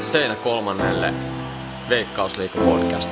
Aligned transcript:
Seinä 0.00 0.34
kolmannelle 0.36 1.14
Veikkausliiga 1.88 2.58
podcast. 2.58 3.10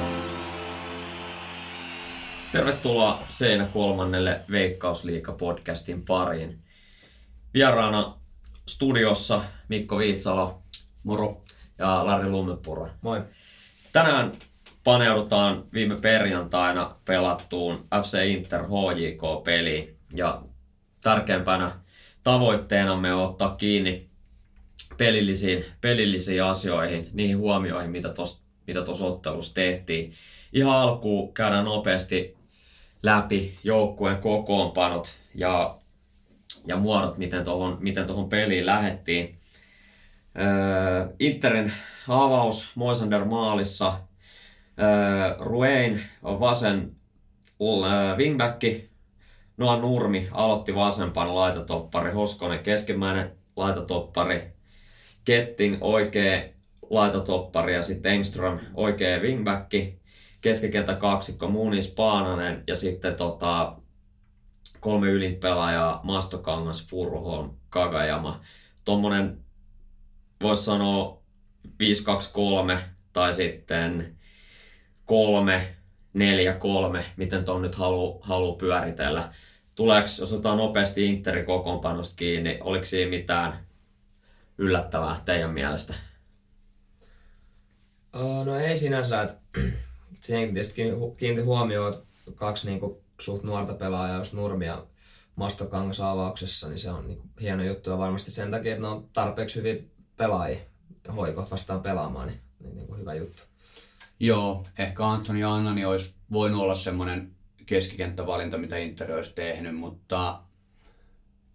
Tervetuloa 2.52 3.22
Seinä 3.28 3.66
kolmannelle 3.66 4.40
Veikkausliiga 4.50 5.32
podcastin 5.32 6.04
pariin. 6.04 6.58
Vieraana 7.54 8.18
studiossa 8.68 9.42
Mikko 9.68 9.98
Viitsalo. 9.98 10.62
Moro. 11.04 11.42
Ja 11.78 12.06
Lari 12.06 12.28
Lummepura. 12.30 12.88
Moi. 13.00 13.22
Tänään 13.92 14.32
paneudutaan 14.84 15.64
viime 15.72 15.94
perjantaina 16.02 16.96
pelattuun 17.04 17.86
FC 18.02 18.24
Inter 18.26 18.62
HJK-peliin. 18.62 19.98
Ja 20.14 20.42
tärkeimpänä 21.00 21.70
tavoitteenamme 22.22 23.14
on 23.14 23.22
ottaa 23.22 23.54
kiinni 23.56 24.11
pelillisiin, 24.98 25.64
pelillisiin 25.80 26.44
asioihin, 26.44 27.08
niihin 27.12 27.38
huomioihin, 27.38 27.90
mitä 27.90 28.08
tuossa 28.08 28.42
mitä 28.66 28.82
tos 28.82 29.02
ottelussa 29.02 29.54
tehtiin. 29.54 30.12
Ihan 30.52 30.78
alkuun 30.78 31.34
käydään 31.34 31.64
nopeasti 31.64 32.36
läpi 33.02 33.58
joukkueen 33.64 34.18
kokoonpanot 34.18 35.18
ja, 35.34 35.78
ja 36.66 36.76
muodot, 36.76 37.18
miten 37.18 37.44
tuohon 37.44 37.78
miten 37.80 38.06
tohon 38.06 38.28
peliin 38.28 38.66
lähettiin. 38.66 39.38
Öö, 40.38 41.14
Interin 41.18 41.72
avaus 42.08 42.70
Moisander 42.74 43.24
maalissa. 43.24 44.00
Öö, 44.80 45.36
Ruein 45.38 46.02
on 46.22 46.40
vasen 46.40 46.96
öö, 47.60 48.16
wingbacki. 48.16 48.92
Noa 49.56 49.76
Nurmi 49.76 50.28
aloitti 50.32 50.74
vasempan 50.74 51.34
laitatoppari. 51.34 52.12
Hoskonen 52.12 52.58
keskimmäinen 52.58 53.30
laitatoppari. 53.56 54.51
Ketting 55.24 55.78
oikea 55.80 56.42
laitatoppari 56.90 57.74
ja 57.74 57.82
sitten 57.82 58.12
Engström 58.12 58.58
oikea 58.74 59.20
wingbacki. 59.20 60.02
Keskikentä 60.40 60.94
kaksikko 60.94 61.48
Munis 61.48 61.88
Paananen 61.88 62.64
ja 62.66 62.74
sitten 62.74 63.14
tota, 63.14 63.76
kolme 64.80 65.08
ylinpelaajaa 65.08 66.00
Mastokangas, 66.02 66.86
Furuholm, 66.86 67.50
Kagajama. 67.70 68.40
Tuommoinen 68.84 69.38
voisi 70.42 70.64
sanoa 70.64 71.22
5-2-3 71.68 72.78
tai 73.12 73.34
sitten 73.34 74.16
3 75.06 75.76
4 76.14 76.54
3 76.54 77.04
miten 77.16 77.44
tuon 77.44 77.62
nyt 77.62 77.74
halu, 77.74 78.20
halu 78.22 78.56
pyöritellä. 78.56 79.32
Tuleeko, 79.74 80.08
jos 80.20 80.32
otetaan 80.32 80.58
nopeasti 80.58 81.06
Interin 81.06 81.46
kokoonpanosta 81.46 82.16
kiinni, 82.16 82.58
oliko 82.60 82.84
siinä 82.84 83.10
mitään 83.10 83.52
yllättävää 84.62 85.16
teidän 85.24 85.50
mielestä? 85.50 85.94
No 88.44 88.56
ei 88.56 88.78
sinänsä, 88.78 89.22
että 89.22 89.60
siihen 90.24 90.54
tietysti 90.54 90.82
kiinnitti 91.16 91.44
huomioon, 91.44 91.92
että 91.92 92.04
kaksi 92.34 92.66
niin 92.66 92.80
kuin, 92.80 92.96
suht 93.20 93.42
nuorta 93.42 93.74
pelaajaa, 93.74 94.18
jos 94.18 94.32
Nurmi 94.32 94.66
ja 94.66 94.86
Mastokangas 95.36 96.00
avauksessa, 96.00 96.68
niin 96.68 96.78
se 96.78 96.90
on 96.90 97.08
niin 97.08 97.18
kuin, 97.18 97.30
hieno 97.40 97.64
juttu 97.64 97.90
ja 97.90 97.98
varmasti 97.98 98.30
sen 98.30 98.50
takia, 98.50 98.72
että 98.72 98.82
ne 98.82 98.88
on 98.88 99.08
tarpeeksi 99.12 99.56
hyvin 99.56 99.90
pelaajia 100.16 100.60
hoikot 101.16 101.50
vastaan 101.50 101.82
pelaamaan, 101.82 102.28
niin, 102.28 102.40
niin, 102.60 102.76
niin 102.76 102.86
kuin 102.86 103.00
hyvä 103.00 103.14
juttu. 103.14 103.42
Joo, 104.20 104.66
ehkä 104.78 105.06
Antoni 105.06 105.44
Annani 105.44 105.84
olisi 105.84 106.14
voinut 106.32 106.62
olla 106.62 106.74
semmoinen 106.74 107.30
keskikenttävalinta, 107.66 108.58
mitä 108.58 108.76
Inter 108.76 109.12
olisi 109.12 109.34
tehnyt, 109.34 109.76
mutta 109.76 110.42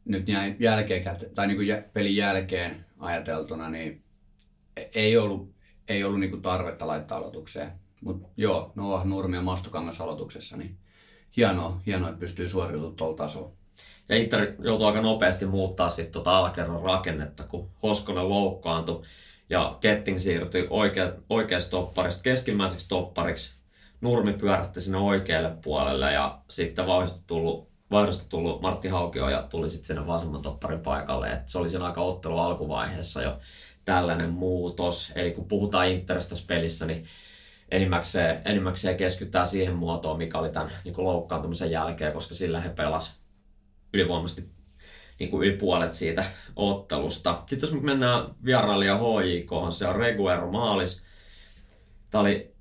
nyt 0.05 0.28
näin 0.28 0.55
jälkeen, 0.59 1.03
tai 1.35 1.47
niin 1.47 1.58
kuin 1.58 1.83
pelin 1.94 2.16
jälkeen 2.16 2.86
ajateltuna, 3.00 3.70
niin 3.70 4.03
ei 4.95 5.17
ollut, 5.17 5.52
ei 5.88 6.03
ollut 6.03 6.20
niin 6.20 6.30
kuin 6.30 6.42
tarvetta 6.42 6.88
laittaa 6.88 7.17
aloitukseen. 7.17 7.72
Mutta 8.02 8.28
joo, 8.38 8.72
Noah 8.76 9.06
Nurmi 9.06 9.36
ja 9.36 9.42
Mastokangas 9.42 10.02
aloituksessa, 10.02 10.58
niin 10.58 10.78
hienoa, 11.38 11.81
hienoa 11.86 12.09
että 12.09 12.19
pystyy 12.19 12.50
suoriutumaan 12.50 12.96
tuolla 12.96 13.18
tasolla. 13.18 13.52
Ja 14.09 14.16
Inter 14.16 14.53
joutui 14.59 14.88
aika 14.88 15.02
nopeasti 15.02 15.46
muuttaa 15.46 15.90
sitten 15.90 16.12
tota 16.12 16.38
alakerran 16.38 16.81
rakennetta, 16.81 17.44
kun 17.44 17.69
Hoskonen 17.84 18.30
loukkaantui 18.30 19.02
ja 19.50 19.78
Ketting 19.81 20.19
siirtyi 20.19 20.68
oikea, 20.69 21.13
oikeasta 21.30 21.72
topparista 21.72 22.24
keskimmäiseksi 22.24 22.90
toppariksi. 22.90 23.57
Nurmi 24.02 24.34
pyörähti 24.34 24.81
sinne 24.81 24.97
oikealle 24.97 25.57
puolelle 25.63 26.13
ja 26.13 26.41
sitten 26.50 26.88
vauhdista 26.88 27.24
tullut, 27.28 27.66
vauhdista 27.92 28.30
tullut 28.30 28.62
Martti 28.62 28.88
Haukio 28.88 29.30
ja 29.30 29.44
tuli 29.44 29.70
sitten 29.70 29.88
sinne 29.88 30.08
vasemman 30.08 30.42
topparin 30.42 30.80
paikalle. 30.80 31.28
Et 31.28 31.50
se 31.50 31.58
oli 31.58 31.70
siinä 31.70 31.86
aika 31.86 32.02
ottelu 32.02 32.38
alkuvaiheessa 32.38 33.22
jo 33.22 33.40
tällainen 33.86 34.30
muutos. 34.30 35.12
Eli 35.16 35.31
kun 35.31 35.48
puhutaan 35.48 35.88
Interistä 35.88 36.36
pelissä, 36.48 36.86
niin 36.86 37.06
enimmäkseen, 37.72 38.42
enimmäkseen 38.46 38.98
keskitytään 38.98 39.48
siihen 39.48 39.75
muotoon, 39.75 40.18
mikä 40.18 40.40
oli 40.40 40.50
tämän 40.50 40.72
niin 40.84 40.96
loukkaantumisen 40.98 41.72
jälkeen, 41.72 42.14
koska 42.14 42.36
sillä 42.36 42.62
he 42.62 42.70
pelasivat 42.70 43.18
ylivoimaisesti 43.94 44.58
niin 45.19 45.30
kuin 45.30 45.48
yli 45.48 45.58
puolet 45.58 45.94
siitä 45.94 46.24
ottelusta. 46.56 47.44
Sitten 47.46 47.69
jos 47.69 47.81
mennään 47.81 48.36
vierailija 48.46 48.98
HJK, 48.98 49.50
se 49.69 49.88
on 49.88 49.96
Reguero 49.96 50.52
maalis. 50.52 51.04
Tämä 52.09 52.22
oli 52.22 52.56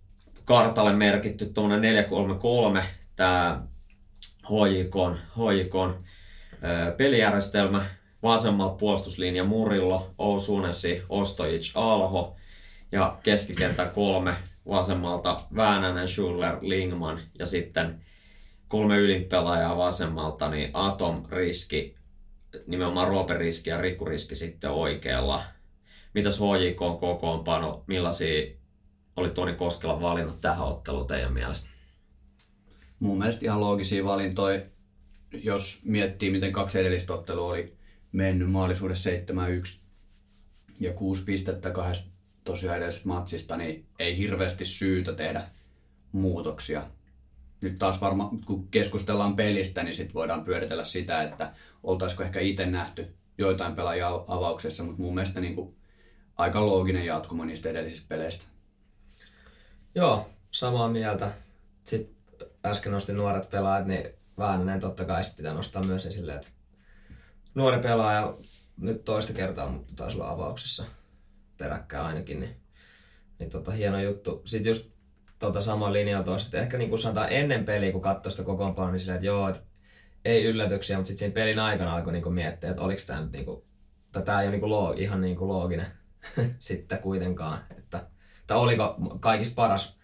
kartalle 0.45 0.93
merkitty 0.93 1.47
tuommoinen 1.47 1.83
433 1.83 2.85
tämä 3.17 3.63
HJK, 4.51 5.17
HJK 5.37 6.05
pelijärjestelmä. 6.97 7.87
Vasemmalta 8.23 8.75
puolustuslinja 8.75 9.45
Murillo, 9.45 10.15
Ousunesi, 10.19 11.03
Ostojic, 11.09 11.73
Alho 11.75 12.37
ja 12.93 13.19
keskikentän 13.23 13.91
kolme 13.91 14.34
vasemmalta 14.69 15.37
Väänänen, 15.57 16.09
Schuller, 16.09 16.57
Lingman 16.61 17.21
ja 17.39 17.47
sitten 17.47 18.01
kolme 18.69 18.99
ylinpelaajaa 18.99 19.77
vasemmalta, 19.77 20.49
niin 20.49 20.71
Atom, 20.75 21.23
Riski, 21.31 21.97
nimenomaan 22.67 23.09
Roope 23.09 23.34
Riski 23.34 23.71
ja 23.71 23.81
Riku 23.81 24.05
Riski 24.05 24.34
sitten 24.34 24.71
oikealla. 24.71 25.43
Mitäs 26.15 26.41
HJK 26.41 26.83
on 26.83 26.99
kokoonpano, 26.99 27.84
millaisia 27.87 28.47
oli 29.17 29.31
Toni 29.31 29.53
Koskelan 29.53 30.01
valinnat 30.01 30.41
tähän 30.41 30.67
otteluun 30.67 31.07
teidän 31.07 31.33
mielestä? 31.33 31.76
Mun 33.01 33.19
mielestä 33.19 33.45
ihan 33.45 33.61
loogisia 33.61 34.05
valintoja, 34.05 34.62
jos 35.33 35.81
miettii 35.84 36.31
miten 36.31 36.53
kaksi 36.53 36.79
edellistä 36.79 37.12
ottelua 37.12 37.49
oli 37.49 37.77
mennyt 38.12 38.51
maalisuudessa 38.51 39.11
7-1 39.11 39.15
ja 40.81 40.93
6 40.93 41.25
pistettä 41.25 41.71
kahdesta 41.71 42.09
tosiaan 42.45 42.77
edellisestä 42.77 43.09
matsista, 43.09 43.57
niin 43.57 43.87
ei 43.99 44.17
hirveästi 44.17 44.65
syytä 44.65 45.12
tehdä 45.12 45.43
muutoksia. 46.12 46.87
Nyt 47.61 47.79
taas 47.79 48.01
varmaan, 48.01 48.41
kun 48.41 48.69
keskustellaan 48.69 49.37
pelistä, 49.37 49.83
niin 49.83 49.95
sitten 49.95 50.15
voidaan 50.15 50.45
pyöritellä 50.45 50.84
sitä, 50.84 51.23
että 51.23 51.53
oltaisiko 51.83 52.23
ehkä 52.23 52.41
itse 52.41 52.67
nähty 52.67 53.15
joitain 53.39 53.77
pelaajia 53.77 54.09
avauksessa, 54.28 54.84
mutta 54.84 55.03
mun 55.03 55.15
mielestä 55.15 55.41
niin 55.41 55.55
kuin 55.55 55.77
aika 56.37 56.67
looginen 56.67 57.07
jatkuma 57.07 57.45
niistä 57.45 57.69
edellisistä 57.69 58.09
peleistä. 58.09 58.45
Joo, 59.95 60.31
samaa 60.51 60.89
mieltä. 60.89 61.33
Sitten 61.84 62.16
äsken 62.66 62.93
nostin 62.93 63.16
nuoret 63.16 63.50
pelaajat, 63.50 63.87
niin 63.87 64.16
Väänänen 64.38 64.81
totta 64.81 65.04
kai 65.04 65.25
sitten 65.25 65.37
pitää 65.37 65.54
nostaa 65.54 65.82
myös 65.82 66.06
esille, 66.06 66.34
että 66.34 66.49
nuori 67.54 67.78
pelaaja 67.78 68.34
nyt 68.77 69.04
toista 69.04 69.32
kertaa, 69.32 69.69
mutta 69.69 69.93
taisi 69.97 70.16
olla 70.16 70.31
avauksessa 70.31 70.84
peräkkäin 71.59 72.04
ainakin, 72.04 72.41
niin, 72.41 72.56
niin 73.38 73.50
tota, 73.50 73.71
hieno 73.71 74.00
juttu. 74.00 74.43
Sitten 74.44 74.71
just 74.71 74.91
tota 75.38 75.60
samaa 75.60 75.93
linjaa 75.93 76.22
tuossa, 76.22 76.59
ehkä 76.59 76.78
niin 76.78 76.91
kuin 76.91 76.99
sanotaan 76.99 77.32
ennen 77.32 77.65
peliä, 77.65 77.93
kun 77.93 78.00
katsoi 78.00 78.32
sitä 78.32 78.44
kokoonpanoa, 78.44 78.91
niin 78.91 79.00
silleen, 79.00 79.16
että 79.16 79.27
joo, 79.27 79.48
että 79.48 79.60
ei 80.25 80.44
yllätyksiä, 80.44 80.97
mutta 80.97 81.09
sitten 81.09 81.19
siinä 81.19 81.34
pelin 81.34 81.59
aikana 81.59 81.94
alkoi 81.94 82.12
niin 82.12 82.22
kuin 82.22 82.34
miettiä, 82.34 82.71
että 82.71 82.83
oliko 82.83 83.00
tämä 83.06 83.21
nyt 83.21 83.33
niin 83.33 83.44
kuin, 83.44 83.62
tämä 84.25 84.41
ei 84.41 84.47
ole 84.47 84.50
niin 84.50 84.60
kuin 84.60 84.71
loog, 84.71 84.98
ihan 84.98 85.21
niin 85.21 85.37
kuin 85.37 85.48
looginen 85.48 85.87
sitten 86.59 86.98
kuitenkaan, 86.98 87.59
että, 87.78 88.07
tai 88.47 88.59
oliko 88.59 88.97
kaikista 89.21 89.54
paras 89.54 89.98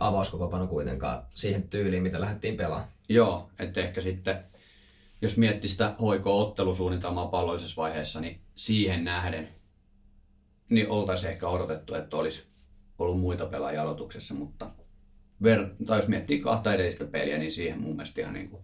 avauskokopano 0.00 0.66
kuitenkaan 0.66 1.26
siihen 1.34 1.68
tyyliin, 1.68 2.02
mitä 2.02 2.20
lähdettiin 2.20 2.56
pelaamaan. 2.56 2.90
Joo, 3.08 3.50
että 3.58 3.80
ehkä 3.80 4.00
sitten, 4.00 4.44
jos 5.22 5.38
miettii 5.38 5.70
sitä 5.70 5.94
hoiko-ottelusuunnitelmaa 6.00 7.26
pallollisessa 7.26 7.82
vaiheessa, 7.82 8.20
niin 8.20 8.40
siihen 8.56 9.04
nähden, 9.04 9.48
niin 10.70 10.90
oltaisiin 10.90 11.32
ehkä 11.32 11.48
odotettu, 11.48 11.94
että 11.94 12.16
olisi 12.16 12.46
ollut 12.98 13.20
muita 13.20 13.46
pelaajia 13.46 13.82
aloituksessa, 13.82 14.34
mutta 14.34 14.70
ver- 15.44 15.86
tai 15.86 15.98
jos 15.98 16.08
miettii 16.08 16.40
kahta 16.40 16.74
edellistä 16.74 17.04
peliä, 17.04 17.38
niin 17.38 17.52
siihen 17.52 17.80
mun 17.80 17.96
mielestä 17.96 18.20
ihan, 18.20 18.34
niin 18.34 18.50
kuin, 18.50 18.62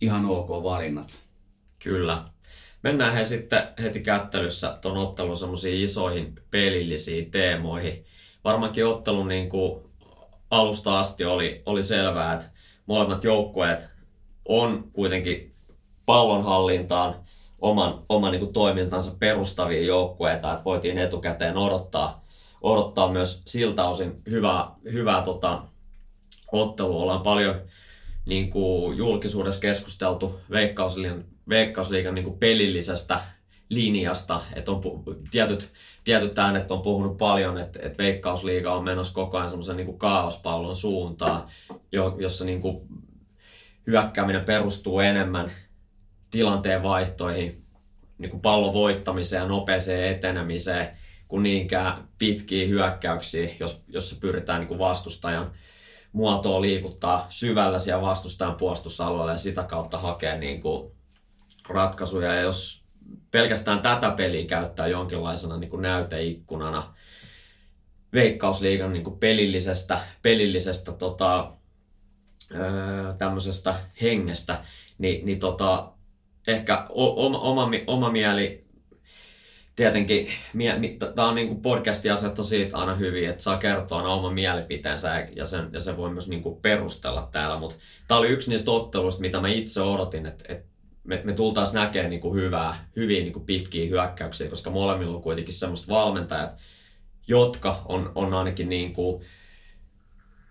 ihan 0.00 0.26
ok 0.26 0.48
valinnat. 0.48 1.18
Kyllä. 1.78 2.24
Mennään 2.82 3.14
he 3.14 3.24
sitten 3.24 3.62
heti 3.82 4.00
kättelyssä 4.00 4.78
tuon 4.80 4.96
ottelun 4.96 5.36
semmoisiin 5.36 5.84
isoihin 5.84 6.40
pelillisiin 6.50 7.30
teemoihin. 7.30 8.04
Varmaankin 8.44 8.86
ottelun 8.86 9.28
niin 9.28 9.48
kuin 9.48 9.82
alusta 10.50 10.98
asti 10.98 11.24
oli, 11.24 11.62
oli 11.66 11.82
selvää, 11.82 12.34
että 12.34 12.46
molemmat 12.86 13.24
joukkueet 13.24 13.88
on 14.44 14.90
kuitenkin 14.92 15.52
pallonhallintaan 16.06 17.14
oman, 17.60 18.02
oman 18.08 18.32
niin 18.32 18.40
kuin 18.40 18.52
toimintansa 18.52 19.12
perustavia 19.18 19.82
joukkueita, 19.82 20.52
että 20.52 20.64
voitiin 20.64 20.98
etukäteen 20.98 21.56
odottaa, 21.56 22.24
odottaa 22.62 23.12
myös 23.12 23.42
siltä 23.46 23.84
osin 23.84 24.22
hyvää, 24.30 24.70
hyvää 24.92 25.22
tota, 25.22 25.62
ottelua. 26.52 27.02
Ollaan 27.02 27.22
paljon 27.22 27.60
niin 28.26 28.50
kuin 28.50 28.98
julkisuudessa 28.98 29.60
keskusteltu 29.60 30.40
Veikkausliigan, 30.50 31.24
Veikkausliigan 31.48 32.14
niin 32.14 32.24
kuin 32.24 32.38
pelillisestä 32.38 33.20
linjasta, 33.68 34.40
että 34.54 34.72
on 34.72 34.82
tietyt, 35.30 35.72
tietyt 36.04 36.38
äänet 36.38 36.70
on 36.70 36.82
puhunut 36.82 37.18
paljon, 37.18 37.58
että, 37.58 37.78
että 37.82 38.02
Veikkausliiga 38.02 38.72
on 38.72 38.84
menossa 38.84 39.14
koko 39.14 39.36
ajan 39.36 39.48
semmoisen 39.48 39.76
niin 39.76 39.98
kaaospallon 39.98 40.76
suuntaan, 40.76 41.48
jo, 41.92 42.16
jossa 42.18 42.44
niin 42.44 42.60
kuin 42.60 42.88
hyökkääminen 43.86 44.44
perustuu 44.44 45.00
enemmän 45.00 45.52
tilanteen 46.30 46.82
vaihtoihin, 46.82 47.64
niin 48.18 48.30
kuin 48.30 48.40
pallon 48.40 48.74
voittamiseen 48.74 49.40
ja 49.40 49.48
nopeeseen 49.48 50.14
etenemiseen, 50.16 50.88
kuin 51.28 51.42
niinkään 51.42 52.08
pitkiä 52.18 52.66
hyökkäyksiä, 52.66 53.50
jos, 53.60 53.84
jos 53.88 54.10
se 54.10 54.20
pyritään 54.20 54.60
niin 54.60 54.68
kuin 54.68 54.78
vastustajan 54.78 55.52
muotoa 56.12 56.60
liikuttaa 56.60 57.26
syvällä 57.28 57.78
siellä 57.78 58.02
vastustajan 58.02 58.54
puolustusalueella 58.54 59.32
ja 59.32 59.38
sitä 59.38 59.62
kautta 59.62 59.98
hakea 59.98 60.36
niin 60.36 60.60
kuin 60.60 60.92
ratkaisuja. 61.68 62.34
Ja 62.34 62.40
jos 62.40 62.87
pelkästään 63.30 63.80
tätä 63.80 64.10
peliä 64.10 64.46
käyttää 64.46 64.86
jonkinlaisena 64.86 65.56
niin 65.56 65.70
kuin 65.70 65.82
näyteikkunana 65.82 66.94
Veikkausliigan 68.12 68.92
niin 68.92 69.04
kuin 69.04 69.18
pelillisestä, 69.18 70.00
pelillisestä 70.22 70.92
tota, 70.92 71.52
tämmöisestä 73.18 73.74
hengestä, 74.02 74.60
niin, 74.98 75.26
niin 75.26 75.38
tota, 75.38 75.92
ehkä 76.46 76.86
oma, 76.88 77.38
oma, 77.38 77.70
oma 77.86 78.10
mieli 78.10 78.68
tietenkin, 79.76 80.28
tämä 81.14 81.28
on 81.28 81.34
niin 81.34 81.62
podcastin 81.62 82.12
asettu 82.12 82.44
siitä 82.44 82.78
aina 82.78 82.94
hyvin, 82.94 83.30
että 83.30 83.42
saa 83.42 83.58
kertoa 83.58 83.98
aina 83.98 84.12
oman 84.12 84.34
mielipiteensä 84.34 85.28
ja 85.36 85.46
sen, 85.46 85.70
ja 85.72 85.80
sen 85.80 85.96
voi 85.96 86.10
myös 86.10 86.28
niin 86.28 86.42
kuin 86.42 86.60
perustella 86.60 87.28
täällä, 87.32 87.58
mutta 87.58 87.76
tämä 88.08 88.18
oli 88.18 88.28
yksi 88.28 88.50
niistä 88.50 88.70
otteluista, 88.70 89.20
mitä 89.20 89.40
mä 89.40 89.48
itse 89.48 89.82
odotin, 89.82 90.26
että, 90.26 90.44
että 90.48 90.67
me, 91.08 91.20
me 91.24 91.32
tultaisiin 91.32 91.74
näkemään 91.74 92.10
niin 92.10 92.20
kuin 92.20 92.40
hyvää, 92.40 92.84
hyviä 92.96 93.20
niin 93.20 93.32
kuin 93.32 93.46
pitkiä 93.46 93.88
hyökkäyksiä, 93.88 94.48
koska 94.48 94.70
molemmilla 94.70 95.16
on 95.16 95.22
kuitenkin 95.22 95.54
semmoista 95.54 95.92
valmentajat, 95.92 96.50
jotka 97.28 97.82
on, 97.86 98.12
on 98.14 98.34
ainakin 98.34 98.68
niin 98.68 98.92
kuin 98.92 99.24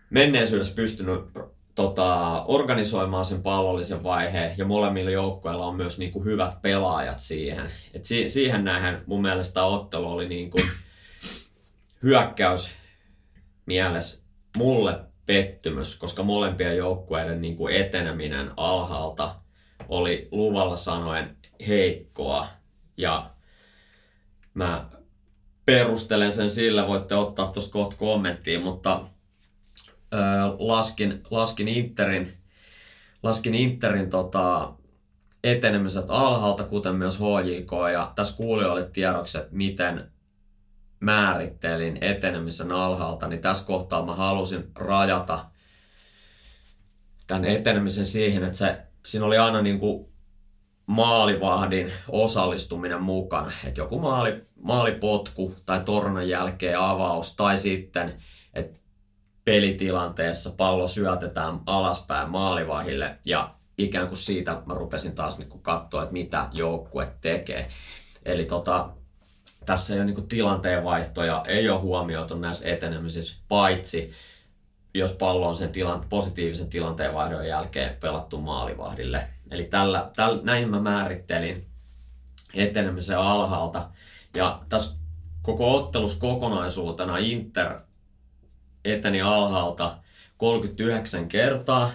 menneisyydessä 0.09 0.75
pystynyt 0.75 1.21
tota, 1.75 2.43
organisoimaan 2.43 3.25
sen 3.25 3.41
pallollisen 3.41 4.03
vaiheen 4.03 4.53
ja 4.57 4.65
molemmilla 4.65 5.11
joukkueilla 5.11 5.65
on 5.65 5.75
myös 5.75 5.99
niin 5.99 6.11
kuin 6.11 6.25
hyvät 6.25 6.61
pelaajat 6.61 7.19
siihen. 7.19 7.71
Et 7.93 8.05
si- 8.05 8.29
siihen 8.29 8.63
nähen 8.63 9.03
mun 9.05 9.21
mielestä 9.21 9.63
ottelu 9.63 10.11
oli 10.11 10.27
niin 10.27 10.51
kuin 10.51 10.63
hyökkäys 12.03 12.71
mielessä 13.65 14.23
mulle 14.57 14.99
pettymys, 15.25 15.99
koska 15.99 16.23
molempien 16.23 16.77
joukkueiden 16.77 17.41
niin 17.41 17.55
kuin 17.55 17.75
eteneminen 17.75 18.51
alhaalta 18.57 19.35
oli 19.87 20.27
luvalla 20.31 20.75
sanoen 20.75 21.37
heikkoa. 21.67 22.47
Ja 22.97 23.31
mä 24.53 24.89
perustelen 25.65 26.31
sen 26.31 26.49
sillä, 26.49 26.87
voitte 26.87 27.15
ottaa 27.15 27.47
tuosta 27.47 27.71
kohta 27.71 27.95
kommenttiin, 27.95 28.61
mutta 28.61 29.07
ö, 30.13 30.17
laskin, 30.59 31.23
laskin 31.31 31.67
Interin, 31.67 32.33
laskin 33.23 33.55
Interin 33.55 34.09
tota, 34.09 34.73
etenemiset 35.43 36.05
alhaalta, 36.09 36.63
kuten 36.63 36.95
myös 36.95 37.19
HJK, 37.19 37.71
ja 37.93 38.11
tässä 38.15 38.37
kuulijoille 38.37 38.89
tiedoksi, 38.89 39.37
että 39.37 39.55
miten 39.55 40.11
määrittelin 40.99 41.97
etenemisen 42.01 42.71
alhaalta, 42.71 43.27
niin 43.27 43.41
tässä 43.41 43.65
kohtaa 43.65 44.05
mä 44.05 44.15
halusin 44.15 44.71
rajata 44.75 45.45
tämän 47.27 47.45
etenemisen 47.45 48.05
siihen, 48.05 48.43
että 48.43 48.57
se 48.57 48.86
siinä 49.07 49.25
oli 49.25 49.37
aina 49.37 49.61
niin 49.61 49.79
kuin 49.79 50.07
maalivahdin 50.85 51.91
osallistuminen 52.09 53.01
mukana. 53.01 53.51
Että 53.65 53.81
joku 53.81 53.99
maali, 53.99 54.45
maalipotku 54.61 55.55
tai 55.65 55.81
tornan 55.85 56.29
jälkeen 56.29 56.79
avaus 56.79 57.35
tai 57.35 57.57
sitten, 57.57 58.17
että 58.53 58.79
pelitilanteessa 59.45 60.51
pallo 60.57 60.87
syötetään 60.87 61.59
alaspäin 61.65 62.29
maalivahille 62.29 63.17
ja 63.25 63.53
ikään 63.77 64.07
kuin 64.07 64.17
siitä 64.17 64.61
mä 64.65 64.73
rupesin 64.73 65.15
taas 65.15 65.37
niin 65.37 65.61
katsoa, 65.61 66.03
että 66.03 66.13
mitä 66.13 66.49
joukkue 66.51 67.07
tekee. 67.21 67.69
Eli 68.25 68.45
tota, 68.45 68.89
tässä 69.65 69.93
ei 69.93 69.99
ole 69.99 70.05
niin 70.05 70.27
tilanteenvaihtoja, 70.27 71.43
ei 71.47 71.69
ole 71.69 71.79
huomioitu 71.79 72.35
näissä 72.35 72.69
etenemisissä, 72.69 73.37
paitsi 73.47 74.11
jos 74.97 75.13
pallo 75.13 75.47
on 75.47 75.55
sen 75.55 75.71
tilan, 75.71 76.05
positiivisen 76.09 76.69
tilanteenvaihdon 76.69 77.47
jälkeen 77.47 77.97
pelattu 77.99 78.37
maalivahdille. 78.37 79.27
Eli 79.51 79.63
tällä, 79.63 80.11
tällä, 80.15 80.41
näin 80.43 80.69
mä 80.69 80.79
määrittelin 80.79 81.65
etenemisen 82.53 83.19
alhaalta. 83.19 83.89
Ja 84.35 84.61
tässä 84.69 84.95
koko 85.41 85.75
ottelus 85.75 86.15
kokonaisuutena 86.15 87.17
Inter 87.17 87.79
eteni 88.85 89.21
alhaalta 89.21 89.97
39 90.37 91.27
kertaa. 91.27 91.91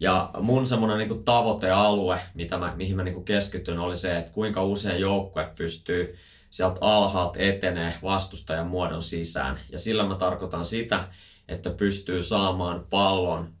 Ja 0.00 0.30
mun 0.40 0.66
semmoinen 0.66 0.98
niin 0.98 1.24
tavoitealue, 1.24 2.20
mitä 2.34 2.58
mä, 2.58 2.72
mihin 2.76 2.96
mä 2.96 3.02
niin 3.02 3.24
keskityn, 3.24 3.78
oli 3.78 3.96
se, 3.96 4.18
että 4.18 4.32
kuinka 4.32 4.64
usein 4.64 5.00
joukkue 5.00 5.52
pystyy 5.58 6.18
sieltä 6.56 6.78
alhaalta 6.80 7.38
etenee 7.38 7.94
vastustajan 8.02 8.66
muodon 8.66 9.02
sisään. 9.02 9.58
Ja 9.70 9.78
sillä 9.78 10.04
mä 10.04 10.14
tarkoitan 10.14 10.64
sitä, 10.64 11.04
että 11.48 11.70
pystyy 11.70 12.22
saamaan 12.22 12.86
pallon 12.90 13.52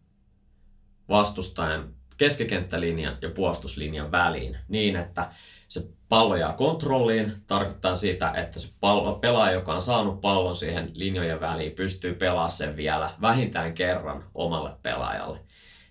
vastustajan 1.08 1.94
keskikenttälinjan 2.16 3.18
ja 3.22 3.30
puolustuslinjan 3.30 4.12
väliin 4.12 4.58
niin, 4.68 4.96
että 4.96 5.28
se 5.68 5.88
pallo 6.08 6.36
jää 6.36 6.52
kontrolliin, 6.52 7.32
tarkoittaa 7.46 7.96
sitä, 7.96 8.30
että 8.30 8.58
se 8.60 8.68
pallo, 8.80 9.12
pelaaja, 9.12 9.52
joka 9.52 9.74
on 9.74 9.82
saanut 9.82 10.20
pallon 10.20 10.56
siihen 10.56 10.90
linjojen 10.94 11.40
väliin, 11.40 11.72
pystyy 11.72 12.14
pelaamaan 12.14 12.50
sen 12.50 12.76
vielä 12.76 13.10
vähintään 13.20 13.74
kerran 13.74 14.24
omalle 14.34 14.70
pelaajalle. 14.82 15.38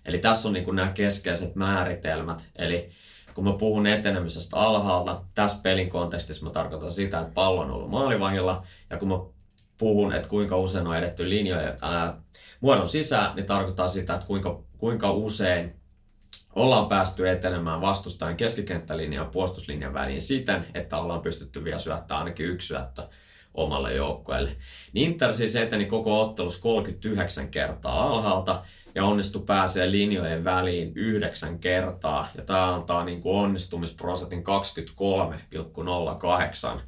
Eli 0.04 0.18
tässä 0.18 0.48
on 0.48 0.52
niin 0.52 0.76
nämä 0.76 0.92
keskeiset 0.92 1.54
määritelmät. 1.54 2.46
Eli 2.56 2.90
kun 3.36 3.44
mä 3.44 3.52
puhun 3.52 3.86
etenemisestä 3.86 4.56
alhaalta, 4.56 5.22
tässä 5.34 5.58
pelin 5.62 5.88
kontekstissa 5.88 6.46
mä 6.46 6.50
tarkoitan 6.50 6.92
sitä, 6.92 7.20
että 7.20 7.32
pallo 7.34 7.60
on 7.60 7.70
ollut 7.70 7.90
maalivahilla, 7.90 8.66
ja 8.90 8.96
kun 8.96 9.08
mä 9.08 9.14
puhun, 9.78 10.12
että 10.12 10.28
kuinka 10.28 10.56
usein 10.56 10.86
on 10.86 10.96
edetty 10.96 11.28
linjoja 11.28 11.74
ää, 11.82 12.20
muodon 12.60 12.88
sisään, 12.88 13.36
niin 13.36 13.46
tarkoittaa 13.46 13.88
sitä, 13.88 14.14
että 14.14 14.26
kuinka, 14.26 14.62
kuinka 14.78 15.12
usein 15.12 15.76
ollaan 16.54 16.88
päästy 16.88 17.30
etenemään 17.30 17.80
vastustajan 17.80 18.36
keskikenttälinjan 18.36 19.24
ja 19.24 19.30
puolustuslinjan 19.30 19.94
väliin 19.94 20.22
siten, 20.22 20.66
että 20.74 20.98
ollaan 20.98 21.20
pystytty 21.20 21.64
vielä 21.64 21.78
syöttämään 21.78 22.24
ainakin 22.24 22.46
yksi 22.46 22.66
syöttö 22.68 23.02
omalle 23.54 23.94
joukkueelle. 23.94 24.56
Niin 24.92 25.12
Inter 25.12 25.34
siis 25.34 25.56
eteni 25.56 25.84
koko 25.84 26.20
ottelus 26.20 26.60
39 26.60 27.48
kertaa 27.48 28.08
alhaalta 28.08 28.62
ja 28.96 29.04
onnistui 29.04 29.42
pääsee 29.46 29.90
linjojen 29.90 30.44
väliin 30.44 30.92
yhdeksän 30.94 31.58
kertaa. 31.58 32.28
Ja 32.34 32.42
tämä 32.42 32.74
antaa 32.74 33.04
niin 33.04 33.20
kuin 33.20 33.36
onnistumisprosentin 33.36 34.44
23,08 36.76 36.80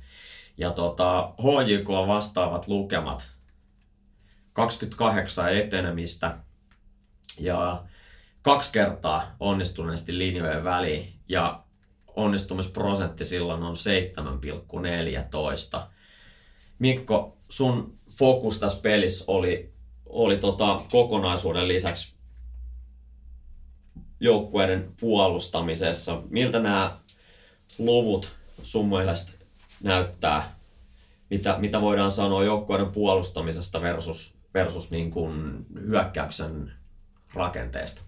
ja 0.57 0.71
tota, 0.71 1.33
HJK 1.43 1.89
vastaavat 1.89 2.69
lukemat 2.69 3.31
28 4.53 5.53
etenemistä 5.55 6.39
ja 7.41 7.85
kaksi 8.43 8.73
kertaa 8.73 9.37
onnistuneesti 9.41 10.19
linjojen 10.19 10.65
väliin 10.65 11.13
ja 11.29 11.63
onnistumisprosentti 12.17 13.25
silloin 13.25 13.63
on 13.63 13.75
7,14. 15.77 15.81
Mikko, 16.79 17.39
sun 17.49 17.95
fokus 18.19 18.61
tässä 18.61 18.81
pelissä 18.81 19.25
oli, 19.27 19.78
oli 20.09 20.37
tota 20.37 20.81
kokonaisuuden 20.91 21.69
lisäksi 21.69 22.15
joukkueiden 24.21 24.93
puolustamisessa. 25.01 26.23
Miltä 26.31 26.61
nämä 26.61 26.97
luvut 27.79 28.33
sun 28.63 28.89
mielestä 28.89 29.33
näyttää, 29.83 30.55
mitä, 31.31 31.57
mitä 31.59 31.81
voidaan 31.81 32.11
sanoa 32.11 32.45
joukkueiden 32.45 32.93
puolustamisesta 32.93 33.81
versus, 33.81 34.39
versus 34.55 34.91
niin 34.91 35.11
kuin 35.11 35.67
hyökkäyksen 35.81 36.73
rakenteesta? 37.35 38.03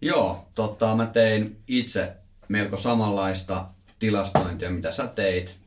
Joo, 0.00 0.46
totta, 0.54 0.96
mä 0.96 1.06
tein 1.06 1.62
itse 1.66 2.16
melko 2.48 2.76
samanlaista 2.76 3.66
tilastointia, 3.98 4.70
mitä 4.70 4.92
sä 4.92 5.06
teit. 5.06 5.58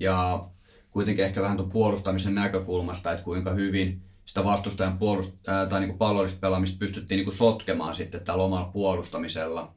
Ja 0.00 0.44
kuitenkin 0.90 1.24
ehkä 1.24 1.42
vähän 1.42 1.56
tuon 1.56 1.70
puolustamisen 1.70 2.34
näkökulmasta, 2.34 3.12
että 3.12 3.24
kuinka 3.24 3.50
hyvin 3.50 4.07
sitä 4.28 4.44
vastustajan 4.44 4.98
puolust- 4.98 5.68
tai 5.68 5.80
niinku 5.80 5.96
pallollista 5.96 6.40
pelaamista 6.40 6.78
pystyttiin 6.78 7.16
niinku 7.16 7.32
sotkemaan 7.32 7.94
sitten 7.94 8.24
tällä 8.24 8.44
omalla 8.44 8.70
puolustamisella. 8.72 9.74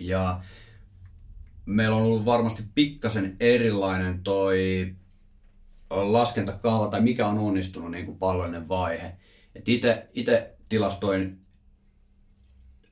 Ja 0.00 0.40
meillä 1.66 1.96
on 1.96 2.02
ollut 2.02 2.24
varmasti 2.24 2.62
pikkasen 2.74 3.36
erilainen 3.40 4.22
toi 4.22 4.94
laskentakaava 5.90 6.88
tai 6.88 7.00
mikä 7.00 7.26
on 7.26 7.38
onnistunut 7.38 7.90
niin 7.90 8.06
kuin 8.06 8.18
pallollinen 8.18 8.68
vaihe. 8.68 9.16
Itse 10.14 10.56
tilastoin 10.68 11.38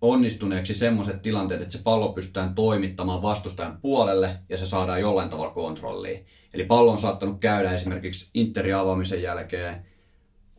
onnistuneeksi 0.00 0.74
semmoiset 0.74 1.22
tilanteet, 1.22 1.62
että 1.62 1.72
se 1.72 1.82
pallo 1.82 2.12
pystytään 2.12 2.54
toimittamaan 2.54 3.22
vastustajan 3.22 3.78
puolelle 3.82 4.38
ja 4.48 4.58
se 4.58 4.66
saadaan 4.66 5.00
jollain 5.00 5.30
tavalla 5.30 5.54
kontrolliin. 5.54 6.26
Eli 6.54 6.64
pallo 6.64 6.92
on 6.92 6.98
saattanut 6.98 7.40
käydä 7.40 7.72
esimerkiksi 7.72 8.30
Interin 8.34 8.76
avaamisen 8.76 9.22
jälkeen 9.22 9.93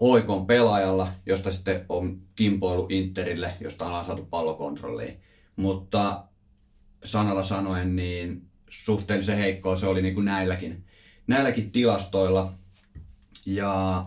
hoikon 0.01 0.45
pelaajalla, 0.47 1.11
josta 1.25 1.51
sitten 1.51 1.85
on 1.89 2.21
kimpoilu 2.35 2.87
Interille, 2.89 3.53
josta 3.59 3.85
ollaan 3.85 4.05
saatu 4.05 4.25
pallokontrolliin. 4.25 5.19
Mutta 5.55 6.23
sanalla 7.03 7.43
sanoen, 7.43 7.95
niin 7.95 8.49
suhteellisen 8.69 9.37
heikkoa 9.37 9.75
se 9.75 9.87
oli 9.87 10.01
niin 10.01 10.13
kuin 10.13 10.25
näilläkin, 10.25 10.85
näilläkin 11.27 11.71
tilastoilla. 11.71 12.51
Ja 13.45 14.05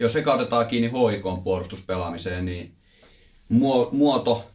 jos 0.00 0.12
se 0.12 0.24
otetaan 0.26 0.66
kiinni 0.66 0.88
hoikoon 0.88 1.42
puolustuspelaamiseen, 1.42 2.44
niin 2.44 2.74
muoto 3.92 4.50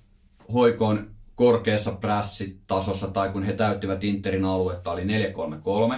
hoikoon 0.54 1.12
korkeassa 1.36 1.92
prässitasossa 1.92 3.08
tai 3.08 3.30
kun 3.30 3.44
he 3.44 3.54
täyttivät 3.54 4.04
Interin 4.04 4.46
aluetta 4.46 4.92
oli 4.92 5.04
4-3-3 5.94 5.98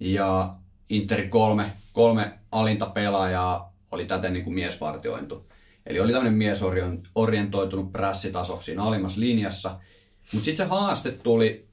ja 0.00 0.54
Interi 0.88 1.28
kolme, 1.28 1.72
kolme 1.92 2.38
alinta 2.52 2.86
pelaajaa 2.86 3.65
oli 3.92 4.04
täten 4.04 4.32
niin 4.32 4.44
kuin 4.44 4.54
miesvartiointu. 4.54 5.46
Eli 5.86 6.00
oli 6.00 6.12
tämmöinen 6.12 6.38
miesorientoitunut 6.38 7.92
prässitaso 7.92 8.60
siinä 8.60 8.82
alimmassa 8.82 9.20
linjassa. 9.20 9.80
Mutta 10.32 10.44
sitten 10.44 10.66
se 10.66 10.70
haaste 10.70 11.10
tuli, 11.10 11.68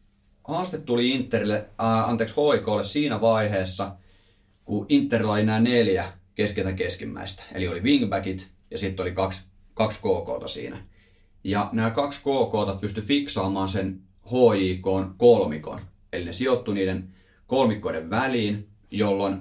haaste 0.47 0.77
tuli 0.77 1.09
Interille, 1.09 1.69
ää, 1.77 2.05
anteeksi 2.07 2.35
HIKlle 2.35 2.83
siinä 2.83 3.21
vaiheessa, 3.21 3.95
kun 4.65 4.85
Interillä 4.89 5.33
oli 5.33 5.45
nämä 5.45 5.59
neljä 5.59 6.11
keskeltä 6.35 6.73
keskimmäistä. 6.73 7.43
Eli 7.51 7.67
oli 7.67 7.83
wingbackit 7.83 8.51
ja 8.71 8.77
sitten 8.77 9.03
oli 9.03 9.11
kaksi, 9.11 9.43
kaksi 9.73 9.99
KKta 9.99 10.47
siinä. 10.47 10.77
Ja 11.43 11.69
nämä 11.71 11.91
kaksi 11.91 12.19
KKta 12.19 12.77
pysty 12.81 13.01
fiksaamaan 13.01 13.69
sen 13.69 14.01
HJK 14.25 15.17
kolmikon. 15.17 15.81
Eli 16.13 16.25
ne 16.25 16.31
sijoittui 16.31 16.73
niiden 16.73 17.13
kolmikkoiden 17.47 18.09
väliin, 18.09 18.67
jolloin 18.91 19.33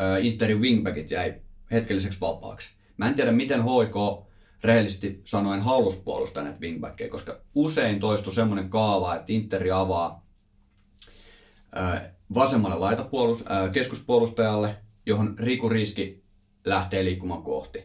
äh, 0.00 0.26
Interin 0.26 0.60
wingbackit 0.60 1.10
jäi 1.10 1.34
hetkelliseksi 1.70 2.20
vapaaksi. 2.20 2.74
Mä 2.96 3.08
en 3.08 3.14
tiedä, 3.14 3.32
miten 3.32 3.62
HIK 3.62 4.26
rehellisesti 4.64 5.20
sanoen 5.24 5.60
halus 5.60 5.96
puolustaa 5.96 6.42
näitä 6.42 6.60
wingbackeja, 6.60 7.10
koska 7.10 7.40
usein 7.54 8.00
toistuu 8.00 8.32
semmoinen 8.32 8.70
kaava, 8.70 9.14
että 9.14 9.32
Interi 9.32 9.70
avaa 9.70 10.22
vasemmalle 12.34 12.76
laitapuolus, 12.76 13.44
äh, 13.50 13.70
keskuspuolustajalle, 13.70 14.76
johon 15.06 15.38
Riku 15.38 15.68
Riski 15.68 16.24
lähtee 16.64 17.04
liikkumaan 17.04 17.42
kohti. 17.42 17.82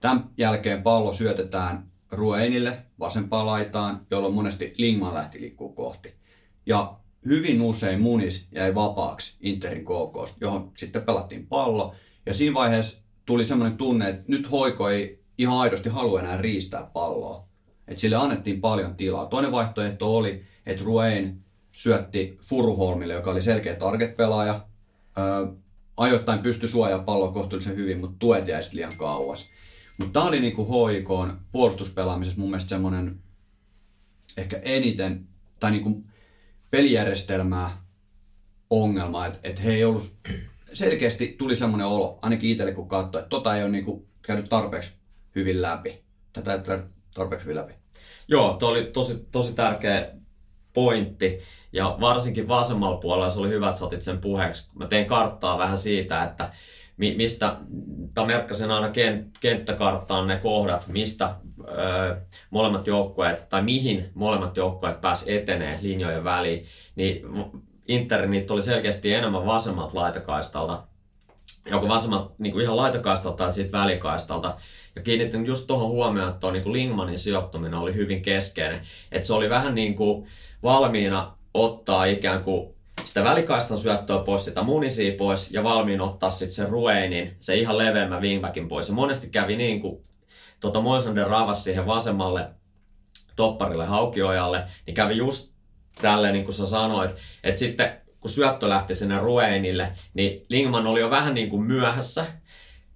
Tämän 0.00 0.30
jälkeen 0.36 0.82
pallo 0.82 1.12
syötetään 1.12 1.90
Rueinille 2.10 2.78
vasempaan 2.98 3.46
laitaan, 3.46 4.06
jolloin 4.10 4.34
monesti 4.34 4.74
Lingman 4.78 5.14
lähti 5.14 5.40
liikkuu 5.40 5.72
kohti. 5.72 6.14
Ja 6.66 6.98
hyvin 7.24 7.62
usein 7.62 8.00
Munis 8.00 8.48
jäi 8.52 8.74
vapaaksi 8.74 9.36
Interin 9.40 9.84
KK, 9.84 10.36
johon 10.40 10.72
sitten 10.76 11.02
pelattiin 11.02 11.46
pallo. 11.46 11.94
Ja 12.26 12.34
siinä 12.34 12.54
vaiheessa 12.54 13.03
tuli 13.26 13.44
semmoinen 13.44 13.78
tunne, 13.78 14.08
että 14.08 14.24
nyt 14.28 14.50
Hoiko 14.50 14.90
ei 14.90 15.24
ihan 15.38 15.58
aidosti 15.58 15.88
halua 15.88 16.20
enää 16.20 16.36
riistää 16.36 16.90
palloa. 16.92 17.48
Että 17.88 18.00
sille 18.00 18.16
annettiin 18.16 18.60
paljon 18.60 18.96
tilaa. 18.96 19.26
Toinen 19.26 19.52
vaihtoehto 19.52 20.16
oli, 20.16 20.44
että 20.66 20.84
Ruein 20.84 21.44
syötti 21.72 22.38
Furuholmille, 22.42 23.14
joka 23.14 23.30
oli 23.30 23.40
selkeä 23.40 23.76
target-pelaaja. 23.76 24.66
Öö, 25.18 25.46
ajoittain 25.96 26.38
pystyi 26.38 26.68
suojaamaan 26.68 27.04
palloa 27.04 27.32
kohtuullisen 27.32 27.76
hyvin, 27.76 27.98
mutta 27.98 28.16
tuet 28.18 28.48
jäi 28.48 28.60
liian 28.72 28.92
kauas. 28.96 29.50
Mutta 29.98 30.12
tämä 30.12 30.28
oli 30.28 30.40
niinku 30.40 30.88
HIK 30.88 31.08
puolustuspelaamisessa 31.52 32.40
mun 32.40 32.50
mielestä 32.50 32.68
semmoinen 32.68 33.20
ehkä 34.36 34.60
eniten, 34.62 35.26
tai 35.60 35.70
niinku 35.70 36.04
pelijärjestelmää 36.70 37.84
ongelma, 38.70 39.26
että 39.26 39.38
et 39.42 39.64
he 39.64 39.72
ei 39.72 39.84
ollut, 39.84 40.16
selkeästi 40.74 41.34
tuli 41.38 41.56
semmoinen 41.56 41.86
olo, 41.86 42.18
ainakin 42.22 42.50
itselle 42.50 42.72
kun 42.72 42.88
katsoi, 42.88 43.18
että 43.18 43.28
tota 43.28 43.56
ei 43.56 43.62
ole 43.62 43.70
niinku 43.70 44.06
käynyt 44.22 44.48
tarpeeksi 44.48 44.92
hyvin 45.34 45.62
läpi. 45.62 46.04
Tätä 46.32 46.52
ei 46.52 46.58
tarpeeksi 47.14 47.46
hyvin 47.46 47.56
läpi. 47.56 47.74
Joo, 48.28 48.52
tuo 48.54 48.68
oli 48.68 48.84
tosi, 48.84 49.26
tosi 49.32 49.52
tärkeä 49.52 50.10
pointti. 50.72 51.38
Ja 51.72 51.96
varsinkin 52.00 52.48
vasemmalla 52.48 52.96
puolella 52.96 53.30
se 53.30 53.40
oli 53.40 53.48
hyvä, 53.48 53.68
että 53.68 53.84
otit 53.84 54.02
sen 54.02 54.18
puheeksi. 54.18 54.70
Mä 54.74 54.86
tein 54.86 55.06
karttaa 55.06 55.58
vähän 55.58 55.78
siitä, 55.78 56.24
että 56.24 56.50
mistä, 56.96 57.56
tai 58.14 58.26
merkkasin 58.26 58.70
aina 58.70 58.92
kenttäkarttaan 59.40 60.26
ne 60.26 60.36
kohdat, 60.36 60.88
mistä 60.88 61.34
ö, 61.68 62.16
molemmat 62.50 62.86
joukkueet, 62.86 63.48
tai 63.48 63.62
mihin 63.62 64.10
molemmat 64.14 64.56
joukkueet 64.56 65.00
pääs 65.00 65.24
etenee 65.28 65.78
linjojen 65.82 66.24
väliin, 66.24 66.64
niin 66.96 67.22
Inter 67.88 68.26
niitä 68.26 68.54
oli 68.54 68.62
selkeästi 68.62 69.14
enemmän 69.14 69.46
vasemmalta 69.46 69.98
laitakaistalta, 69.98 70.82
joko 71.70 71.88
vasemmalta 71.88 72.34
niin 72.38 72.52
kuin 72.52 72.62
ihan 72.62 72.76
laitakaistalta 72.76 73.36
tai 73.36 73.52
siitä 73.52 73.78
välikaistalta. 73.78 74.56
Ja 74.96 75.02
kiinnitin 75.02 75.46
just 75.46 75.66
tuohon 75.66 75.88
huomioon, 75.88 76.28
että 76.28 76.40
tuo 76.40 76.50
niin 76.50 76.72
Lingmanin 76.72 77.18
sijoittuminen 77.18 77.78
oli 77.78 77.94
hyvin 77.94 78.22
keskeinen. 78.22 78.80
Että 79.12 79.26
se 79.26 79.34
oli 79.34 79.50
vähän 79.50 79.74
niin 79.74 79.94
kuin 79.94 80.26
valmiina 80.62 81.36
ottaa 81.54 82.04
ikään 82.04 82.42
kuin 82.42 82.74
sitä 83.04 83.24
välikaistan 83.24 83.78
syöttöä 83.78 84.18
pois, 84.18 84.44
sitä 84.44 84.62
munisia 84.62 85.12
pois 85.18 85.52
ja 85.52 85.64
valmiin 85.64 86.00
ottaa 86.00 86.30
sitten 86.30 86.54
sen 86.54 86.68
Rueinin, 86.68 87.36
se 87.40 87.54
ihan 87.54 87.78
leveämmän 87.78 88.22
wingbackin 88.22 88.68
pois. 88.68 88.88
Ja 88.88 88.94
monesti 88.94 89.28
kävi 89.28 89.56
niin 89.56 89.80
kuin 89.80 90.04
tota 90.60 90.80
Moisander 90.80 91.28
ravas 91.28 91.64
siihen 91.64 91.86
vasemmalle 91.86 92.50
topparille 93.36 93.84
Haukiojalle, 93.84 94.64
niin 94.86 94.94
kävi 94.94 95.16
just 95.16 95.53
tälleen 96.02 96.32
niin 96.32 96.44
kuin 96.44 96.54
sä 96.54 96.66
sanoit, 96.66 97.16
että 97.44 97.58
sitten 97.58 98.04
kun 98.20 98.30
syöttö 98.30 98.68
lähti 98.68 98.94
sinne 98.94 99.18
Rueinille, 99.18 99.92
niin 100.14 100.46
Lingman 100.48 100.86
oli 100.86 101.00
jo 101.00 101.10
vähän 101.10 101.34
niin 101.34 101.50
kuin 101.50 101.62
myöhässä. 101.62 102.26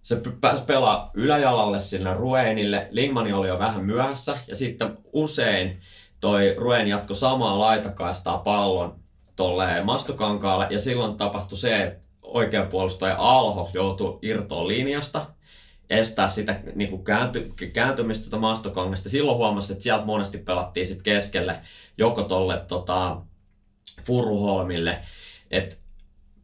Se 0.02 0.20
pääsi 0.40 0.64
pelaa 0.64 1.10
yläjalalle 1.14 1.80
sinne 1.80 2.14
Rueinille. 2.14 2.88
Lingmani 2.90 3.32
oli 3.32 3.48
jo 3.48 3.58
vähän 3.58 3.84
myöhässä 3.84 4.38
ja 4.46 4.54
sitten 4.54 4.98
usein 5.12 5.80
toi 6.20 6.54
Ruen 6.58 6.88
jatko 6.88 7.14
samaa 7.14 7.58
laitakaistaa 7.58 8.38
pallon 8.38 8.98
tolle 9.36 9.84
mastokankaalle 9.84 10.66
ja 10.70 10.78
silloin 10.78 11.16
tapahtui 11.16 11.58
se, 11.58 11.82
että 11.82 12.00
oikea 12.22 12.64
puolustaja 12.64 13.16
Alho 13.18 13.70
joutui 13.74 14.18
irtoon 14.22 14.68
linjasta 14.68 15.26
estää 15.90 16.28
sitä 16.28 16.60
niin 16.74 16.90
kuin 16.90 17.04
käänty, 17.04 17.52
kääntymistä 17.72 18.24
sitä 18.24 18.36
maastokangasta. 18.36 19.08
Silloin 19.08 19.38
huomasi, 19.38 19.72
että 19.72 19.82
sieltä 19.82 20.04
monesti 20.04 20.38
pelattiin 20.38 20.86
sit 20.86 21.02
keskelle 21.02 21.60
joko 21.98 22.22
tolle 22.22 22.64
tota, 22.68 23.22
Furuholmille, 24.02 24.98
että 25.50 25.76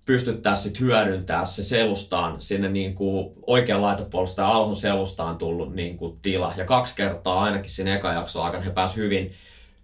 pystyttää 0.05 0.55
sitten 0.55 0.87
hyödyntää 0.87 1.45
se 1.45 1.63
selustaan 1.63 2.41
sinne 2.41 2.69
niin 2.69 2.95
kuin 2.95 3.35
oikean 3.47 3.83
laitopuolesta 3.83 4.43
ja 4.43 4.49
Alhon 4.49 4.77
selustaan 4.77 5.39
tullut 5.39 5.75
niin 5.75 5.97
kuin 5.97 6.19
tila. 6.23 6.53
Ja 6.57 6.65
kaksi 6.65 6.97
kertaa 6.97 7.43
ainakin 7.43 7.71
siinä 7.71 7.97
eka 7.97 8.13
jakson 8.13 8.45
aikana 8.45 8.65
he 8.65 8.71
pääsivät 8.71 9.05
hyvin 9.05 9.33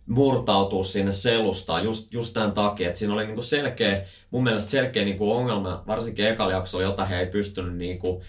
murtautua 0.07 0.83
sinne 0.83 1.13
selustaan 1.13 1.85
just, 1.85 2.13
just 2.13 2.35
tämän 2.35 2.53
takia, 2.53 2.89
että 2.89 2.99
siinä 2.99 3.15
oli 3.15 3.27
niinku 3.27 3.43
selkeä, 3.43 4.03
mun 4.31 4.43
mielestä 4.43 4.71
selkeä 4.71 5.05
niinku 5.05 5.33
ongelma, 5.33 5.83
varsinkin 5.87 6.27
ekalla 6.27 6.53
jaksolla, 6.53 6.85
jota 6.85 7.05
he 7.05 7.21
ei 7.21 7.27
pystynyt 7.27 7.77
niinku, 7.77 8.23
öö, 8.23 8.27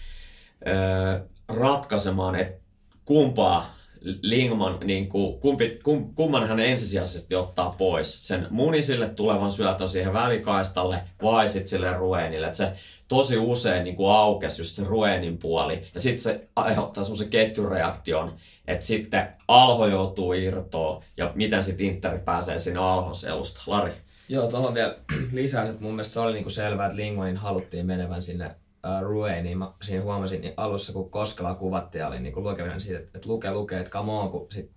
ratkaisemaan, 1.48 2.34
että 2.34 2.62
kumpaa 3.04 3.74
Lingman, 4.22 4.78
niin 4.84 5.08
kuin, 5.08 5.40
kumpi, 5.40 5.78
kum, 5.84 6.14
kumman 6.14 6.48
hän 6.48 6.60
ensisijaisesti 6.60 7.34
ottaa 7.34 7.74
pois. 7.78 8.28
Sen 8.28 8.46
munisille 8.50 9.08
tulevan 9.08 9.52
syötön 9.52 9.88
siihen 9.88 10.12
välikaistalle 10.12 11.02
vai 11.22 11.48
sitten 11.48 11.68
sille 11.68 11.92
Ruenille. 11.92 12.46
Että 12.46 12.56
se 12.56 12.72
tosi 13.08 13.38
usein 13.38 13.84
niin 13.84 13.96
kuin 13.96 14.12
aukesi 14.12 14.62
just 14.62 14.74
se 14.74 14.84
Ruenin 14.84 15.38
puoli. 15.38 15.82
Ja 15.94 16.00
sitten 16.00 16.22
se 16.22 16.48
aiheuttaa 16.56 17.04
semmoisen 17.04 17.30
ketjureaktion, 17.30 18.32
että 18.66 18.86
sitten 18.86 19.28
Alho 19.48 19.86
joutuu 19.86 20.32
irtoon 20.32 21.02
ja 21.16 21.32
miten 21.34 21.62
sitten 21.62 21.86
Inter 21.86 22.18
pääsee 22.18 22.58
sinne 22.58 22.80
Alhon 22.80 23.14
selusta. 23.14 23.62
Lari? 23.66 23.92
Joo, 24.28 24.46
tuohon 24.46 24.74
vielä 24.74 24.96
lisää, 25.32 25.64
että 25.64 25.82
mun 25.82 25.94
mielestä 25.94 26.14
se 26.14 26.20
oli 26.20 26.32
niinku 26.32 26.50
selvää, 26.50 26.86
että 26.86 26.96
Lingmanin 26.96 27.36
haluttiin 27.36 27.86
menevän 27.86 28.22
sinne 28.22 28.54
Rue, 29.00 29.42
niin 29.42 29.58
mä 29.58 29.72
siinä 29.82 30.02
huomasin 30.02 30.40
niin 30.40 30.54
alussa, 30.56 30.92
kun 30.92 31.10
Koskela 31.10 31.54
kuvattiin 31.54 32.00
ja 32.00 32.08
olin 32.08 32.22
niin 32.22 32.44
lukevinen 32.44 32.80
siitä, 32.80 32.98
että, 32.98 33.10
että 33.14 33.28
luke, 33.28 33.50
luke, 33.50 33.78
että 33.78 33.90
come 33.90 34.12
on, 34.12 34.30
kun 34.30 34.46
sit 34.50 34.70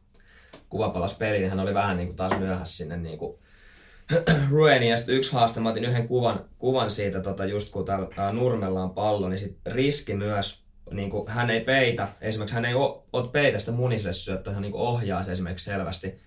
kuva 0.70 0.90
palasi 0.90 1.18
peliin, 1.18 1.42
niin 1.42 1.50
hän 1.50 1.60
oli 1.60 1.74
vähän 1.74 1.98
niin 1.98 2.08
kuin 2.08 2.16
taas 2.16 2.40
myöhässä 2.40 2.78
sinne 2.78 2.98
niin 3.08 3.18
kuin 3.18 3.38
Rueni, 4.50 4.90
ja 4.90 4.98
sitten 4.98 5.16
yksi 5.16 5.34
haaste, 5.34 5.60
mä 5.60 5.70
otin 5.70 5.86
yhden 5.86 6.08
kuvan, 6.08 6.46
kuvan 6.58 6.92
siitä, 6.92 7.22
tota, 7.22 7.46
just 7.46 7.72
kun 7.72 7.86
täällä 7.86 8.08
ää, 8.18 8.34
Nurmella 8.34 8.84
on 8.84 8.94
pallo, 8.94 9.30
niin 9.30 9.40
sit 9.40 9.58
riski 9.66 10.14
myös, 10.14 10.66
niin 10.92 11.10
kuin, 11.10 11.28
hän 11.28 11.50
ei 11.50 11.62
peitä, 11.62 12.08
esimerkiksi 12.22 12.56
hän 12.56 12.66
ei 12.66 12.74
ot 13.14 13.32
peitä 13.32 13.60
sitä 13.60 13.72
muniselle 13.72 14.14
syöttöä, 14.14 14.54
hän 14.54 14.62
niin 14.62 14.76
ohjaa 14.76 15.24
se 15.24 15.32
esimerkiksi 15.32 15.66
selvästi 15.66 16.18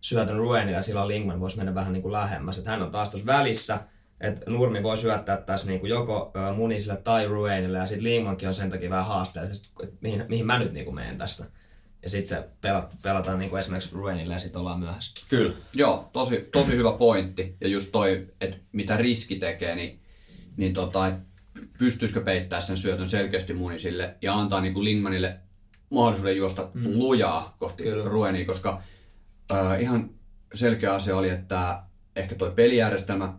syötön 0.00 0.36
Ruenille 0.36 0.76
ja 0.76 0.82
silloin 0.82 1.08
Lingman 1.08 1.40
voisi 1.40 1.56
mennä 1.56 1.74
vähän 1.74 1.92
niin 1.92 2.02
kuin 2.02 2.12
lähemmäs. 2.12 2.58
Että 2.58 2.70
hän 2.70 2.82
on 2.82 2.90
taas 2.90 3.10
tuossa 3.10 3.26
välissä, 3.26 3.78
että 4.22 4.50
Nurmi 4.50 4.82
voi 4.82 4.98
syöttää 4.98 5.36
tässä 5.36 5.68
niin 5.68 5.80
kuin 5.80 5.90
joko 5.90 6.32
Munisille 6.56 6.96
tai 6.96 7.26
Ruenille 7.26 7.78
ja 7.78 7.86
sitten 7.86 8.04
Lingmankin 8.04 8.48
on 8.48 8.54
sen 8.54 8.70
takia 8.70 8.90
vähän 8.90 9.06
haasteellisesti, 9.06 9.68
että 9.82 9.96
mihin, 10.00 10.24
mihin 10.28 10.46
mä 10.46 10.58
nyt 10.58 10.72
niin 10.72 10.84
kuin 10.84 10.94
menen 10.94 11.18
tästä. 11.18 11.44
Ja 12.02 12.10
sitten 12.10 12.28
se 12.28 12.48
pelat, 12.60 12.96
pelataan 13.02 13.38
niin 13.38 13.50
kuin 13.50 13.60
esimerkiksi 13.60 13.94
Ruenille 13.94 14.34
ja 14.34 14.40
sitten 14.40 14.60
ollaan 14.60 14.80
myöhässä. 14.80 15.26
Kyllä. 15.28 15.52
Joo, 15.74 16.10
tosi, 16.12 16.48
tosi 16.52 16.76
hyvä 16.76 16.92
pointti. 16.92 17.56
Ja 17.60 17.68
just 17.68 17.92
toi, 17.92 18.26
että 18.40 18.56
mitä 18.72 18.96
riski 18.96 19.36
tekee, 19.36 19.74
niin, 19.74 20.00
niin 20.56 20.74
tota, 20.74 21.12
pystyisikö 21.78 22.20
peittää 22.20 22.60
sen 22.60 22.76
syötön 22.76 23.08
selkeästi 23.08 23.54
Munisille 23.54 24.14
ja 24.22 24.34
antaa 24.34 24.60
niin 24.60 24.74
kuin 24.74 24.84
Lindmanille 24.84 25.38
mahdollisuuden 25.90 26.36
juosta 26.36 26.70
mm. 26.74 26.98
lujaa 26.98 27.56
kohti 27.58 27.82
Kyllä. 27.82 28.04
Ruenia, 28.04 28.46
koska 28.46 28.82
äh, 29.52 29.80
ihan 29.80 30.10
selkeä 30.54 30.94
asia 30.94 31.16
oli, 31.16 31.30
että 31.30 31.82
ehkä 32.16 32.34
toi 32.34 32.50
pelijärjestelmä, 32.50 33.34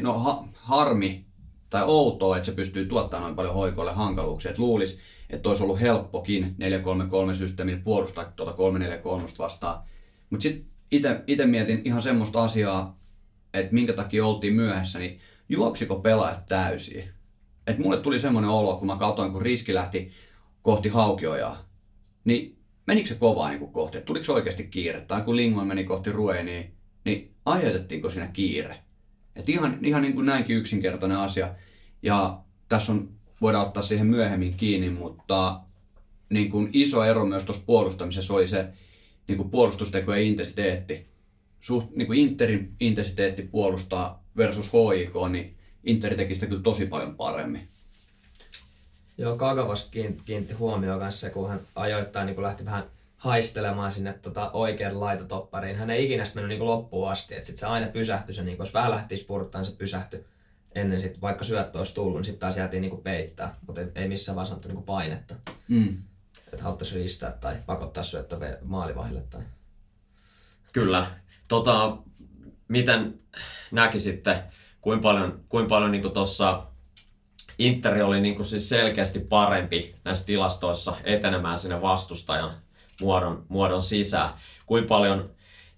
no 0.00 0.18
ha, 0.18 0.44
harmi 0.54 1.26
tai 1.70 1.84
outoa, 1.86 2.36
että 2.36 2.46
se 2.46 2.52
pystyy 2.52 2.86
tuottamaan 2.86 3.22
noin 3.22 3.36
paljon 3.36 3.54
hoikoille 3.54 3.92
hankaluuksia. 3.92 4.50
Että 4.50 4.62
luulisi, 4.62 4.98
että 5.30 5.48
olisi 5.48 5.62
ollut 5.62 5.80
helppokin 5.80 6.56
4-3-3 7.30 7.34
systeemillä 7.34 7.80
puolustaa 7.84 8.24
tuota 8.24 8.52
3-4-3 8.52 8.54
vastaan. 9.38 9.82
Mutta 10.30 10.42
sitten 10.42 11.22
itse 11.26 11.46
mietin 11.46 11.82
ihan 11.84 12.02
semmoista 12.02 12.44
asiaa, 12.44 12.98
että 13.54 13.74
minkä 13.74 13.92
takia 13.92 14.26
oltiin 14.26 14.54
myöhässä, 14.54 14.98
niin 14.98 15.20
juoksiko 15.48 16.00
pelaajat 16.00 16.46
täysiä? 16.46 17.08
Et 17.66 17.78
mulle 17.78 18.00
tuli 18.00 18.18
semmoinen 18.18 18.50
olo, 18.50 18.76
kun 18.76 18.86
mä 18.86 18.96
katsoin, 18.96 19.32
kun 19.32 19.42
riski 19.42 19.74
lähti 19.74 20.10
kohti 20.62 20.88
haukiojaa, 20.88 21.68
niin 22.24 22.58
menikö 22.86 23.08
se 23.08 23.14
kovaa 23.14 23.48
niin 23.48 23.72
kohti? 23.72 23.98
Et 23.98 24.04
tuliko 24.04 24.24
se 24.24 24.32
oikeasti 24.32 24.66
kiire? 24.66 25.00
Tai 25.00 25.22
kun 25.22 25.36
Lingman 25.36 25.66
meni 25.66 25.84
kohti 25.84 26.12
Ruenia, 26.12 26.64
niin 27.04 27.34
aiheutettiinko 27.46 28.10
siinä 28.10 28.26
kiire? 28.26 28.83
Et 29.36 29.48
ihan, 29.48 29.78
ihan 29.82 30.02
niin 30.02 30.14
kuin 30.14 30.26
näinkin 30.26 30.56
yksinkertainen 30.56 31.18
asia. 31.18 31.54
Ja 32.02 32.40
tässä 32.68 32.92
on, 32.92 33.10
voidaan 33.40 33.66
ottaa 33.66 33.82
siihen 33.82 34.06
myöhemmin 34.06 34.56
kiinni, 34.56 34.90
mutta 34.90 35.60
niin 36.28 36.50
kuin 36.50 36.70
iso 36.72 37.04
ero 37.04 37.26
myös 37.26 37.44
tuossa 37.44 37.64
puolustamisessa 37.66 38.34
oli 38.34 38.48
se 38.48 38.68
niin 39.28 39.36
kuin 39.36 39.50
puolustusteko 39.50 40.12
ja 40.12 40.20
intensiteetti. 40.20 41.06
Suht, 41.60 41.90
niin 41.90 42.06
kuin 42.06 42.18
Interin 42.18 42.74
intensiteetti 42.80 43.42
puolustaa 43.42 44.24
versus 44.36 44.72
HIK, 44.72 45.14
niin 45.30 45.56
Inter 45.84 46.14
teki 46.14 46.34
sitä 46.34 46.46
kyllä 46.46 46.62
tosi 46.62 46.86
paljon 46.86 47.16
paremmin. 47.16 47.68
Joo, 49.18 49.36
Kagavas 49.36 49.88
kiinnitti 49.90 50.54
huomioon 50.58 51.00
kanssa 51.00 51.30
kun 51.30 51.48
hän 51.48 51.60
ajoittain 51.74 52.26
niin 52.26 52.34
kun 52.34 52.44
lähti 52.44 52.64
vähän 52.64 52.84
haistelemaan 53.24 53.92
sinne 53.92 54.12
tota 54.12 54.50
oikean 54.52 55.00
laitatoppariin. 55.00 55.76
Hän 55.76 55.90
ei 55.90 56.04
ikinä 56.04 56.24
mennyt 56.34 56.48
niin 56.48 56.66
loppuun 56.66 57.10
asti, 57.10 57.34
että 57.34 57.46
sit 57.46 57.56
se 57.56 57.66
aina 57.66 57.86
pysähtyi, 57.86 58.34
se, 58.34 58.42
niin 58.42 58.58
jos 58.58 58.74
vähän 58.74 58.90
lähti 58.90 59.16
spurttaan, 59.16 59.64
se 59.64 59.76
pysähtyi 59.76 60.26
ennen 60.74 61.00
sit, 61.00 61.20
vaikka 61.20 61.44
syöttö 61.44 61.78
olisi 61.78 61.94
tullut, 61.94 62.14
niin 62.14 62.24
sitten 62.24 62.40
taas 62.40 62.56
jäätiin 62.56 62.80
niin 62.80 63.02
peittää, 63.02 63.56
mutta 63.66 63.80
ei 63.94 64.08
missään 64.08 64.36
vaan 64.36 64.46
sanottu 64.46 64.68
niin 64.68 64.82
painetta. 64.82 65.34
Mm. 65.68 66.02
Että 66.52 66.64
haluttaisiin 66.64 66.98
riistää 66.98 67.30
tai 67.30 67.56
pakottaa 67.66 68.02
syöttö 68.02 68.58
maalivahille. 68.62 69.20
Tai... 69.30 69.42
Kyllä. 70.72 71.06
Tota, 71.48 71.96
miten 72.68 73.18
näkisitte, 73.70 74.42
kuinka 74.80 75.02
paljon, 75.02 75.44
kuinka 75.48 75.68
paljon 75.68 75.90
niin 75.90 76.12
tuossa 76.12 76.66
Interi 77.58 78.02
oli 78.02 78.20
niin 78.20 78.34
kuin 78.34 78.46
siis 78.46 78.68
selkeästi 78.68 79.18
parempi 79.20 79.94
näissä 80.04 80.26
tilastoissa 80.26 80.96
etenemään 81.04 81.58
sinne 81.58 81.82
vastustajan 81.82 82.63
muodon, 83.02 83.44
muodon 83.48 83.82
sisään. 83.82 84.28
Kuinka 84.66 84.88
paljon 84.88 85.30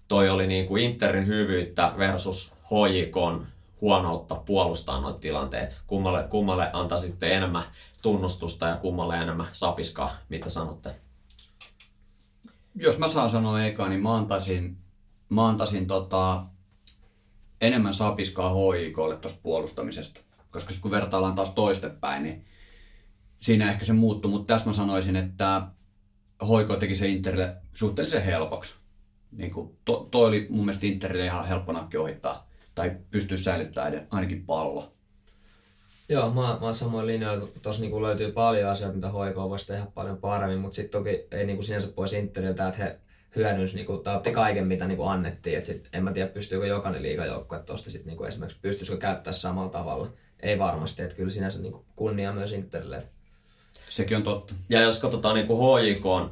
toi 0.07 0.29
oli 0.29 0.47
niin 0.47 0.67
kuin 0.67 0.83
Interin 0.83 1.27
hyvyyttä 1.27 1.91
versus 1.97 2.55
HJK 2.63 3.47
huonoutta 3.81 4.35
puolustaa 4.35 5.01
noita 5.01 5.19
tilanteet. 5.19 5.81
Kummalle, 5.87 6.23
kummalle 6.23 6.69
antaisitte 6.73 7.35
enemmän 7.35 7.63
tunnustusta 8.01 8.67
ja 8.67 8.77
kummalle 8.77 9.15
enemmän 9.15 9.47
sapiskaa, 9.51 10.17
mitä 10.29 10.49
sanotte? 10.49 10.95
Jos 12.75 12.97
mä 12.97 13.07
saan 13.07 13.29
sanoa 13.29 13.63
eka, 13.63 13.87
niin 13.87 14.01
mä 14.01 14.15
antaisin, 14.15 14.77
mä 15.29 15.47
antaisin 15.47 15.87
tota, 15.87 16.45
enemmän 17.61 17.93
sapiskaa 17.93 18.53
HIKlle 18.53 19.15
tuosta 19.15 19.39
puolustamisesta. 19.43 20.21
Koska 20.51 20.73
kun 20.81 20.91
vertaillaan 20.91 21.35
taas 21.35 21.49
toistepäin, 21.49 22.23
niin 22.23 22.45
siinä 23.39 23.71
ehkä 23.71 23.85
se 23.85 23.93
muuttuu. 23.93 24.31
Mutta 24.31 24.53
tässä 24.53 24.67
mä 24.67 24.73
sanoisin, 24.73 25.15
että 25.15 25.61
Hoiko 26.47 26.75
teki 26.75 26.95
se 26.95 27.07
Interille 27.07 27.55
suhteellisen 27.73 28.23
helpoksi. 28.23 28.75
Niin 29.31 29.51
kuin, 29.51 29.77
to, 29.85 30.07
toi 30.11 30.27
oli 30.27 30.47
mun 30.49 30.65
mielestä 30.65 30.85
Interille 30.85 31.25
ihan 31.25 31.47
helppo 31.47 31.71
nakki 31.71 31.97
ohittaa. 31.97 32.49
Tai 32.75 32.97
pystyy 33.11 33.37
säilyttämään 33.37 34.07
ainakin 34.11 34.45
pallo. 34.45 34.93
Joo, 36.09 36.29
mä, 36.29 36.41
mä 36.41 36.57
oon 36.61 36.75
samoin 36.75 37.07
linjoilla. 37.07 37.47
Tuossa 37.61 37.81
niinku 37.81 38.01
löytyy 38.01 38.31
paljon 38.31 38.71
asioita, 38.71 38.95
mitä 38.95 39.09
hoikoa 39.09 39.49
voisi 39.49 39.67
tehdä 39.67 39.85
paljon 39.93 40.17
paremmin, 40.17 40.59
mutta 40.59 40.75
sitten 40.75 40.99
toki 40.99 41.27
ei 41.31 41.45
niinku 41.45 41.63
sinänsä 41.63 41.87
pois 41.87 42.13
Interiltä, 42.13 42.67
että 42.67 42.83
he 42.83 42.99
hyödynsi 43.35 43.75
niinku, 43.75 43.97
tai 43.97 44.15
otti 44.15 44.31
kaiken, 44.31 44.67
mitä 44.67 44.87
niinku 44.87 45.03
annettiin. 45.03 45.57
Et 45.57 45.65
sit, 45.65 45.89
en 45.93 46.03
mä 46.03 46.11
tiedä, 46.11 46.27
pystyykö 46.27 46.67
jokainen 46.67 47.01
liigajoukkue 47.01 47.59
tuosta 47.59 47.91
sit, 47.91 48.05
niinku 48.05 48.23
esimerkiksi, 48.23 48.59
pystyisikö 48.61 48.97
käyttää 48.97 49.33
samalla 49.33 49.69
tavalla. 49.69 50.07
Ei 50.39 50.59
varmasti, 50.59 51.01
että 51.01 51.15
kyllä 51.15 51.29
sinänsä 51.29 51.59
niinku 51.59 51.85
kunnia 51.95 52.33
myös 52.33 52.51
Interille. 52.51 53.03
Sekin 53.97 54.17
on 54.17 54.23
totta. 54.23 54.53
Ja 54.69 54.81
jos 54.81 54.99
katsotaan 54.99 55.35
niinku 55.35 55.57
HJK 55.57 56.31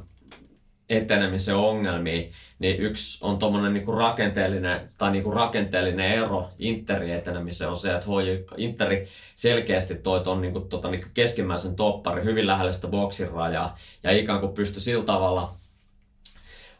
etenemisen 0.88 1.56
ongelmia, 1.56 2.28
niin 2.58 2.80
yksi 2.80 3.24
on 3.24 3.38
tuommoinen 3.38 3.74
niinku 3.74 3.92
rakenteellinen, 3.92 4.90
tai 4.98 5.10
niinku 5.10 5.30
rakenteellinen 5.30 6.10
ero 6.12 6.50
Interin 6.58 7.14
etenemiseen 7.14 7.70
on 7.70 7.76
se, 7.76 7.94
että 7.94 8.06
HJ, 8.06 8.44
Interi 8.56 9.08
selkeästi 9.34 9.94
toi 9.94 10.20
ton 10.20 10.40
niinku, 10.40 10.60
tota, 10.60 10.90
niinku 10.90 11.06
keskimmäisen 11.14 11.76
toppari 11.76 12.24
hyvin 12.24 12.46
lähellä 12.46 12.72
sitä 12.72 12.88
boksin 12.88 13.30
rajaa, 13.30 13.78
ja 14.02 14.10
ikään 14.10 14.40
kuin 14.40 14.52
pystyi 14.52 14.80
sillä 14.80 15.04
tavalla 15.04 15.50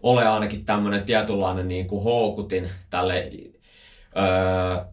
ole 0.02 0.28
ainakin 0.28 0.64
tämmöinen 0.64 1.04
tietynlainen 1.04 1.68
niin 1.68 1.86
kuin 1.86 2.04
houkutin 2.04 2.70
tälle 2.90 3.30
öö, 4.16 4.84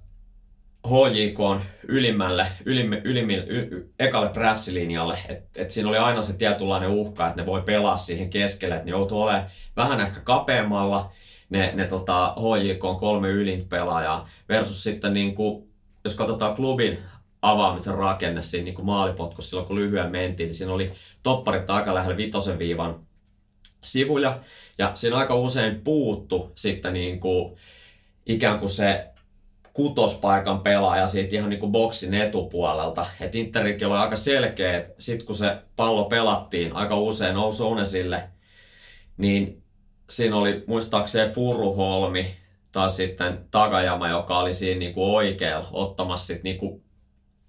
HJK 0.88 1.40
on 1.40 1.62
ylimmälle, 1.88 2.48
ylimme, 2.66 3.02
ylimmille, 3.04 3.46
y, 3.48 3.90
ekalle 4.00 4.30
prässilinjalle. 4.30 5.18
Et, 5.30 5.44
et 5.56 5.72
siinä 5.72 5.90
oli 5.90 5.98
aina 5.98 6.22
se 6.22 6.34
tietynlainen 6.34 6.90
uhka, 6.90 7.28
että 7.28 7.42
ne 7.42 7.46
voi 7.46 7.62
pelaa 7.62 7.98
siihen 7.98 8.30
keskelle, 8.30 8.76
että 8.76 8.86
ne 8.86 8.92
joutuu 8.92 9.22
olemaan 9.22 9.46
vähän 9.76 10.00
ehkä 10.00 10.20
kapeammalla, 10.20 11.12
ne, 11.50 11.72
ne 11.76 11.86
tota, 11.86 12.36
HJK 12.38 12.84
on 12.84 12.98
kolme 12.98 13.30
ylin 13.30 13.68
pelaajaa, 13.70 14.30
versus 14.50 14.84
sitten 14.84 15.14
niin 15.14 15.36
kuin, 15.36 15.70
jos 16.04 16.16
katsotaan 16.16 16.56
klubin 16.56 17.00
avaamisen 17.42 17.96
rakenne 17.96 18.42
siinä 18.42 18.66
niin 18.66 18.76
kuin 18.76 18.86
maalipotkussa 18.86 19.50
silloin, 19.50 19.68
kun 19.68 19.76
lyhyen 19.76 20.12
mentiin, 20.12 20.48
niin 20.48 20.56
siinä 20.56 20.74
oli 20.74 20.92
topparit 21.24 21.70
aika 21.70 21.94
lähellä 21.96 22.18
vitosen 22.18 22.60
viivan 22.60 23.00
sivuja, 23.82 24.40
ja 24.78 24.92
siinä 24.94 25.18
aika 25.18 25.36
usein 25.36 25.82
puuttu 25.82 26.52
sitten 26.56 26.94
niin 26.94 27.20
kuin, 27.20 27.56
ikään 28.26 28.60
kuin 28.60 28.70
se 28.70 29.13
kutospaikan 29.74 30.60
pelaaja 30.60 31.08
siitä 31.08 31.36
ihan 31.36 31.50
niin 31.50 31.60
kuin 31.60 31.72
boksin 31.72 32.14
etupuolelta. 32.14 33.06
Et 33.22 33.36
Interikin 33.36 33.88
oli 33.88 33.98
aika 33.98 34.16
selkeä, 34.16 34.78
että 34.78 34.94
sitten 35.00 35.26
kun 35.26 35.36
se 35.36 35.58
pallo 35.76 36.04
pelattiin 36.04 36.76
aika 36.76 36.98
usein 36.98 37.38
Ousunesille, 37.38 38.30
niin 39.18 39.64
siinä 40.10 40.36
oli 40.36 40.64
muistaakseni 40.68 41.32
Furuholmi 41.32 42.36
tai 42.72 42.92
sitten 42.92 43.46
Takajama, 43.52 44.10
joka 44.10 44.40
oli 44.40 44.54
siinä 44.54 44.80
niin 44.80 44.94
kuin 44.94 45.12
oikealla 45.12 45.68
ottamassa 45.72 46.28
sit 46.28 46.44
niin 46.44 46.58
kuin, 46.58 46.84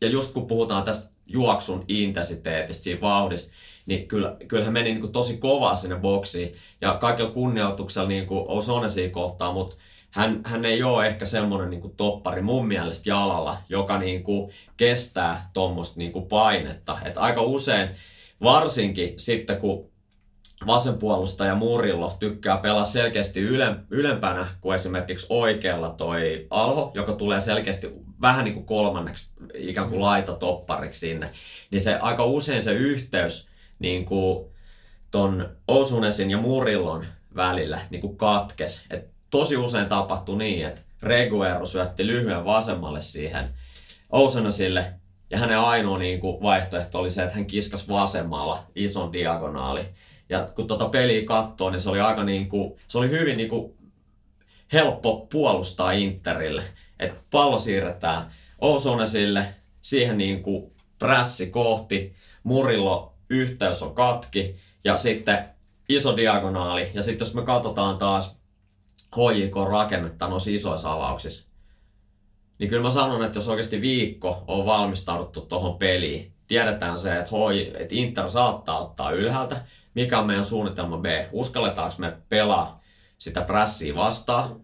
ja 0.01 0.09
just 0.09 0.33
kun 0.33 0.47
puhutaan 0.47 0.85
tästä 0.85 1.15
juoksun 1.27 1.85
intensiteetistä, 1.89 2.85
siinä 2.85 3.01
vauhdista, 3.01 3.53
niin 3.87 4.09
kyllä, 4.09 4.37
kyllä 4.49 4.65
hän 4.65 4.73
meni 4.73 4.91
niin 4.91 5.01
kuin 5.01 5.13
tosi 5.13 5.37
kovaa 5.37 5.75
sinne 5.75 5.97
boksiin. 5.97 6.55
Ja 6.81 6.95
kaikella 6.95 7.31
kunnioituksella 7.31 8.09
niin 8.09 8.27
kuin 8.27 8.47
O'Sonnesia 8.47 9.11
kohtaan, 9.11 9.55
mutta 9.55 9.77
hän, 10.15 10.41
hän 10.45 10.65
ei 10.65 10.83
ole 10.83 11.07
ehkä 11.07 11.27
semmoinen 11.27 11.71
niin 11.71 11.81
kuin 11.81 11.97
toppari 11.97 12.43
mun 12.43 12.67
mielestä 12.67 13.11
jalalla, 13.11 13.57
joka 13.69 13.99
niin 13.99 14.23
kuin 14.23 14.53
kestää 14.77 15.51
tuommoista 15.53 15.99
niin 15.99 16.13
kuin 16.13 16.27
painetta. 16.27 16.99
Et 17.05 17.19
aika 17.19 17.43
usein, 17.43 17.89
varsinkin 18.43 19.15
sitten 19.17 19.57
kun 19.57 19.91
vasenpuolustaja 20.67 21.55
Murillo 21.55 22.17
tykkää 22.19 22.57
pelaa 22.57 22.85
selkeästi 22.85 23.41
ylempänä 23.91 24.47
kuin 24.61 24.75
esimerkiksi 24.75 25.27
oikealla 25.31 25.91
toi 25.91 26.47
Alho, 26.51 26.91
joka 26.95 27.13
tulee 27.13 27.41
selkeästi 27.41 27.91
vähän 28.21 28.45
niin 28.45 28.55
kuin 28.55 28.67
kolmanneksi 28.67 29.31
ikään 29.55 29.89
kuin 29.89 30.01
laitatoppariksi 30.01 31.01
sinne, 31.01 31.31
niin 31.71 31.81
se 31.81 31.95
aika 31.95 32.25
usein 32.25 32.63
se 32.63 32.73
yhteys 32.73 33.49
niin 33.79 34.05
kuin 34.05 34.47
ton 35.11 35.57
Osunesin 35.69 36.31
ja 36.31 36.39
Murillon 36.39 37.05
välillä 37.37 37.81
niin 37.91 38.01
kuin 38.01 38.17
katkes. 38.17 38.87
Et 38.91 39.14
tosi 39.39 39.57
usein 39.57 39.87
tapahtui 39.87 40.39
niin, 40.39 40.67
että 40.67 40.81
Reguero 41.03 41.67
syötti 41.67 42.07
lyhyen 42.07 42.45
vasemmalle 42.45 43.01
siihen 43.01 43.49
Osunesille, 44.11 44.93
ja 45.31 45.39
hänen 45.39 45.59
ainoa 45.59 45.99
niin 45.99 46.21
kuin, 46.21 46.43
vaihtoehto 46.43 46.99
oli 46.99 47.11
se, 47.11 47.23
että 47.23 47.35
hän 47.35 47.47
kiskas 47.47 47.89
vasemmalla 47.89 48.67
ison 48.75 49.13
diagonaali. 49.13 49.85
Ja 50.29 50.49
kun 50.55 50.67
tuota 50.67 50.89
peliä 50.89 51.25
katsoo, 51.25 51.71
niin 51.71 51.81
se 51.81 51.91
oli 51.91 52.01
aika 52.01 52.25
niin 52.25 52.49
kuin, 52.49 52.75
se 52.89 52.99
oli 52.99 53.11
hyvin 53.11 53.37
niin 53.37 53.49
kuin, 53.49 53.75
helppo 54.73 55.27
puolustaa 55.33 55.93
Interille. 55.93 56.63
Että 57.01 57.21
pallo 57.31 57.59
siirretään 57.59 58.27
Ousonesille, 58.61 59.47
siihen 59.81 60.19
niin 60.19 60.43
kuin 60.43 60.73
prässi 60.99 61.47
kohti, 61.47 62.15
Murillo 62.43 63.15
yhteys 63.31 63.83
on 63.83 63.95
katki 63.95 64.57
ja 64.85 64.97
sitten 64.97 65.45
iso 65.89 66.17
diagonaali. 66.17 66.91
Ja 66.95 67.03
sitten 67.03 67.27
jos 67.27 67.35
me 67.35 67.43
katsotaan 67.43 67.99
taas 67.99 68.44
HJK 69.17 69.57
rakennetta 69.71 70.29
noissa 70.29 70.51
isoissa 70.51 70.93
avauksissa, 70.93 71.49
niin 72.59 72.71
kyllä 72.71 72.83
mä 72.83 72.91
sanon, 72.91 73.25
että 73.25 73.39
jos 73.39 73.49
oikeasti 73.49 73.81
viikko 73.81 74.45
on 74.47 74.67
valmistauduttu 74.67 75.41
tuohon 75.41 75.79
peliin, 75.79 76.33
tiedetään 76.47 76.99
se, 76.99 77.17
että, 77.17 77.31
HJ, 77.31 77.61
että 77.61 77.95
Inter 77.95 78.31
saattaa 78.31 78.79
ottaa 78.79 79.11
ylhäältä, 79.11 79.65
mikä 79.95 80.19
on 80.19 80.27
meidän 80.27 80.45
suunnitelma 80.45 80.99
B, 80.99 81.05
uskalletaanko 81.33 81.95
me 81.99 82.17
pelaa 82.29 82.81
sitä 83.19 83.43
prässiä 83.43 83.95
vastaan, 83.95 84.61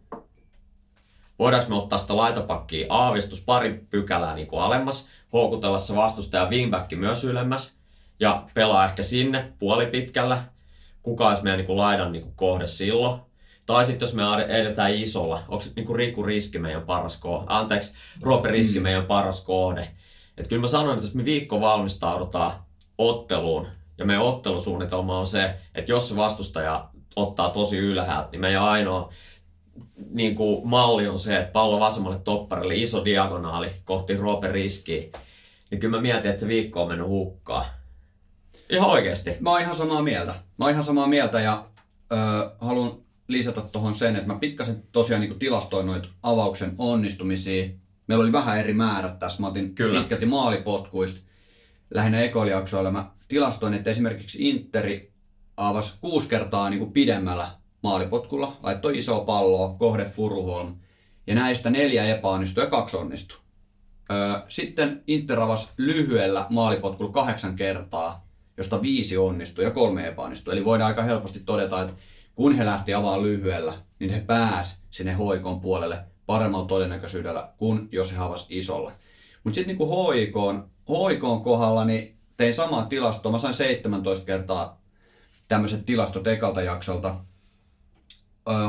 voidaanko 1.38 1.70
me 1.70 1.76
ottaa 1.76 1.98
sitä 1.98 2.16
laitapakkia 2.16 2.86
aavistus 2.88 3.44
pari 3.44 3.86
pykälää 3.90 4.34
niin 4.34 4.46
kuin 4.46 4.62
alemmas, 4.62 5.06
houkutella 5.32 5.78
se 5.78 5.96
vastustaja 5.96 6.46
wingback 6.46 6.92
myös 6.92 7.24
ylemmäs 7.24 7.76
ja 8.20 8.44
pelaa 8.54 8.84
ehkä 8.84 9.02
sinne 9.02 9.52
puolipitkällä, 9.58 10.44
kuka 11.02 11.28
olisi 11.28 11.42
meidän 11.42 11.58
niin 11.58 11.66
kuin 11.66 11.76
laidan 11.76 12.12
niin 12.12 12.22
kuin 12.22 12.34
kohde 12.36 12.66
silloin. 12.66 13.20
Tai 13.66 13.86
sitten 13.86 14.06
jos 14.06 14.14
me 14.14 14.22
edetään 14.48 14.94
isolla, 14.94 15.42
onko 15.48 15.60
se 15.60 15.70
niin 15.76 15.96
Riku 15.96 16.22
Riski 16.22 16.58
meidän 16.58 16.82
paras 16.82 17.16
kohde, 17.16 17.46
anteeksi, 17.48 17.94
Roope 18.22 18.48
Riski 18.48 18.78
mm. 18.78 18.82
meidän 18.82 19.06
paras 19.06 19.40
kohde. 19.40 19.88
Et 20.36 20.48
kyllä 20.48 20.60
mä 20.60 20.66
sanoin, 20.66 20.94
että 20.94 21.06
jos 21.06 21.14
me 21.14 21.24
viikko 21.24 21.60
valmistaudutaan 21.60 22.52
otteluun, 22.98 23.66
ja 23.98 24.04
meidän 24.04 24.24
ottelusuunnitelma 24.24 25.18
on 25.18 25.26
se, 25.26 25.54
että 25.74 25.92
jos 25.92 26.08
se 26.08 26.16
vastustaja 26.16 26.88
ottaa 27.16 27.50
tosi 27.50 27.78
ylhäältä, 27.78 28.28
niin 28.32 28.40
meidän 28.40 28.62
ainoa 28.62 29.12
niin 30.14 30.34
kuin 30.34 30.68
malli 30.68 31.08
on 31.08 31.18
se, 31.18 31.38
että 31.38 31.52
pallo 31.52 31.80
vasemmalle 31.80 32.18
topparille, 32.18 32.74
iso 32.74 33.04
diagonaali 33.04 33.70
kohti 33.84 34.16
Roope 34.16 34.52
Riskiä. 34.52 35.02
Niin 35.70 35.80
kyllä 35.80 35.96
mä 35.96 36.02
mietin, 36.02 36.30
että 36.30 36.40
se 36.40 36.48
viikko 36.48 36.82
on 36.82 36.88
mennyt 36.88 37.08
hukkaan. 37.08 37.64
Ihan 38.70 38.90
oikeasti. 38.90 39.36
Mä 39.40 39.50
oon 39.50 39.60
ihan 39.60 39.76
samaa 39.76 40.02
mieltä. 40.02 40.32
Mä 40.32 40.64
oon 40.64 40.70
ihan 40.70 40.84
samaa 40.84 41.06
mieltä 41.06 41.40
ja 41.40 41.64
öö, 42.12 42.18
haluan 42.60 42.92
lisätä 43.32 43.60
tuohon 43.60 43.94
sen, 43.94 44.16
että 44.16 44.32
mä 44.32 44.38
pikkasen 44.38 44.82
tosiaan 44.92 45.20
niin 45.20 45.38
tilastoin 45.38 45.86
noita 45.86 46.08
avauksen 46.22 46.74
onnistumisia. 46.78 47.68
Meillä 48.06 48.22
oli 48.22 48.32
vähän 48.32 48.58
eri 48.58 48.74
määrät 48.74 49.18
tässä. 49.18 49.40
Mä 49.40 49.46
otin 49.46 49.74
Kyllä. 49.74 50.00
pitkälti 50.00 50.26
maalipotkuista. 50.26 51.20
Lähinnä 51.94 52.20
ekolijaksoilla 52.20 52.90
mä 52.90 53.10
tilastoin, 53.28 53.74
että 53.74 53.90
esimerkiksi 53.90 54.48
Interi 54.48 55.12
avasi 55.56 55.98
kuusi 56.00 56.28
kertaa 56.28 56.70
niin 56.70 56.78
kuin 56.78 56.92
pidemmällä 56.92 57.48
maalipotkulla, 57.82 58.56
laittoi 58.62 58.98
isoa 58.98 59.24
palloa, 59.24 59.74
kohde 59.78 60.04
Furuholm, 60.04 60.74
ja 61.26 61.34
näistä 61.34 61.70
neljä 61.70 62.06
epäonnistui 62.06 62.64
ja 62.64 62.70
kaksi 62.70 62.96
onnistui. 62.96 63.38
Sitten 64.48 65.02
Inter 65.06 65.40
avasi 65.40 65.72
lyhyellä 65.76 66.46
maalipotkulla 66.52 67.12
kahdeksan 67.12 67.56
kertaa, 67.56 68.28
josta 68.56 68.82
viisi 68.82 69.16
onnistui 69.16 69.64
ja 69.64 69.70
kolme 69.70 70.08
epäonnistui. 70.08 70.54
Eli 70.54 70.64
voidaan 70.64 70.88
aika 70.88 71.02
helposti 71.02 71.40
todeta, 71.46 71.82
että 71.82 71.94
kun 72.40 72.54
he 72.54 72.64
lähti 72.64 72.94
avaamaan 72.94 73.22
lyhyellä, 73.22 73.74
niin 73.98 74.10
he 74.10 74.20
pääs 74.20 74.82
sinne 74.90 75.12
hoikon 75.12 75.60
puolelle 75.60 76.04
paremmalla 76.26 76.66
todennäköisyydellä 76.66 77.52
kuin 77.56 77.88
jos 77.92 78.12
he 78.12 78.16
havas 78.16 78.46
isolla. 78.48 78.92
Mutta 79.44 79.54
sitten 79.54 79.76
niin 79.76 79.88
hoikoon, 79.88 80.70
hoikoon 80.88 81.42
kohdalla, 81.42 81.84
niin 81.84 82.16
tein 82.36 82.54
samaa 82.54 82.86
tilastoa. 82.86 83.32
Mä 83.32 83.38
sain 83.38 83.54
17 83.54 84.26
kertaa 84.26 84.80
tämmöiset 85.48 85.86
tilastot 85.86 86.26
ekalta 86.26 86.62
jaksolta. 86.62 87.14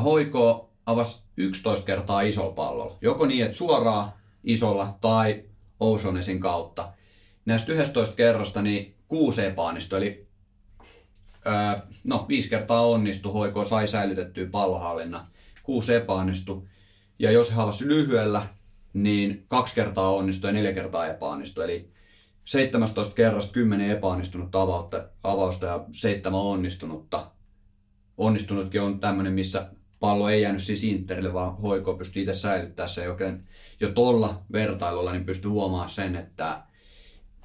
Hoiko 0.04 0.70
avasi 0.86 1.24
11 1.38 1.86
kertaa 1.86 2.22
isolla 2.22 2.54
pallolla. 2.54 2.98
Joko 3.02 3.26
niin, 3.26 3.46
että 3.46 3.58
suoraan 3.58 4.14
isolla 4.44 4.98
tai 5.02 5.44
Ozonesin 5.80 6.40
kautta. 6.40 6.94
Näistä 7.46 7.72
11 7.72 8.16
kerrasta 8.16 8.62
niin 8.62 8.96
kuusi 9.08 9.46
epäonnistui, 9.46 9.98
eli 9.98 10.28
no, 12.04 12.26
viisi 12.30 12.50
kertaa 12.50 12.82
onnistui, 12.82 13.32
hoiko 13.32 13.66
sai 13.66 13.88
säilytettyä 13.88 14.48
pallohallinna, 14.52 15.28
kuusi 15.64 15.94
epäonnistui. 15.94 16.64
Ja 17.20 17.32
jos 17.32 17.52
he 17.52 17.56
havasi 17.56 17.88
lyhyellä, 17.88 18.48
niin 18.94 19.46
kaksi 19.48 19.76
kertaa 19.76 20.12
onnistui 20.12 20.50
ja 20.50 20.54
neljä 20.54 20.74
kertaa 20.74 21.08
epäonnistui. 21.08 21.64
Eli 21.64 21.92
17 22.46 23.16
kerrasta 23.16 23.54
10 23.54 23.90
epäonnistunutta 23.90 24.62
avausta, 25.24 25.66
ja 25.66 25.86
7 25.92 26.40
onnistunutta. 26.40 27.32
Onnistunutkin 28.18 28.82
on 28.82 29.00
tämmöinen, 29.00 29.34
missä 29.34 29.70
pallo 30.00 30.30
ei 30.30 30.42
jäänyt 30.42 30.64
siis 30.64 30.84
Interille, 30.84 31.34
vaan 31.34 31.58
hoiko 31.58 31.94
pystyy 31.94 32.22
itse 32.22 32.34
säilyttämään 32.34 32.90
se, 32.90 33.04
joten 33.04 33.48
jo 33.80 33.92
tuolla 33.92 34.44
vertailulla 34.52 35.12
niin 35.12 35.26
pystyy 35.26 35.52
huomaamaan 35.52 35.90
sen, 35.90 36.16
että 36.16 36.64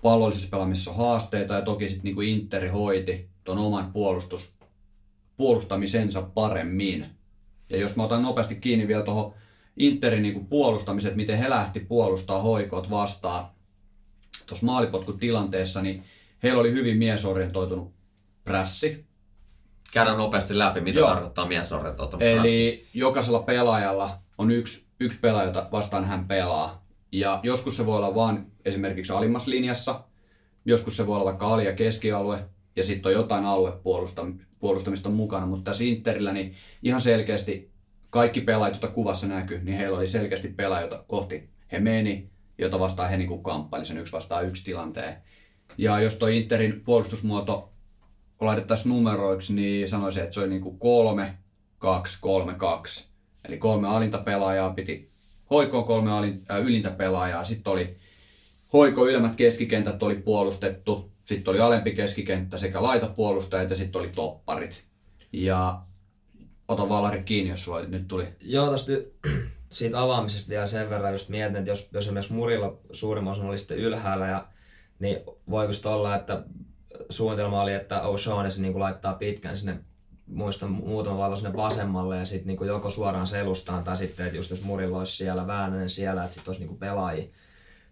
pallollisessa 0.03 0.49
pelaamisessa 0.51 0.91
on 0.91 0.97
haasteita 0.97 1.55
ja 1.55 1.63
toki 1.63 1.89
sitten 1.89 2.15
niin 2.15 2.29
Interi 2.29 2.69
hoiti 2.69 3.31
tuon 3.47 3.59
oman 3.59 3.93
puolustus, 3.93 4.57
puolustamisensa 5.37 6.23
paremmin. 6.23 7.07
Ja 7.71 7.77
jos 7.79 7.97
mä 7.97 8.03
otan 8.05 8.23
nopeasti 8.23 8.55
kiinni 8.57 8.89
vielä 8.89 9.03
tuohon 9.03 9.35
Interin 9.77 10.23
niin 10.23 10.47
puolustamiset, 10.47 11.17
miten 11.17 11.39
he 11.39 11.51
lähti 11.51 11.81
puolustaa 11.81 12.43
hoikot 12.43 12.91
vastaan, 12.91 13.45
tuossa 14.47 14.67
maalipotkutilanteessa, 14.67 15.83
niin 15.83 16.05
heillä 16.43 16.61
oli 16.61 16.73
hyvin 16.73 16.97
miesorientoitunut 16.97 17.95
prässi. 18.45 19.07
Käydään 19.93 20.19
nopeasti 20.19 20.59
läpi, 20.59 20.81
mitä 20.81 20.99
Joo. 20.99 21.09
tarkoittaa 21.09 21.49
miesorientoitunut 21.49 22.23
Eli 22.23 22.35
prässi. 22.41 22.89
jokaisella 22.95 23.43
pelaajalla 23.43 24.19
on 24.39 24.51
yksi, 24.51 24.87
yksi 25.01 25.21
pelaaja, 25.21 25.47
jota 25.47 25.69
vastaan 25.73 26.05
hän 26.05 26.29
pelaa. 26.29 26.87
Ja 27.13 27.41
joskus 27.43 27.77
se 27.77 27.87
voi 27.87 27.97
olla 27.97 28.15
vain 28.15 28.53
esimerkiksi 28.65 29.13
alimmassa 29.13 29.51
linjassa, 29.51 30.05
joskus 30.65 30.97
se 30.97 31.07
voi 31.07 31.15
olla 31.15 31.25
vaikka 31.25 31.47
ali- 31.47 31.65
ja 31.65 31.73
keskialue, 31.73 32.49
ja 32.77 32.85
sitten 32.85 33.11
on 33.11 33.17
jotain 33.17 33.45
aluepuolustamista 33.45 35.09
mukana, 35.09 35.47
mutta 35.47 35.71
tässä 35.71 35.85
Interillä 35.85 36.33
niin 36.33 36.55
ihan 36.83 37.01
selkeästi 37.01 37.71
kaikki 38.11 38.41
pelaajat, 38.41 38.75
joita 38.75 38.95
kuvassa 38.95 39.27
näkyy, 39.27 39.63
niin 39.63 39.79
heillä 39.79 39.99
oli 39.99 40.09
selkeästi 40.09 40.49
pelaajia, 40.49 41.05
kohti 41.07 41.51
he 41.73 41.79
meni, 41.79 42.31
jota 42.59 42.79
vastaan 42.79 43.11
he 43.11 43.17
niin 43.17 43.43
kamppaili 43.43 43.85
sen 43.85 43.99
yksi 43.99 44.13
vastaan 44.13 44.47
yksi 44.47 44.65
tilanteen. 44.65 45.17
Ja 45.79 46.01
jos 46.01 46.15
tuo 46.15 46.29
Interin 46.29 46.81
puolustusmuoto 46.81 47.73
laitettaisiin 48.41 48.89
numeroiksi, 48.89 49.55
niin 49.55 49.89
sanoisin, 49.89 50.23
että 50.23 50.35
se 50.35 50.41
oli 50.41 50.49
niin 50.49 50.79
3, 50.79 51.39
2, 51.79 52.19
3, 52.21 52.55
2. 52.55 53.09
Eli 53.49 53.59
kolme 53.59 53.89
alinta 53.89 54.19
pelaajaa 54.19 54.71
piti 54.71 55.09
hoikoon 55.51 55.85
kolme 55.85 56.13
alin, 56.13 56.43
äh, 56.51 56.61
ylintä 56.61 56.91
pelaajaa. 56.91 57.45
Sitten 57.45 57.73
oli 57.73 57.97
hoiko 58.73 59.09
ylemmät 59.09 59.35
keskikentät 59.37 60.03
oli 60.03 60.15
puolustettu. 60.15 61.13
Sitten 61.27 61.53
oli 61.53 61.61
alempi 61.61 61.93
keskikenttä 61.93 62.57
sekä 62.57 62.83
laitapuolustajat 62.83 63.71
ja 63.71 63.77
sitten 63.77 64.01
oli 64.01 64.09
topparit. 64.09 64.85
Ja 65.33 65.81
ota 66.69 66.89
Valari 66.89 67.23
kiinni, 67.25 67.51
jos 67.51 67.65
sulla 67.65 67.83
nyt 67.83 68.09
tuli. 68.09 68.29
Joo, 68.41 68.71
tästä 68.71 68.93
siitä 69.71 70.03
avaamisesta 70.03 70.51
vielä 70.51 70.67
sen 70.67 70.91
verran 70.91 71.13
just 71.13 71.29
mietin, 71.29 71.57
että 71.57 71.71
jos, 71.71 71.89
jos 71.93 72.05
esimerkiksi 72.05 72.33
Murilla 72.33 72.79
suurimman 72.93 73.33
osan 73.33 73.47
oli 73.47 73.59
sitten 73.59 73.79
ylhäällä, 73.79 74.27
ja, 74.27 74.47
niin 74.99 75.19
voiko 75.51 75.73
sitten 75.73 75.93
olla, 75.93 76.17
että 76.17 76.43
suunnitelma 77.11 77.63
oli, 77.63 77.73
että 77.73 78.01
O'Shaughnessy 78.01 78.63
niin 78.63 78.81
laittaa 78.81 79.15
pitkän 79.15 79.57
sinne 79.57 79.81
muistan 80.27 80.71
muutama 80.71 81.19
vallo 81.19 81.37
sinne 81.37 81.57
vasemmalle 81.57 82.19
ja 82.19 82.25
sitten 82.25 82.47
niin 82.47 82.67
joko 82.67 82.91
suoraan 82.91 83.27
selustaan 83.27 83.85
tai 83.85 83.97
sitten, 83.97 84.27
että 84.27 84.39
just 84.39 84.51
jos 84.51 84.63
Murilla 84.63 84.99
olisi 84.99 85.17
siellä, 85.17 85.47
Väänänen 85.47 85.91
siellä, 85.91 86.25
että 86.25 86.35
sitten 86.35 86.53
olisi 86.53 86.65
niin 86.67 86.79
pelaajia, 86.79 87.25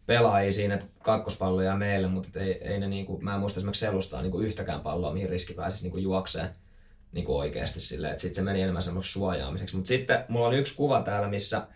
pelaajia 0.07 0.53
siinä, 0.53 0.75
että 0.75 0.87
kakkospalloja 1.03 1.77
meille, 1.77 2.09
mutta 2.09 2.41
ei, 2.41 2.53
ei 2.53 2.81
ne 2.81 2.89
niin 2.89 3.07
kuin, 3.07 3.25
mä 3.25 3.35
en 3.35 3.41
muista 3.41 3.61
esimerkiksi 3.61 3.87
selustaa 3.87 4.23
niin 4.23 4.43
yhtäkään 4.43 4.81
palloa, 4.81 5.13
mihin 5.13 5.29
riski 5.29 5.55
pääsisi 5.55 5.89
niin 5.89 6.03
juokseen 6.03 6.49
niin 7.13 7.25
kuin 7.25 7.37
oikeasti 7.37 7.81
silleen, 7.81 8.11
että 8.11 8.21
sitten 8.21 8.35
se 8.35 8.43
meni 8.43 8.63
enemmän 8.63 8.83
semmoiksi 8.83 9.13
suojaamiseksi. 9.13 9.77
Mutta 9.77 9.89
sitten 9.89 10.25
mulla 10.29 10.47
on 10.47 10.55
yksi 10.55 10.77
kuva 10.77 11.03
täällä, 11.03 11.29
missä 11.29 11.67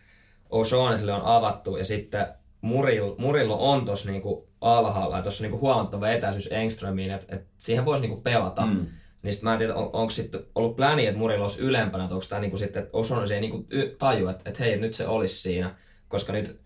O'Shaughnessylle 0.45 1.13
on 1.13 1.25
avattu 1.25 1.77
ja 1.77 1.85
sitten 1.85 2.27
Murillo, 2.61 3.15
Murillo 3.19 3.71
on 3.71 3.85
tuossa 3.85 4.11
niinku 4.11 4.49
alhaalla 4.61 5.17
ja 5.17 5.23
tuossa 5.23 5.45
niinku 5.45 5.59
huomattava 5.59 6.11
etäisyys 6.11 6.49
Engströmiin, 6.53 7.11
että 7.11 7.37
et 7.37 7.47
siihen 7.59 7.85
voisi 7.85 8.01
niinku 8.01 8.21
pelata. 8.21 8.67
Mm. 8.67 8.87
Niin 9.23 9.33
sitten 9.33 9.49
mä 9.49 9.53
en 9.53 9.59
tiedä, 9.59 9.75
on, 9.75 9.91
onko 9.93 10.11
sitten 10.11 10.41
ollut 10.55 10.77
pläni, 10.77 11.07
että 11.07 11.19
Murillo 11.19 11.45
olisi 11.45 11.63
ylempänä, 11.63 12.05
että 12.05 12.15
onko 12.15 12.27
tämä 12.29 12.41
niinku 12.41 12.57
sitten, 12.57 12.83
että 12.83 12.99
O'Shaughnessy 12.99 13.33
ei 13.33 13.41
niinku 13.41 13.67
taju, 13.99 14.29
että, 14.29 14.43
että 14.47 14.65
hei, 14.65 14.79
nyt 14.79 14.95
se 14.95 15.07
olisi 15.07 15.41
siinä, 15.41 15.75
koska 16.09 16.33
nyt 16.33 16.61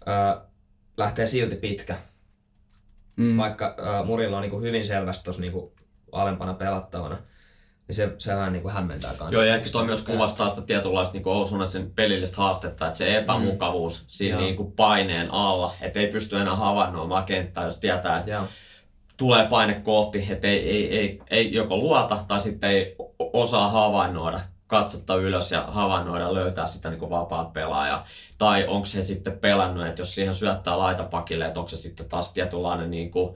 ö, 0.00 0.40
lähtee 0.96 1.26
silti 1.26 1.56
pitkä. 1.56 1.96
Mm. 3.16 3.36
Vaikka 3.36 3.74
ö, 3.78 4.04
Murillo 4.04 4.36
on 4.36 4.42
niinku 4.42 4.60
hyvin 4.60 4.86
selvästi 4.86 5.24
tuossa 5.24 5.42
niinku 5.42 5.72
alempana 6.12 6.54
pelattavana 6.54 7.16
niin 7.88 7.96
se, 7.96 8.14
se 8.18 8.34
vähän 8.34 8.52
niin 8.52 8.62
kuin 8.62 8.74
hämmentää 8.74 9.14
kanssa. 9.14 9.34
Joo, 9.34 9.42
ja 9.42 9.54
ehkä 9.54 9.70
toi 9.70 9.84
myös 9.84 10.02
kuvastaa 10.02 10.48
sitä 10.48 10.62
tietynlaista 10.62 11.14
niin 11.14 11.28
Ousunaisen 11.28 11.90
pelillistä 11.90 12.36
haastetta, 12.36 12.86
että 12.86 12.98
se 12.98 13.16
epämukavuus 13.16 14.00
mm. 14.00 14.04
siinä 14.08 14.38
niin 14.38 14.56
kuin 14.56 14.72
paineen 14.72 15.32
alla, 15.32 15.74
että 15.80 16.00
ei 16.00 16.06
pysty 16.06 16.36
enää 16.36 16.56
havainnoimaan 16.56 17.24
kenttää, 17.24 17.64
jos 17.64 17.78
tietää, 17.78 18.18
että 18.18 18.30
Joo. 18.30 18.44
tulee 19.16 19.46
paine 19.46 19.74
kohti, 19.74 20.26
että 20.30 20.48
ei, 20.48 20.70
ei, 20.70 20.98
ei, 20.98 21.20
ei 21.30 21.54
joko 21.54 21.76
luota 21.76 22.24
tai 22.28 22.40
sitten 22.40 22.70
ei 22.70 22.96
osaa 23.18 23.68
havainnoida 23.68 24.40
katsetta 24.72 25.14
ylös 25.14 25.52
ja 25.52 25.64
havainnoida 25.68 26.34
löytää 26.34 26.66
sitä 26.66 26.90
niin 26.90 27.10
vapaat 27.10 27.52
pelaajaa. 27.52 28.06
Tai 28.38 28.66
onko 28.66 28.86
se 28.86 29.02
sitten 29.02 29.38
pelannut, 29.38 29.86
että 29.86 30.00
jos 30.00 30.14
siihen 30.14 30.34
syöttää 30.34 30.78
laitapakille, 30.78 31.46
että 31.46 31.60
onko 31.60 31.68
se 31.68 31.76
sitten 31.76 32.08
taas 32.08 32.32
tietynlainen 32.32 32.90
niin 32.90 33.10
kuin 33.10 33.34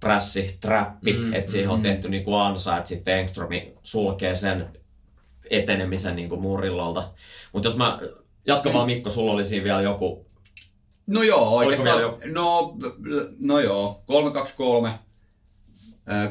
prässi, 0.00 0.56
trappi, 0.60 1.12
mm, 1.12 1.34
että 1.34 1.52
siihen 1.52 1.70
on 1.70 1.78
mm. 1.78 1.82
tehty 1.82 2.08
niin 2.08 2.24
kuin 2.24 2.40
ansa, 2.40 2.76
että 2.76 2.88
sitten 2.88 3.18
Engströmi 3.18 3.74
sulkee 3.82 4.34
sen 4.34 4.78
etenemisen 5.50 6.16
niin 6.16 6.28
kuin 6.28 6.40
murillolta. 6.40 7.10
Mutta 7.52 7.66
jos 7.66 7.76
mä 7.76 7.98
jatkan 8.46 8.72
vaan 8.72 8.86
Mikko, 8.86 9.10
sulla 9.10 9.32
oli 9.32 9.44
siinä 9.44 9.64
vielä 9.64 9.82
joku... 9.82 10.26
No 11.06 11.22
joo, 11.22 11.56
oikeastaan, 11.56 12.00
joku... 12.00 12.20
no, 12.24 12.76
no 13.38 13.60
joo, 13.60 14.02
323, 14.06 14.98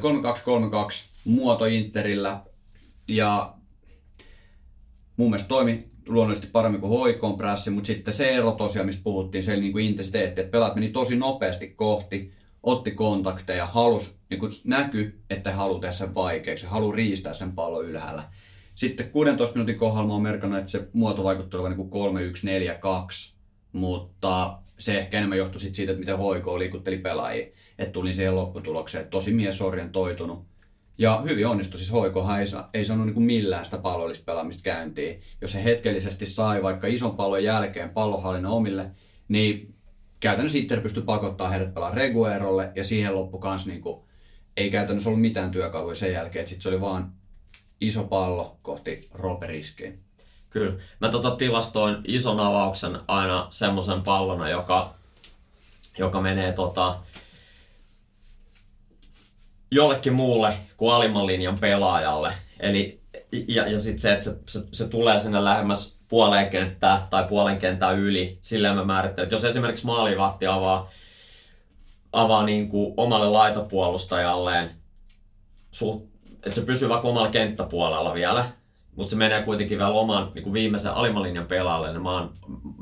3232 0.01 1.09
muoto 1.25 1.65
Interillä 1.65 2.39
ja 3.07 3.53
mun 5.17 5.29
mielestä 5.29 5.47
toimi 5.47 5.91
luonnollisesti 6.07 6.47
paremmin 6.51 6.81
kuin 6.81 6.99
hoikoon 6.99 7.37
prässi, 7.37 7.69
mutta 7.69 7.87
sitten 7.87 8.13
se 8.13 8.29
ero 8.29 8.51
tosiaan, 8.51 8.85
mistä 8.85 9.01
puhuttiin, 9.03 9.43
se 9.43 9.55
niin 9.55 9.71
kuin 9.71 9.85
intensiteetti, 9.85 10.41
että 10.41 10.51
pelaat 10.51 10.75
meni 10.75 10.89
tosi 10.89 11.15
nopeasti 11.15 11.67
kohti, 11.67 12.31
otti 12.63 12.91
kontakteja, 12.91 13.65
halus, 13.65 14.19
niin 14.29 14.39
kuin 14.39 14.51
näky, 14.63 15.19
että 15.29 15.49
he 15.49 15.55
haluaa 15.55 15.79
tehdä 15.79 15.93
sen 15.93 16.15
vaikeaksi, 16.15 16.65
haluaa 16.65 16.95
riistää 16.95 17.33
sen 17.33 17.51
pallon 17.51 17.85
ylhäällä. 17.85 18.23
Sitten 18.75 19.09
16 19.09 19.55
minuutin 19.55 19.77
kohdalla 19.77 20.13
oon 20.13 20.21
merkannut, 20.21 20.59
että 20.59 20.71
se 20.71 20.87
muoto 20.93 21.23
vaikutti 21.23 21.57
olevan 21.57 21.77
niin 21.77 21.89
3, 21.89 22.21
1, 22.21 22.45
4, 22.45 22.75
2, 22.75 23.33
mutta 23.71 24.57
se 24.77 24.99
ehkä 24.99 25.17
enemmän 25.17 25.37
johtui 25.37 25.61
siitä, 25.61 25.91
että 25.91 25.99
miten 25.99 26.17
hoiko 26.17 26.59
liikutteli 26.59 26.97
pelaajia, 26.97 27.47
että 27.77 27.91
tuli 27.93 28.13
siihen 28.13 28.35
lopputulokseen, 28.35 29.01
että 29.01 29.11
tosi 29.11 29.33
miesorientoitunut. 29.33 30.45
Ja 31.01 31.21
hyvin 31.29 31.47
onnistui, 31.47 31.79
siis 31.79 31.91
hoikohan 31.91 32.39
ei, 32.39 32.45
ei 32.73 32.85
saanut 32.85 33.05
niin 33.05 33.21
millään 33.21 33.65
sitä 33.65 33.77
pallollispelaamista 33.77 34.63
käyntiin. 34.63 35.21
Jos 35.41 35.55
he 35.55 35.63
hetkellisesti 35.63 36.25
sai 36.25 36.63
vaikka 36.63 36.87
ison 36.87 37.15
pallon 37.15 37.43
jälkeen 37.43 37.89
pallonhallinnan 37.89 38.51
omille, 38.51 38.91
niin 39.27 39.75
käytännössä 40.19 40.57
Inter 40.57 40.81
pystyi 40.81 41.03
pakottaa 41.03 41.49
heidät 41.49 41.73
pelaa 41.73 41.95
Reguerolle 41.95 42.71
ja 42.75 42.83
siihen 42.83 43.15
loppu 43.15 43.39
kans 43.39 43.65
niin 43.65 43.81
kuin, 43.81 44.01
ei 44.57 44.71
käytännössä 44.71 45.09
ollut 45.09 45.21
mitään 45.21 45.51
työkaluja 45.51 45.95
sen 45.95 46.13
jälkeen, 46.13 46.41
että 46.41 46.49
sit 46.49 46.61
se 46.61 46.69
oli 46.69 46.81
vaan 46.81 47.13
iso 47.81 48.03
pallo 48.03 48.57
kohti 48.61 49.09
Roberiskiin. 49.13 49.99
Kyllä. 50.49 50.73
Mä 50.99 51.09
tota 51.09 51.31
tilastoin 51.31 51.97
ison 52.07 52.39
avauksen 52.39 52.99
aina 53.07 53.47
semmoisen 53.49 54.01
pallona, 54.01 54.49
joka, 54.49 54.93
joka 55.97 56.21
menee 56.21 56.53
tota, 56.53 56.99
jollekin 59.71 60.13
muulle 60.13 60.53
kuin 60.77 60.93
alimman 60.93 61.27
linjan 61.27 61.59
pelaajalle. 61.59 62.33
Eli, 62.59 63.01
ja, 63.47 63.67
ja 63.67 63.79
sitten 63.79 63.99
se, 63.99 64.13
että 64.13 64.25
se, 64.25 64.37
se, 64.47 64.59
se, 64.71 64.87
tulee 64.87 65.19
sinne 65.19 65.43
lähemmäs 65.43 65.97
puoleen 66.07 66.49
kenttää 66.49 67.07
tai 67.09 67.23
puolen 67.27 67.57
kentää 67.57 67.91
yli, 67.91 68.37
silleen 68.41 68.75
mä 68.75 68.85
määrittelen. 68.85 69.31
Jos 69.31 69.45
esimerkiksi 69.45 69.85
maalivahti 69.85 70.47
avaa, 70.47 70.89
avaa 72.13 72.45
niin 72.45 72.69
kuin 72.69 72.93
omalle 72.97 73.29
laitapuolustajalleen, 73.29 74.71
että 76.33 76.51
se 76.51 76.61
pysyy 76.61 76.89
vaikka 76.89 77.07
omalla 77.07 77.29
kenttäpuolella 77.29 78.13
vielä, 78.13 78.45
mutta 78.95 79.09
se 79.09 79.17
menee 79.17 79.43
kuitenkin 79.43 79.77
vielä 79.77 79.91
oman 79.91 80.31
niin 80.35 80.43
kuin 80.43 80.53
viimeisen 80.53 80.93
alimman 80.93 81.23
linjan 81.23 81.45
pelaajalle, 81.45 81.91
niin 81.91 82.01
mä 82.01 82.11
oon 82.11 82.33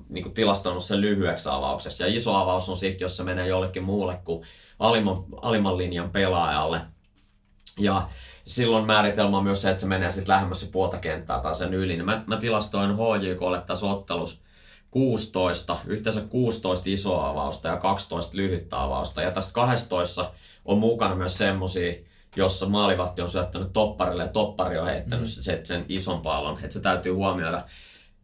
niin 0.10 0.24
kuin 0.24 0.34
tilastoinut 0.34 0.84
sen 0.84 1.02
lyhyeksi 1.02 1.50
avauksessa. 1.50 2.04
Ja 2.04 2.16
iso 2.16 2.36
avaus 2.36 2.70
on 2.70 2.78
sitten, 2.78 3.06
jos 3.06 3.18
se 3.18 3.24
menee 3.24 3.48
jollekin 3.48 3.84
muulle 3.84 4.20
kuin 4.24 4.46
alimman, 4.80 5.26
alimman 5.42 5.78
linjan 5.78 6.10
pelaajalle. 6.10 6.82
Ja 7.80 8.10
silloin 8.46 8.86
määritelmä 8.86 9.38
on 9.38 9.44
myös 9.44 9.62
se, 9.62 9.70
että 9.70 9.82
se 9.82 9.88
menee 9.88 10.12
sitten 10.12 10.34
lähemmäs 10.34 10.70
puolta 10.72 10.98
kenttää 10.98 11.40
tai 11.40 11.56
sen 11.56 11.74
yli. 11.74 11.94
Niin 11.94 12.06
mä, 12.06 12.24
mä 12.28 12.38
tilastoin 12.38 12.96
HJKlle 12.96 13.62
tässä 13.62 13.86
ottelussa 13.86 14.46
16, 14.92 15.78
yhteensä 15.88 16.22
16 16.22 16.90
isoa 16.90 17.30
avausta 17.30 17.68
ja 17.68 17.78
12 17.78 18.38
lyhyttä 18.38 18.82
avausta. 18.82 19.22
Ja 19.22 19.32
tästä 19.32 19.54
12 19.54 20.32
on 20.66 20.78
mukana 20.78 21.16
myös 21.16 21.38
semmosia, 21.38 21.94
jossa 22.36 22.70
maalivahti 22.70 23.22
on 23.22 23.30
syöttänyt 23.30 23.74
topparille 23.74 24.24
ja 24.24 24.30
toppari 24.30 24.78
on 24.78 24.86
heittänyt 24.86 25.28
mm. 25.28 25.42
sen, 25.42 25.66
sen 25.66 25.86
ison 25.90 26.22
pallon. 26.22 26.58
Että 26.58 26.74
se 26.74 26.80
täytyy 26.80 27.12
huomioida. 27.12 27.64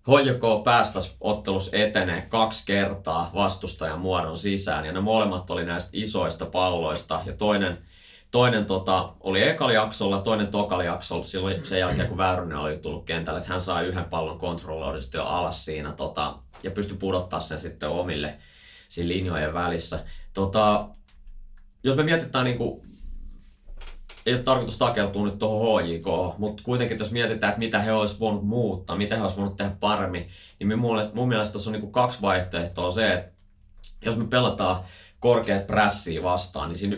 HJK 0.08 0.63
päästäisi 0.63 1.15
ottelus 1.22 1.70
etenee 1.74 2.22
kaksi 2.22 2.65
kertaa 2.65 3.32
vastustajan 3.36 4.00
muodon 4.00 4.38
sisään 4.38 4.86
ja 4.86 4.91
ne 4.91 5.00
molemmat 5.00 5.50
oli 5.50 5.65
näistä 5.65 5.89
isoista 5.94 6.46
palloista 6.46 7.22
ja 7.26 7.34
toinen, 7.34 7.78
toinen 8.32 8.65
tota, 8.65 9.13
oli 9.20 9.48
ekalla 9.48 9.74
jaksolla, 9.74 10.22
toinen 10.22 10.48
tokalla 10.48 10.84
jaksolla 10.84 11.24
silloin 11.24 11.65
sen 11.65 11.80
jälkeen 11.80 12.08
kun 12.08 12.18
Väyrynen 12.18 12.58
oli 12.58 12.78
tullut 12.78 13.06
kentälle, 13.06 13.39
että 13.39 13.52
hän 13.52 13.62
sai 13.62 13.86
yhden 13.86 14.06
pallon 14.06 14.38
kontrolloidista 14.38 15.18
jo 15.18 15.26
alas 15.26 15.65
siinä 15.65 15.91
tota, 15.91 16.38
ja 16.63 16.72
pystyi 16.72 16.98
pudottaa 16.98 17.39
sen 17.39 17.60
sitten 17.60 17.89
omille 17.89 18.38
siinä 18.89 19.08
linjojen 19.08 19.54
välissä. 19.54 20.04
Tota, 20.34 20.89
jos 21.84 21.98
me 21.98 22.04
mietitään 22.04 22.46
niin 22.46 22.58
kuin 22.58 22.82
ei 24.26 24.34
ole 24.34 24.44
tarkoitus 24.44 24.78
takeltua 24.78 25.26
nyt 25.26 25.40
tuohon 25.40 25.84
HJK, 25.84 26.38
mutta 26.38 26.64
kuitenkin 26.64 27.00
jos 27.00 27.12
mietitään, 27.12 27.50
että 27.50 27.60
mitä 27.60 27.80
he 27.80 27.94
olisivat 27.94 28.20
voinut 28.20 28.44
muuttaa, 28.44 28.96
mitä 28.96 29.16
he 29.16 29.22
olisivat 29.22 29.42
voinut 29.42 29.58
tehdä 29.58 29.76
paremmin, 29.80 30.28
niin 30.60 30.80
mun, 30.80 31.12
mun 31.14 31.28
mielestä 31.28 31.52
tuossa 31.52 31.70
on 31.70 31.80
niin 31.80 31.92
kaksi 31.92 32.22
vaihtoehtoa. 32.22 32.92
Se, 32.92 33.14
että 33.14 33.32
jos 34.06 34.18
me 34.18 34.28
pelataan 34.28 34.84
korkeat 35.20 35.68
prässiä 35.68 36.24
vastaan, 36.24 36.70
niin 36.70 36.78
siinä 36.78 36.98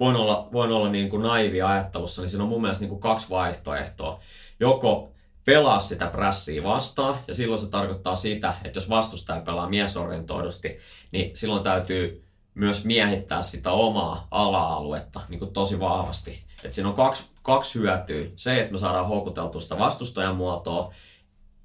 voin 0.00 0.16
olla, 0.16 0.48
voin 0.52 0.72
olla 0.72 0.88
niin 0.88 1.10
kuin 1.10 1.22
naivi 1.22 1.62
ajattelussa, 1.62 2.22
niin 2.22 2.30
siinä 2.30 2.42
on 2.42 2.48
mun 2.48 2.60
mielestä 2.60 2.82
niin 2.82 2.90
kuin 2.90 3.00
kaksi 3.00 3.30
vaihtoehtoa. 3.30 4.20
Joko 4.60 5.12
pelaa 5.44 5.80
sitä 5.80 6.06
prässiä 6.06 6.62
vastaan, 6.62 7.18
ja 7.28 7.34
silloin 7.34 7.60
se 7.60 7.70
tarkoittaa 7.70 8.14
sitä, 8.14 8.54
että 8.64 8.76
jos 8.76 8.88
vastustaja 8.88 9.40
pelaa 9.40 9.68
miesorientoidusti, 9.68 10.78
niin 11.12 11.36
silloin 11.36 11.62
täytyy 11.62 12.25
myös 12.56 12.84
miehittää 12.84 13.42
sitä 13.42 13.70
omaa 13.70 14.28
ala-aluetta 14.30 15.20
niin 15.28 15.38
kuin 15.38 15.52
tosi 15.52 15.80
vahvasti. 15.80 16.44
Et 16.64 16.74
siinä 16.74 16.88
on 16.88 16.94
kaksi, 16.94 17.24
kaksi 17.42 17.78
hyötyä. 17.78 18.24
Se, 18.36 18.60
että 18.60 18.72
me 18.72 18.78
saadaan 18.78 19.06
houkuteltua 19.06 19.60
sitä 19.60 19.78
vastustajan 19.78 20.36
muotoa 20.36 20.94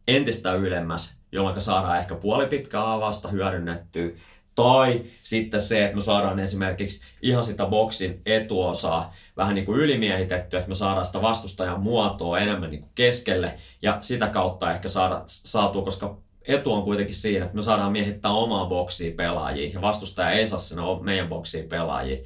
entistä 0.08 0.54
ylemmäs, 0.54 1.16
jolloin 1.32 1.62
saadaan 1.62 2.00
ehkä 2.00 2.16
puolipitkää 2.16 2.94
avausta 2.94 3.28
hyödynnettyä. 3.28 4.10
Tai 4.56 5.04
sitten 5.24 5.62
se, 5.62 5.84
että 5.84 5.96
me 5.96 6.02
saadaan 6.02 6.40
esimerkiksi 6.40 7.04
ihan 7.22 7.44
sitä 7.44 7.66
boksin 7.66 8.22
etuosaa 8.26 9.14
vähän 9.38 9.56
niin 9.56 9.66
kuin 9.66 9.80
ylimiehitettyä, 9.80 10.60
että 10.60 10.70
me 10.70 10.76
saadaan 10.76 11.06
sitä 11.06 11.22
vastustajan 11.22 11.82
muotoa 11.82 12.40
enemmän 12.40 12.70
niin 12.70 12.82
kuin 12.82 12.92
keskelle 12.96 13.58
ja 13.82 13.98
sitä 14.02 14.28
kautta 14.28 14.72
ehkä 14.72 14.90
saada, 14.90 15.24
saatu, 15.26 15.82
koska 15.82 16.18
etu 16.48 16.74
on 16.74 16.84
kuitenkin 16.84 17.16
siinä, 17.16 17.46
että 17.46 17.56
me 17.56 17.62
saadaan 17.62 17.92
miehittää 17.92 18.32
omaa 18.32 18.66
boksia 18.66 19.14
pelaajia 19.18 19.74
ja 19.74 19.82
vastustaja 19.82 20.32
ei 20.32 20.48
saa 20.48 20.60
sinne 20.60 20.82
meidän 21.02 21.30
boksia 21.30 21.64
pelaajia. 21.70 22.18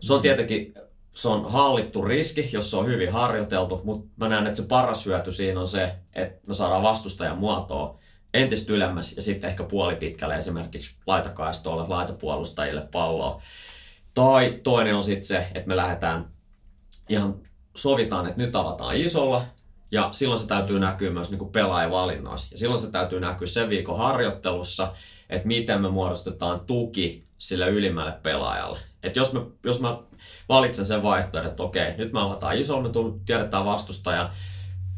Se 0.00 0.14
on 0.14 0.22
tietenkin 0.22 0.74
se 1.18 1.28
on 1.28 1.52
hallittu 1.52 2.02
riski, 2.02 2.48
jos 2.52 2.70
se 2.70 2.76
on 2.76 2.86
hyvin 2.86 3.12
harjoiteltu, 3.12 3.80
mutta 3.84 4.08
mä 4.16 4.28
näen, 4.28 4.46
että 4.46 4.56
se 4.56 4.68
paras 4.68 5.06
hyöty 5.06 5.32
siinä 5.32 5.60
on 5.60 5.68
se, 5.68 5.94
että 6.14 6.40
me 6.46 6.54
saadaan 6.54 6.82
vastustajan 6.82 7.38
muotoa 7.38 7.98
entistä 8.34 8.72
ylemmäs 8.72 9.16
ja 9.16 9.22
sitten 9.22 9.50
ehkä 9.50 9.64
puolipitkälle 9.64 10.36
esimerkiksi 10.36 10.94
laitakaistoille, 11.06 11.88
laitapuolustajille 11.88 12.88
palloa. 12.92 13.42
Tai 14.14 14.60
toinen 14.62 14.94
on 14.94 15.02
sitten 15.02 15.26
se, 15.26 15.46
että 15.54 15.68
me 15.68 15.76
lähdetään 15.76 16.30
ihan 17.08 17.40
sovitaan, 17.76 18.26
että 18.26 18.42
nyt 18.42 18.56
avataan 18.56 18.96
isolla, 18.96 19.44
ja 19.90 20.08
silloin 20.12 20.40
se 20.40 20.46
täytyy 20.46 20.80
näkyä 20.80 21.10
myös 21.10 21.30
niin 21.30 21.48
pelaajavalinnoissa. 21.52 22.54
Ja 22.54 22.58
silloin 22.58 22.80
se 22.80 22.90
täytyy 22.90 23.20
näkyä 23.20 23.46
sen 23.46 23.68
viikon 23.68 23.98
harjoittelussa, 23.98 24.92
että 25.30 25.48
miten 25.48 25.82
me 25.82 25.90
muodostetaan 25.90 26.60
tuki 26.60 27.24
sille 27.38 27.68
ylimmälle 27.68 28.12
pelaajalle. 28.22 28.78
Et 29.02 29.16
jos, 29.16 29.32
me, 29.32 29.40
jos 29.64 29.80
mä 29.80 29.98
valitsen 30.48 30.86
sen 30.86 31.02
vaihtoehdon, 31.02 31.50
että 31.50 31.62
okei, 31.62 31.96
nyt 31.96 32.12
me 32.12 32.20
avataan 32.20 32.56
iso, 32.56 32.80
me 32.80 32.88
tiedetään 33.26 33.64
vastustaja, 33.64 34.30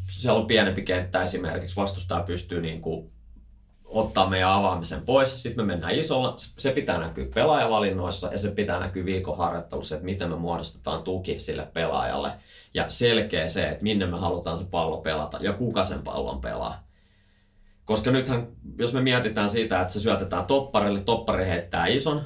siellä 0.07 0.39
on 0.39 0.47
pienempi 0.47 0.81
kenttä 0.81 1.23
esimerkiksi, 1.23 1.75
vastustaja 1.75 2.23
pystyy 2.23 2.61
niin 2.61 2.81
kuin 2.81 3.11
ottaa 3.91 4.29
meidän 4.29 4.49
avaamisen 4.49 5.01
pois. 5.01 5.43
Sitten 5.43 5.65
me 5.65 5.73
mennään 5.73 5.95
isolla. 5.95 6.35
Se 6.37 6.71
pitää 6.71 6.97
näkyä 6.97 7.25
pelaajavalinnoissa 7.35 8.29
ja 8.31 8.37
se 8.37 8.51
pitää 8.51 8.79
näkyä 8.79 9.05
viikon 9.05 9.37
harjoittelussa, 9.37 9.95
että 9.95 10.05
miten 10.05 10.29
me 10.29 10.35
muodostetaan 10.35 11.03
tuki 11.03 11.39
sille 11.39 11.67
pelaajalle. 11.73 12.31
Ja 12.73 12.89
selkeä 12.89 13.47
se, 13.47 13.67
että 13.67 13.83
minne 13.83 14.05
me 14.05 14.17
halutaan 14.17 14.57
se 14.57 14.63
pallo 14.63 14.97
pelata 14.97 15.37
ja 15.41 15.53
kuka 15.53 15.83
sen 15.83 16.01
pallon 16.01 16.41
pelaa. 16.41 16.87
Koska 17.85 18.11
nythän, 18.11 18.47
jos 18.77 18.93
me 18.93 19.01
mietitään 19.01 19.49
sitä, 19.49 19.81
että 19.81 19.93
se 19.93 19.99
syötetään 19.99 20.45
topparille, 20.45 21.01
toppari 21.01 21.45
heittää 21.45 21.87
ison, 21.87 22.21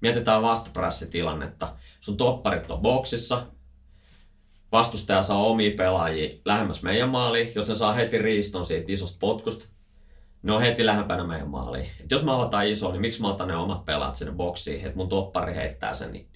mietitään 0.00 0.42
vastaprässitilannetta. 0.42 1.68
Sun 2.00 2.16
topparit 2.16 2.70
on 2.70 2.80
boksissa, 2.80 3.46
vastustaja 4.72 5.22
saa 5.22 5.42
omia 5.42 5.70
pelaajia 5.76 6.34
lähemmäs 6.44 6.82
meidän 6.82 7.08
maaliin, 7.08 7.52
jos 7.54 7.68
ne 7.68 7.74
saa 7.74 7.92
heti 7.92 8.18
riiston 8.18 8.66
siitä 8.66 8.92
isosta 8.92 9.16
potkusta, 9.20 9.64
ne 10.42 10.52
on 10.52 10.60
heti 10.60 10.86
lähempänä 10.86 11.24
meidän 11.24 11.48
maaliin. 11.48 11.86
Et 12.00 12.10
jos 12.10 12.24
mä 12.24 12.34
avataan 12.36 12.66
iso, 12.66 12.92
niin 12.92 13.00
miksi 13.00 13.20
mä 13.20 13.30
otan 13.30 13.48
ne 13.48 13.56
omat 13.56 13.84
pelaat 13.84 14.16
sinne 14.16 14.32
boksiin, 14.32 14.86
että 14.86 14.96
mun 14.96 15.08
toppari 15.08 15.54
heittää 15.54 15.92
sen. 15.92 16.12
Niin... 16.12 16.26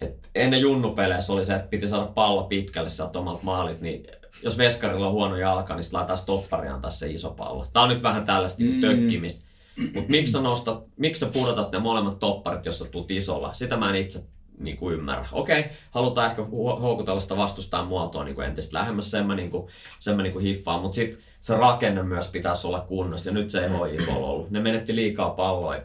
Et 0.00 0.30
ennen 0.34 0.60
junnupeleissä 0.60 1.32
oli 1.32 1.44
se, 1.44 1.54
että 1.54 1.68
piti 1.68 1.88
saada 1.88 2.06
pallo 2.06 2.44
pitkälle 2.44 2.88
sieltä 2.88 3.18
omalta 3.18 3.42
maalit, 3.42 3.80
niin 3.80 4.06
jos 4.42 4.58
veskarilla 4.58 5.06
on 5.06 5.12
huono 5.12 5.36
jalka, 5.36 5.74
niin 5.74 5.84
sitten 5.84 5.98
laitetaan 5.98 6.18
stoppari 6.18 6.68
antaa 6.68 6.90
se 6.90 7.10
iso 7.10 7.30
pallo. 7.30 7.66
Tää 7.72 7.82
on 7.82 7.88
nyt 7.88 8.02
vähän 8.02 8.24
tällaista 8.24 8.62
mm. 8.62 8.80
tökkimistä. 8.80 9.52
Mutta 9.94 10.10
miksi 10.10 10.32
sä, 10.32 10.40
nostat, 10.40 10.84
miksi 10.96 11.20
sä 11.20 11.26
pudotat 11.26 11.72
ne 11.72 11.78
molemmat 11.78 12.18
topparit, 12.18 12.66
jos 12.66 12.78
sä 12.78 12.84
tuut 12.84 13.10
isolla? 13.10 13.52
Sitä 13.52 13.76
mä 13.76 13.90
en 13.90 13.96
itse 13.96 14.24
niin 14.58 14.76
kuin 14.76 14.94
ymmärrä. 14.94 15.26
Okei, 15.32 15.64
halutaan 15.90 16.30
ehkä 16.30 16.42
houkutella 16.80 17.20
sitä 17.20 17.36
vastustajan 17.36 17.86
muotoa 17.86 18.24
niin 18.24 18.34
kuin 18.34 18.46
entistä 18.46 18.78
lähemmäs, 18.78 19.10
sen 19.10 19.26
mä, 19.26 19.34
niin 19.34 19.50
kuin, 19.50 19.68
sen 20.00 20.16
mä 20.16 20.22
niin 20.22 20.32
kuin 20.32 20.44
hiffaan, 20.44 20.82
mutta 20.82 20.94
sitten 20.94 21.18
se 21.42 21.56
rakenne 21.56 22.02
myös 22.02 22.28
pitäisi 22.28 22.66
olla 22.66 22.80
kunnossa, 22.80 23.30
ja 23.30 23.34
nyt 23.34 23.50
se 23.50 23.64
ei 23.64 23.70
HJK 23.70 24.08
ollut. 24.08 24.50
Ne 24.50 24.60
menetti 24.60 24.94
liikaa 24.94 25.30
palloja 25.30 25.82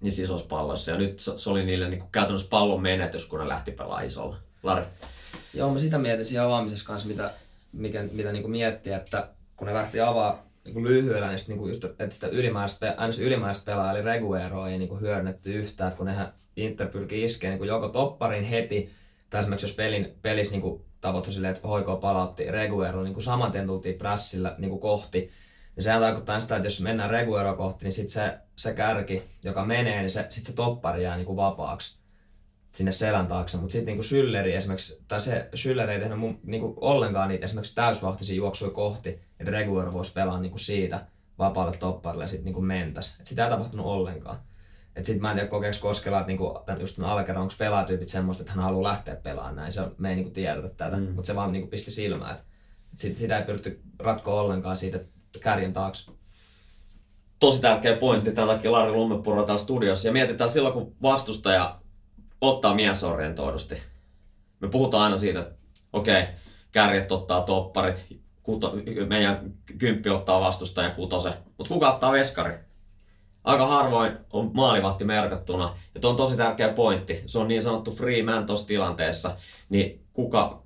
niissä 0.00 0.22
isossa 0.22 0.46
palloissa, 0.46 0.90
ja 0.90 0.96
nyt 0.96 1.18
se 1.36 1.50
oli 1.50 1.64
niille 1.64 1.88
niin 1.88 2.02
käytännössä 2.12 2.48
pallon 2.50 2.82
menetys, 2.82 3.26
kun 3.26 3.38
ne 3.38 3.48
lähti 3.48 3.70
pelaamaan 3.72 4.06
isolla. 4.06 4.36
Lari? 4.62 4.84
Joo, 5.54 5.72
mä 5.72 5.78
sitä 5.78 5.98
mietin 5.98 6.24
siinä 6.24 6.44
avaamisessa 6.44 6.86
kanssa, 6.86 7.08
mitä, 7.08 7.30
mikä, 7.72 8.04
mitä 8.12 8.32
niin 8.32 8.42
kuin 8.42 8.50
miettii, 8.50 8.92
että 8.92 9.28
kun 9.56 9.66
ne 9.66 9.74
lähti 9.74 10.00
avaa 10.00 10.46
niin 10.64 10.84
lyhyellä, 10.84 11.28
niin, 11.28 11.38
niin 11.48 11.58
kuin 11.58 11.68
just, 11.68 11.84
että 11.84 12.10
sitä 12.10 12.26
ylimääräistä, 12.26 12.94
aina 12.96 13.14
ylimääräistä 13.20 13.64
pelaa, 13.64 13.92
eli 13.92 14.02
Reguero 14.02 14.66
ei 14.66 14.78
niin 14.78 15.00
hyödynnetty 15.00 15.52
yhtään, 15.52 15.88
että 15.88 15.98
kun 15.98 16.06
nehän 16.06 16.32
Inter 16.56 16.88
pyrkii 16.88 17.24
iskeen 17.24 17.58
niin 17.58 17.68
joko 17.68 17.88
topparin 17.88 18.44
heti, 18.44 18.90
tai 19.30 19.40
esimerkiksi 19.40 19.66
jos 19.66 19.76
pelin, 19.76 20.14
pelissä 20.22 20.56
niin 20.56 20.80
tavoittui 21.04 21.32
silleen, 21.32 21.54
että 21.54 21.68
hoiko 21.68 21.96
palautti 21.96 22.44
Reguero, 22.44 23.02
niin 23.02 23.14
kuin 23.14 23.24
saman 23.24 23.52
tien 23.52 23.66
tultiin 23.66 23.94
prässillä 23.94 24.54
niin 24.58 24.70
kuin 24.70 24.80
kohti, 24.80 25.20
niin 25.76 25.84
sehän 25.84 26.00
tarkoittaa 26.00 26.40
sitä, 26.40 26.56
että 26.56 26.66
jos 26.66 26.80
mennään 26.80 27.10
Reguero 27.10 27.56
kohti, 27.56 27.84
niin 27.84 27.92
sitten 27.92 28.10
se, 28.10 28.38
se 28.56 28.74
kärki, 28.74 29.22
joka 29.44 29.64
menee, 29.64 30.00
niin 30.00 30.10
se, 30.10 30.26
sit 30.28 30.44
se 30.44 30.54
toppari 30.54 31.02
jää 31.02 31.16
niin 31.16 31.26
kuin 31.26 31.36
vapaaksi 31.36 31.98
sinne 32.72 32.92
selän 32.92 33.26
taakse. 33.26 33.56
Mutta 33.56 33.72
sitten 33.72 33.86
niinku 33.86 34.02
Schülleri 34.02 34.56
esimerkiksi, 34.56 35.02
tai 35.08 35.20
se 35.20 35.48
Schüller 35.56 35.88
ei 35.88 36.00
tehnyt 36.00 36.18
mun, 36.18 36.40
niinku 36.42 36.74
ollenkaan 36.80 37.28
niitä 37.28 37.44
esimerkiksi 37.44 37.74
täysvahtisia 37.74 38.36
juoksui 38.36 38.70
kohti, 38.70 39.20
että 39.40 39.50
Reguero 39.50 39.92
voisi 39.92 40.12
pelaa 40.12 40.40
niinku 40.40 40.58
siitä 40.58 41.06
vapaalle 41.38 41.76
topparille 41.76 42.24
ja 42.24 42.28
sitten 42.28 42.44
niinku 42.44 42.60
mentäs. 42.60 43.16
Et 43.20 43.26
sitä 43.26 43.44
ei 43.44 43.50
tapahtunut 43.50 43.86
ollenkaan. 43.86 44.38
Et 44.96 45.04
sit 45.04 45.20
mä 45.20 45.30
en 45.30 45.36
tiedä 45.36 45.48
kokeeksi 45.48 45.80
Koskela, 45.80 46.18
että 46.18 46.26
niinku, 46.26 46.62
tämän, 46.66 46.80
just 46.80 46.96
tämän 46.96 47.10
alkerran, 47.10 47.42
onko 47.42 47.54
pelaatyypit 47.58 48.08
semmoista, 48.08 48.42
että 48.42 48.52
hän 48.52 48.64
haluaa 48.64 48.90
lähteä 48.90 49.16
pelaamaan 49.16 49.56
näin. 49.56 49.72
Se 49.72 49.80
on, 49.80 49.94
me 49.98 50.10
ei 50.10 50.16
niinku 50.16 50.30
tiedetä 50.30 50.68
tätä, 50.68 50.96
mm. 50.96 51.02
mutta 51.02 51.26
se 51.26 51.34
vaan 51.34 51.52
niinku 51.52 51.68
pisti 51.68 51.90
silmään. 51.90 52.36
Et, 52.36 52.42
sit, 52.96 53.16
sitä 53.16 53.38
ei 53.38 53.44
pyritty 53.44 53.80
ratkoa 53.98 54.40
ollenkaan 54.40 54.76
siitä 54.76 55.00
kärjen 55.40 55.72
taakse 55.72 56.12
tosi 57.38 57.60
tärkeä 57.60 57.96
pointti. 57.96 58.32
Tämän 58.32 58.56
takia 58.56 58.72
Lari 58.72 58.92
Lummepuro 58.92 59.42
täällä 59.42 59.62
studiossa. 59.62 60.08
Ja 60.08 60.12
mietitään 60.12 60.50
silloin, 60.50 60.74
kun 60.74 60.96
vastustaja 61.02 61.80
ottaa 62.40 62.74
miesorientoidusti. 62.74 63.82
Me 64.60 64.68
puhutaan 64.68 65.02
aina 65.02 65.16
siitä, 65.16 65.40
että 65.40 65.54
okei, 65.92 66.22
okay, 66.22 66.34
kärjet 66.72 67.12
ottaa 67.12 67.40
topparit, 67.40 68.04
kuto, 68.42 68.74
meidän 69.08 69.52
kymppi 69.78 70.10
ottaa 70.10 70.40
vastustajan 70.40 70.92
kutose, 70.92 71.32
mutta 71.58 71.74
kuka 71.74 71.92
ottaa 71.92 72.12
veskari? 72.12 72.54
Aika 73.44 73.66
harvoin 73.66 74.12
on 74.32 74.50
maalivahti 74.54 75.04
merkattuna, 75.04 75.76
ja 75.94 76.00
tuo 76.00 76.10
on 76.10 76.16
tosi 76.16 76.36
tärkeä 76.36 76.68
pointti. 76.68 77.22
Se 77.26 77.38
on 77.38 77.48
niin 77.48 77.62
sanottu 77.62 77.90
free 77.90 78.22
man 78.22 78.46
tuossa 78.46 78.66
tilanteessa, 78.66 79.36
niin 79.68 80.00
kuka, 80.12 80.62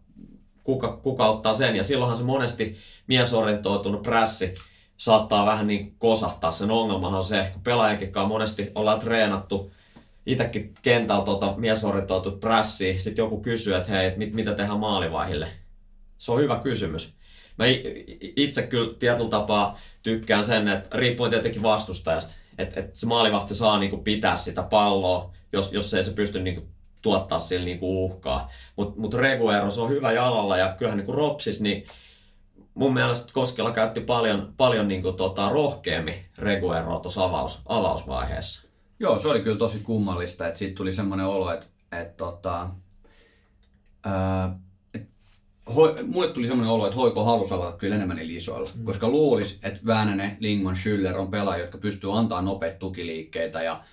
kuka, 0.65 0.97
kuka 0.97 1.27
ottaa 1.27 1.55
sen? 1.55 1.77
Ja 1.77 1.83
silloinhan 1.83 2.17
se 2.17 2.25
monesti 2.25 2.77
miesorientoitunut 3.07 4.03
prässi 4.03 4.55
saattaa 4.97 5.47
vähän 5.47 5.67
niin 5.67 5.95
kosahtaa. 5.99 6.51
Sen 6.51 6.71
ongelmahan 6.71 7.19
on 7.19 7.25
se, 7.25 7.51
kun 7.53 7.63
pelaajakin 7.63 8.13
monesti 8.29 8.73
ollaan 8.75 9.01
treenattu 9.01 9.73
itsekin 10.27 10.75
kentällä 10.83 11.25
tuota 11.25 11.55
miesorientoitu 11.57 12.31
prässiä, 12.31 12.99
sitten 12.99 13.23
joku 13.23 13.41
kysyy, 13.41 13.75
että 13.75 13.93
hei, 13.93 14.13
mit, 14.17 14.35
mitä 14.35 14.55
tehdään 14.55 14.81
maalivahille? 14.81 15.49
Se 16.19 16.33
on 16.33 16.41
hyvä 16.41 16.57
kysymys. 16.57 17.15
Mä 17.59 17.65
itse 18.37 18.63
kyllä 18.63 18.95
tietyllä 18.99 19.31
tapaa 19.31 19.79
tykkään 20.03 20.45
sen, 20.45 20.69
että 20.69 20.99
riippuen 20.99 21.31
tietenkin 21.31 21.63
vastustajasta, 21.63 22.35
että, 22.59 22.81
että 22.81 22.99
se 22.99 23.07
maalivahti 23.07 23.55
saa 23.55 23.79
niinku 23.79 23.97
pitää 23.97 24.37
sitä 24.37 24.63
palloa, 24.63 25.33
jos, 25.53 25.73
jos 25.73 25.95
ei 25.95 26.05
se 26.05 26.11
pysty 26.11 26.43
niinku 26.43 26.69
tuottaa 27.03 27.39
sille 27.39 27.65
niinku 27.65 28.05
uhkaa. 28.05 28.51
Mutta 28.77 29.01
mut 29.01 29.15
Reguero, 29.15 29.71
se 29.71 29.81
on 29.81 29.91
hyvä 29.91 30.13
jalalla 30.13 30.57
ja 30.57 30.75
kyllähän 30.79 30.99
niinku 30.99 31.13
Ropsis, 31.13 31.61
niin 31.61 31.87
mun 32.75 32.95
mielestä 32.95 33.33
Koskela 33.33 33.71
käytti 33.71 34.01
paljon, 34.01 34.55
paljon 34.57 34.89
niinku 34.89 35.13
tota, 35.13 35.49
rohkeammin 35.49 36.15
Regueroa 36.39 37.01
tuossa 37.01 37.25
avaus, 37.25 37.63
avausvaiheessa. 37.67 38.69
Joo, 39.01 39.19
se 39.19 39.29
oli 39.29 39.41
kyllä 39.41 39.59
tosi 39.59 39.79
kummallista, 39.79 40.47
että 40.47 40.59
siitä 40.59 40.77
tuli 40.77 40.93
semmoinen 40.93 41.27
olo, 41.27 41.53
että, 41.53 41.67
että 41.93 42.17
tota, 42.17 42.69
ää, 44.05 44.45
et, 44.47 44.68
ho, 45.75 45.95
mulle 46.07 46.33
tuli 46.33 46.47
semmoinen 46.47 46.75
olo, 46.75 46.87
että 46.87 46.97
Hoiko 46.97 47.25
halusi 47.25 47.55
avata 47.55 47.77
kyllä 47.77 47.95
enemmän 47.95 48.17
niillä 48.17 48.37
isoilla, 48.37 48.71
mm. 48.77 48.85
koska 48.85 49.09
luulisi, 49.09 49.59
että 49.63 49.81
Väänänen, 49.87 50.37
Lingman, 50.41 50.77
Schüller 50.77 51.17
on 51.17 51.31
pelaajia, 51.31 51.65
jotka 51.65 51.79
pystyy 51.79 52.19
antaa 52.19 52.43
nopeita 52.43 52.79
tukiliikkeitä 52.79 53.63
ja 53.63 53.85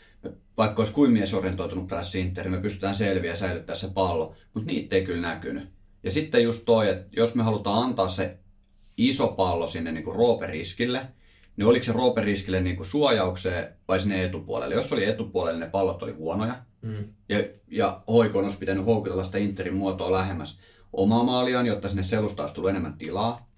vaikka 0.58 0.82
olisi 0.82 0.94
kuin 0.94 1.12
miesorientoitunut 1.12 1.88
pressi 1.88 2.20
Inter, 2.20 2.50
me 2.50 2.58
pystytään 2.58 2.96
selviä 2.96 3.32
ja 3.32 3.36
säilyttää 3.36 3.76
se 3.76 3.88
pallo, 3.94 4.36
mutta 4.54 4.72
niitä 4.72 4.96
ei 4.96 5.06
kyllä 5.06 5.22
näkynyt. 5.22 5.70
Ja 6.04 6.12
sitten 6.12 6.44
just 6.44 6.66
toi, 6.66 6.90
että 6.90 7.08
jos 7.12 7.36
me 7.36 7.44
halutaan 7.44 7.84
antaa 7.84 8.08
se 8.08 8.38
iso 8.98 9.28
pallo 9.28 9.68
sinne 9.68 9.92
niin 9.92 10.04
kuin 10.04 10.16
Roope-riskille, 10.16 11.08
niin 11.58 11.68
oliko 11.68 11.86
se 11.86 11.92
Roope 11.92 12.22
riskille 12.22 12.62
niin 12.62 12.76
kuin 12.76 12.88
suojaukseen 12.88 13.68
vai 13.88 14.00
sinne 14.00 14.24
etupuolelle? 14.24 14.76
Jos 14.76 14.94
oli 14.94 15.06
etupuolelle, 15.06 15.60
ne 15.60 15.70
pallot 15.70 16.04
oli 16.04 16.12
huonoja. 16.12 16.56
Mm. 16.82 17.14
Ja, 17.30 17.44
ja 17.68 18.04
hoikoon 18.08 18.46
olisi 18.46 18.58
pitänyt 18.58 18.86
houkutella 18.86 19.24
sitä 19.24 19.38
Interin 19.38 19.74
muotoa 19.74 20.12
lähemmäs 20.12 20.60
omaa 20.96 21.24
maaliaan, 21.24 21.66
jotta 21.66 21.88
sinne 21.88 22.04
selusta 22.04 22.44
olisi 22.44 22.56
tullut 22.56 22.70
enemmän 22.70 22.98
tilaa. 22.98 23.50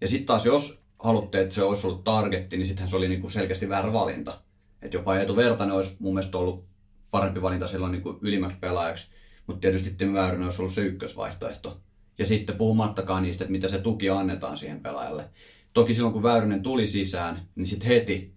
Ja 0.00 0.08
sitten 0.08 0.26
taas 0.26 0.46
jos 0.46 0.82
halutte, 0.98 1.40
että 1.40 1.54
se 1.54 1.62
olisi 1.62 1.86
ollut 1.86 2.04
targetti, 2.04 2.56
niin 2.56 2.66
sittenhän 2.66 2.90
se 2.90 2.96
oli 2.96 3.08
niin 3.08 3.20
kuin 3.20 3.30
selkeästi 3.30 3.68
väärä 3.68 3.92
valinta. 3.92 4.40
Että 4.82 4.96
jopa 4.96 5.16
Eetu 5.16 5.36
Vertanen 5.36 5.74
olisi 5.74 5.96
mun 5.98 6.14
mielestä 6.14 6.38
ollut 6.38 6.64
parempi 7.10 7.42
valinta 7.42 7.66
silloin 7.66 7.92
niin 7.92 8.02
kuin 8.02 8.18
ylimmäksi 8.20 8.58
pelaajaksi. 8.60 9.06
Mutta 9.46 9.60
tietysti 9.60 9.90
Timo 9.90 10.14
Väyrynen 10.14 10.44
olisi 10.44 10.62
ollut 10.62 10.74
se 10.74 10.80
ykkösvaihtoehto. 10.80 11.80
Ja 12.18 12.26
sitten 12.26 12.56
puhumattakaan 12.56 13.22
niistä, 13.22 13.44
että 13.44 13.52
mitä 13.52 13.68
se 13.68 13.78
tuki 13.78 14.10
annetaan 14.10 14.56
siihen 14.56 14.80
pelaajalle. 14.80 15.30
Toki 15.72 15.94
silloin 15.94 16.12
kun 16.12 16.22
Väyrynen 16.22 16.62
tuli 16.62 16.86
sisään, 16.86 17.48
niin 17.54 17.66
sitten 17.66 17.88
heti, 17.88 18.34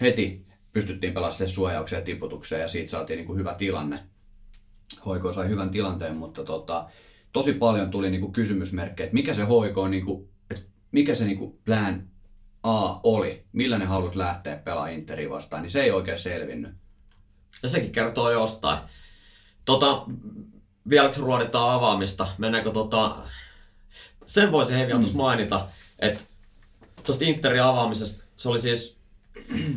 heti 0.00 0.46
pystyttiin 0.72 1.14
pelaamaan 1.14 1.48
suojaukseen 1.48 2.00
ja 2.00 2.04
tiputukseen 2.04 2.62
ja 2.62 2.68
siitä 2.68 2.90
saatiin 2.90 3.16
niin 3.16 3.26
kuin 3.26 3.38
hyvä 3.38 3.54
tilanne. 3.54 3.98
Hoiko 5.06 5.32
sai 5.32 5.48
hyvän 5.48 5.70
tilanteen, 5.70 6.16
mutta 6.16 6.44
tota, 6.44 6.90
tosi 7.32 7.52
paljon 7.52 7.90
tuli 7.90 8.10
niin 8.10 8.20
kuin 8.20 8.32
kysymysmerkkejä, 8.32 9.04
että 9.04 9.14
mikä 9.14 9.34
se 9.34 9.42
on, 9.76 9.90
niin 9.90 10.04
kuin, 10.04 10.28
että 10.50 10.62
mikä 10.92 11.14
se 11.14 11.24
niin 11.24 11.38
kuin 11.38 11.58
plan 11.64 12.08
A 12.62 13.00
oli, 13.02 13.44
millä 13.52 13.78
ne 13.78 13.84
halusi 13.84 14.18
lähteä 14.18 14.56
pelaamaan 14.56 14.92
Interi 14.92 15.30
vastaan, 15.30 15.62
niin 15.62 15.70
se 15.70 15.82
ei 15.82 15.90
oikein 15.90 16.18
selvinnyt. 16.18 16.74
Ja 17.62 17.68
sekin 17.68 17.92
kertoo 17.92 18.30
jostain. 18.30 18.78
Tota, 19.64 20.06
vieläkö 20.88 21.20
ruoditaan 21.20 21.74
avaamista? 21.74 22.28
Mennäänkö 22.38 22.70
tota... 22.70 23.16
Sen 24.26 24.52
voisi 24.52 24.74
hei 24.74 24.86
vielä 24.86 25.00
mm. 25.00 25.08
mainita, 25.14 25.66
että 25.98 26.24
tuosta 27.06 27.24
Interin 27.24 27.62
avaamisesta, 27.62 28.24
se 28.36 28.48
oli 28.48 28.60
siis 28.60 28.98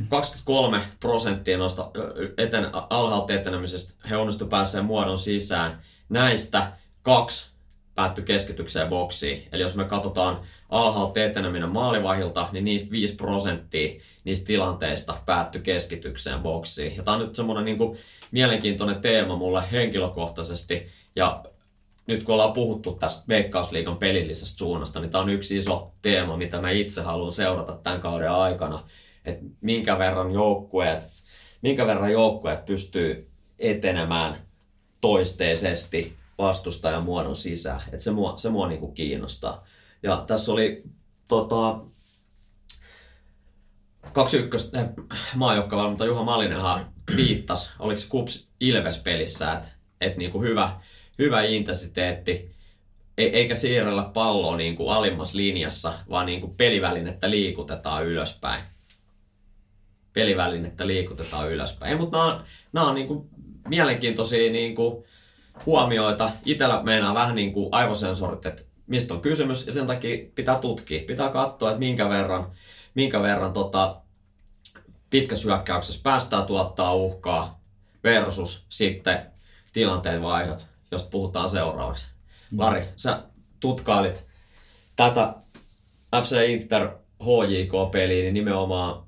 23 0.09 0.81
prosenttia 0.99 1.57
noista 1.57 1.91
eten, 2.37 2.69
alhaalta 2.89 3.33
etenemisestä. 3.33 3.93
He 4.09 4.17
onnistuivat 4.17 4.49
pääseen 4.49 4.85
muodon 4.85 5.17
sisään. 5.17 5.81
Näistä 6.09 6.71
kaksi 7.05 7.51
päättyi 7.95 8.23
keskitykseen 8.23 8.87
boksiin. 8.87 9.47
Eli 9.51 9.61
jos 9.61 9.75
me 9.75 9.83
katsotaan 9.83 10.39
alhaalta 10.69 11.23
eteneminen 11.23 11.69
maalivahilta, 11.69 12.49
niin 12.51 12.65
niistä 12.65 12.91
5 12.91 13.15
prosenttia 13.15 14.01
niistä 14.23 14.47
tilanteista 14.47 15.17
päättyi 15.25 15.61
keskitykseen 15.61 16.39
boksiin. 16.39 16.97
Ja 16.97 17.03
tämä 17.03 17.17
on 17.17 17.21
nyt 17.21 17.35
semmoinen 17.35 17.65
niin 17.65 17.97
mielenkiintoinen 18.31 19.01
teema 19.01 19.35
mulle 19.35 19.63
henkilökohtaisesti. 19.71 20.87
Ja 21.15 21.43
nyt 22.07 22.23
kun 22.23 22.33
ollaan 22.33 22.53
puhuttu 22.53 22.91
tästä 22.91 23.23
Veikkausliigan 23.27 23.97
pelillisestä 23.97 24.57
suunnasta, 24.57 24.99
niin 24.99 25.11
tämä 25.11 25.21
on 25.21 25.29
yksi 25.29 25.57
iso 25.57 25.91
teema, 26.01 26.37
mitä 26.37 26.61
mä 26.61 26.71
itse 26.71 27.01
haluan 27.01 27.31
seurata 27.31 27.73
tämän 27.83 28.01
kauden 28.01 28.31
aikana. 28.31 28.83
Että 29.25 29.45
minkä 29.61 29.97
verran 29.97 30.31
joukkueet, 30.31 31.07
minkä 31.61 31.87
verran 31.87 32.11
joukkueet 32.11 32.65
pystyy 32.65 33.27
etenemään 33.59 34.37
toisteisesti 35.01 36.15
vastustajan 36.37 37.03
muodon 37.03 37.35
sisään. 37.35 37.81
Että 37.85 38.03
se 38.03 38.11
mua, 38.11 38.37
se 38.37 38.49
mua 38.49 38.67
niinku 38.67 38.91
kiinnostaa. 38.91 39.65
Ja 40.03 40.23
tässä 40.27 40.51
oli 40.51 40.83
tota, 41.27 41.79
kaksi 44.13 44.37
ykköstä 44.37 44.81
eh, 44.81 44.89
maajoukkavalmentaja 45.35 46.07
Juha 46.07 46.23
Malinenhan 46.23 46.93
viittasi, 47.15 47.71
oliko 47.79 47.99
se 47.99 48.09
Kups 48.09 48.47
Ilves-pelissä, 48.59 49.53
että 49.53 49.67
et 50.01 50.17
niinku 50.17 50.41
hyvä, 50.41 50.79
hyvä 51.19 51.41
intensiteetti, 51.41 52.55
e- 53.17 53.23
eikä 53.23 53.55
siirrellä 53.55 54.03
palloa 54.03 54.57
niin 54.57 54.75
kuin 54.75 54.93
alimmas 54.93 55.33
linjassa, 55.33 55.93
vaan 56.09 56.25
niin 56.25 56.41
kuin 56.41 56.55
pelivälinettä 56.57 57.29
liikutetaan 57.29 58.05
ylöspäin. 58.05 58.63
Pelivälinettä 60.13 60.87
liikutetaan 60.87 61.51
ylöspäin. 61.51 61.97
Mutta 61.97 62.17
nämä 62.17 62.33
on, 62.33 62.43
nämä 62.73 62.87
on 62.87 62.95
niin 62.95 63.07
kuin 63.07 63.29
mielenkiintoisia 63.67 64.51
niin 64.51 64.75
kuin 64.75 65.05
huomioita. 65.65 66.31
Itellä 66.45 66.83
meinaa 66.83 67.13
vähän 67.13 67.35
niin 67.35 67.53
kuin 67.53 67.69
aivosensorit, 67.71 68.45
että 68.45 68.63
mistä 68.87 69.13
on 69.13 69.21
kysymys, 69.21 69.67
ja 69.67 69.73
sen 69.73 69.87
takia 69.87 70.25
pitää 70.35 70.55
tutkia. 70.55 71.03
Pitää 71.07 71.29
katsoa, 71.29 71.69
että 71.69 71.79
minkä 71.79 72.09
verran, 72.09 72.51
minkä 72.93 73.21
verran 73.21 73.53
tota, 73.53 74.01
pitkäsyökkäyksessä 75.09 75.99
päästään 76.03 76.45
tuottaa 76.45 76.93
uhkaa 76.93 77.59
versus 78.03 78.65
sitten 78.69 79.31
tilanteen 79.73 80.21
vaihdot, 80.21 80.67
josta 80.91 81.09
puhutaan 81.09 81.49
seuraavaksi. 81.49 82.07
Mm. 82.51 82.59
Lari, 82.59 82.85
sä 82.97 83.23
tutkailit 83.59 84.27
tätä 84.95 85.33
FC 86.21 86.49
Inter 86.49 86.89
HJK-peliä 87.23 88.23
niin 88.23 88.33
nimenomaan 88.33 89.03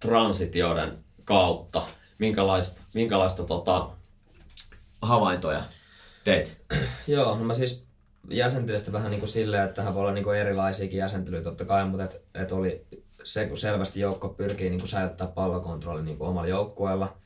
transitioiden 0.00 1.04
kautta. 1.24 1.82
Minkälaista, 2.18 2.80
minkälaista 2.94 3.44
tota, 3.44 3.90
havaintoja 5.02 5.62
teit? 6.28 6.64
Joo, 7.06 7.38
no 7.38 7.44
mä 7.44 7.54
siis 7.54 7.86
jäsentelin 8.30 8.80
sitä 8.80 8.92
vähän 8.92 9.10
niin 9.10 9.20
kuin 9.20 9.28
silleen, 9.28 9.64
että 9.64 9.74
tähän 9.74 9.94
voi 9.94 10.00
olla 10.00 10.12
niin 10.12 10.24
kuin 10.24 10.38
erilaisiakin 10.38 10.98
jäsentelyjä 10.98 11.42
totta 11.42 11.64
kai, 11.64 11.86
mutta 11.86 12.04
et, 12.04 12.22
et 12.34 12.52
oli 12.52 12.86
se, 13.24 13.46
kun 13.46 13.58
selvästi 13.58 14.00
joukko 14.00 14.28
pyrkii 14.28 14.70
niin 14.70 14.80
kuin 14.80 14.88
säilyttää 14.88 15.26
pallokontrolli 15.26 16.02
niin 16.02 16.18
kuin 16.18 16.30
omalla 16.30 16.48
joukkueella. 16.48 17.16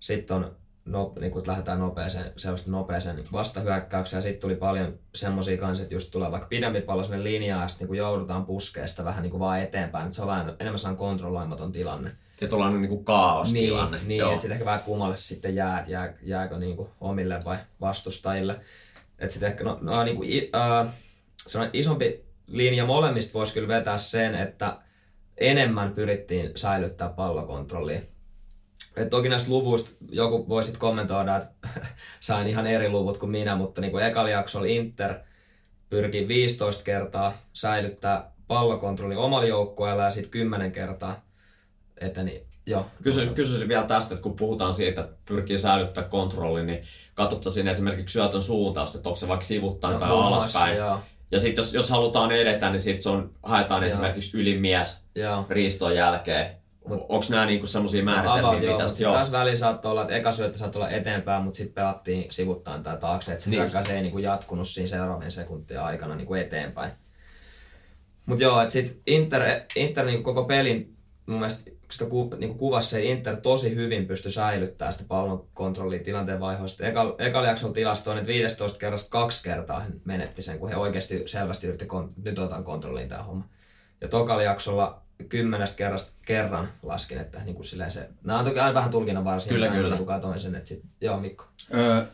Sitten 0.00 0.36
on 0.36 0.56
no, 0.84 1.12
niin 1.20 1.32
kuin, 1.32 1.46
lähdetään 1.46 1.78
nopeeseen, 1.78 2.32
selvästi 2.36 2.70
nopeeseen 2.70 3.16
niin 3.16 3.26
vastahyökkäykseen. 3.32 4.22
Sitten 4.22 4.40
tuli 4.40 4.56
paljon 4.56 4.98
semmoisia 5.14 5.58
kanssa, 5.58 5.82
että 5.82 5.94
just 5.94 6.10
tulee 6.10 6.30
vaikka 6.30 6.48
pidempi 6.48 6.80
pallo 6.80 7.04
sinne 7.04 7.24
linjaan 7.24 7.62
ja 7.62 7.68
sitten 7.68 7.88
niin 7.88 7.98
joudutaan 7.98 8.46
puskeesta 8.46 9.04
vähän 9.04 9.22
niin 9.22 9.30
kuin 9.30 9.40
vaan 9.40 9.60
eteenpäin. 9.60 10.04
Että 10.04 10.14
se 10.14 10.22
on 10.22 10.28
vähän 10.28 10.56
enemmän 10.60 10.78
sellainen 10.78 10.98
kontrolloimaton 10.98 11.72
tilanne. 11.72 12.10
Tietynlainen 12.36 12.82
niin 12.82 12.88
kuin 12.88 13.04
kaostilanne. 13.04 13.96
Niin, 13.96 14.08
niin 14.08 14.22
että 14.22 14.38
sitten 14.38 14.52
ehkä 14.52 14.64
vähän 14.64 14.82
kummalle 14.82 15.16
sitten 15.16 15.54
jää, 15.54 15.78
että 15.78 15.90
jää, 15.90 16.14
jääkö 16.22 16.58
niin 16.58 16.76
kuin 16.76 16.88
omille 17.00 17.40
vai 17.44 17.56
vastustajille. 17.80 18.60
Että 19.18 19.32
sitten 19.32 19.50
ehkä 19.50 19.64
no, 19.64 19.78
no, 19.80 20.04
niin 20.04 20.16
kuin, 20.16 20.30
äh, 20.56 21.68
isompi 21.72 22.24
linja 22.46 22.86
molemmista 22.86 23.38
voisi 23.38 23.54
kyllä 23.54 23.68
vetää 23.68 23.98
sen, 23.98 24.34
että 24.34 24.76
enemmän 25.38 25.92
pyrittiin 25.92 26.52
säilyttää 26.54 27.08
pallokontrollia. 27.08 28.00
Et 28.96 29.10
toki 29.10 29.28
näistä 29.28 29.50
luvuista 29.50 29.90
joku 30.10 30.48
voi 30.48 30.64
sitten 30.64 30.80
kommentoida, 30.80 31.36
että 31.36 31.68
sain 32.20 32.46
ihan 32.46 32.66
eri 32.66 32.88
luvut 32.88 33.18
kuin 33.18 33.30
minä, 33.30 33.56
mutta 33.56 33.80
niin 33.80 33.90
kuin 33.90 34.04
ekalla 34.04 34.30
jaksolla 34.30 34.66
Inter 34.66 35.14
pyrki 35.90 36.28
15 36.28 36.84
kertaa 36.84 37.38
säilyttää 37.52 38.32
pallokontrolli 38.48 39.16
omalla 39.16 39.46
joukkueella 39.46 40.02
ja 40.02 40.10
sitten 40.10 40.30
10 40.30 40.72
kertaa 40.72 41.25
eteni 42.00 42.46
Joo. 42.66 42.86
Kysyisin, 43.02 43.34
kysyisin 43.34 43.68
vielä 43.68 43.86
tästä, 43.86 44.14
että 44.14 44.22
kun 44.22 44.36
puhutaan 44.36 44.74
siitä, 44.74 45.00
että 45.00 45.16
pyrkii 45.24 45.58
säilyttää 45.58 46.04
kontrolli, 46.04 46.64
niin 46.64 46.82
katsotko 47.14 47.50
sinne 47.50 47.70
esimerkiksi 47.70 48.12
syötön 48.12 48.42
suuntausta, 48.42 48.98
että 48.98 49.08
onko 49.08 49.16
se 49.16 49.28
vaikka 49.28 49.46
sivuttain 49.46 49.92
no, 49.92 50.00
tai 50.00 50.10
alaspäin. 50.10 50.76
Joo. 50.76 51.00
Ja 51.30 51.40
sitten 51.40 51.62
jos, 51.62 51.74
jos 51.74 51.90
halutaan 51.90 52.32
edetä, 52.32 52.70
niin 52.70 52.80
sitten 52.80 53.12
on, 53.12 53.30
haetaan 53.42 53.82
Joo. 53.82 53.90
esimerkiksi 53.90 54.38
ylimies 54.38 54.98
riiston 55.48 55.94
jälkeen. 55.94 56.46
Onko 56.90 57.24
nämä 57.30 57.46
niinku 57.46 57.66
semmoisia 57.66 58.04
määritelmiä? 58.04 58.48
About, 58.48 58.62
joo, 58.62 58.80
mutta 58.88 59.02
taas 59.02 59.32
väliin 59.32 59.56
saattoi 59.56 59.90
olla, 59.90 60.02
että 60.02 60.14
eka 60.14 60.32
syöttö 60.32 60.58
saattoi 60.58 60.82
olla 60.82 60.90
eteenpäin, 60.90 61.42
mutta 61.42 61.56
sitten 61.56 61.74
pelattiin 61.74 62.26
sivuttain 62.30 62.82
tai 62.82 62.96
taakse, 62.96 63.32
että 63.32 63.44
se 63.44 63.50
niin. 63.50 63.60
hyökkäys 63.60 63.90
ei 63.90 64.02
niinku 64.02 64.18
jatkunut 64.18 64.68
siinä 64.68 64.86
seuraavien 64.86 65.30
sekuntien 65.30 65.82
aikana 65.82 66.14
niinku 66.14 66.34
eteenpäin. 66.34 66.92
Mutta 68.26 68.44
joo, 68.44 68.60
että 68.60 68.72
sitten 68.72 68.96
Inter, 69.06 69.42
Inter 69.76 70.06
niinku 70.06 70.22
koko 70.22 70.44
pelin 70.44 70.96
mun 71.26 71.38
mielestä 71.38 71.70
sitä 71.90 72.10
ku, 72.10 72.34
niinku 72.38 72.58
kuvassa 72.58 72.90
se 72.90 73.02
Inter 73.02 73.36
tosi 73.36 73.74
hyvin 73.74 74.06
pystyi 74.06 74.32
säilyttämään 74.32 74.92
sitä 74.92 75.04
pallon 75.08 75.46
kontrollia 75.54 76.02
tilanteen 76.04 76.40
vaihoista. 76.40 76.86
Eka, 76.86 77.14
ekalla 77.18 77.48
jaksolla 77.48 77.74
tilastoin, 77.74 78.18
että 78.18 78.28
15 78.28 78.78
kerrasta 78.78 79.10
kaksi 79.10 79.44
kertaa 79.44 79.80
he 79.80 79.88
menetti 80.04 80.42
sen, 80.42 80.58
kun 80.58 80.68
he 80.68 80.76
oikeasti 80.76 81.22
selvästi 81.26 81.66
yritti, 81.66 81.86
nyt 82.24 82.38
otetaan 82.38 82.64
kontrolliin 82.64 83.08
tämä 83.08 83.22
homma. 83.22 83.48
Ja 84.00 84.08
tokalla 84.08 84.42
jaksolla 84.42 85.02
kymmenestä 85.28 85.76
kerrasta 85.76 86.12
kerran 86.26 86.68
laskin, 86.82 87.18
että 87.18 87.44
niin 87.44 87.54
kuin 87.54 87.66
se, 87.88 88.08
nämä 88.24 88.38
on 88.38 88.44
toki 88.44 88.60
aina 88.60 88.74
vähän 88.74 88.90
tulkinnan 88.90 89.24
varsin, 89.24 89.52
kyllä, 89.52 89.68
kyllä. 89.68 89.96
kun 89.96 90.06
katsoin 90.06 90.40
sen, 90.40 90.54
että 90.54 90.68
sit, 90.68 90.82
joo 91.00 91.20
Mikko. 91.20 91.44
Öö, 91.74 92.04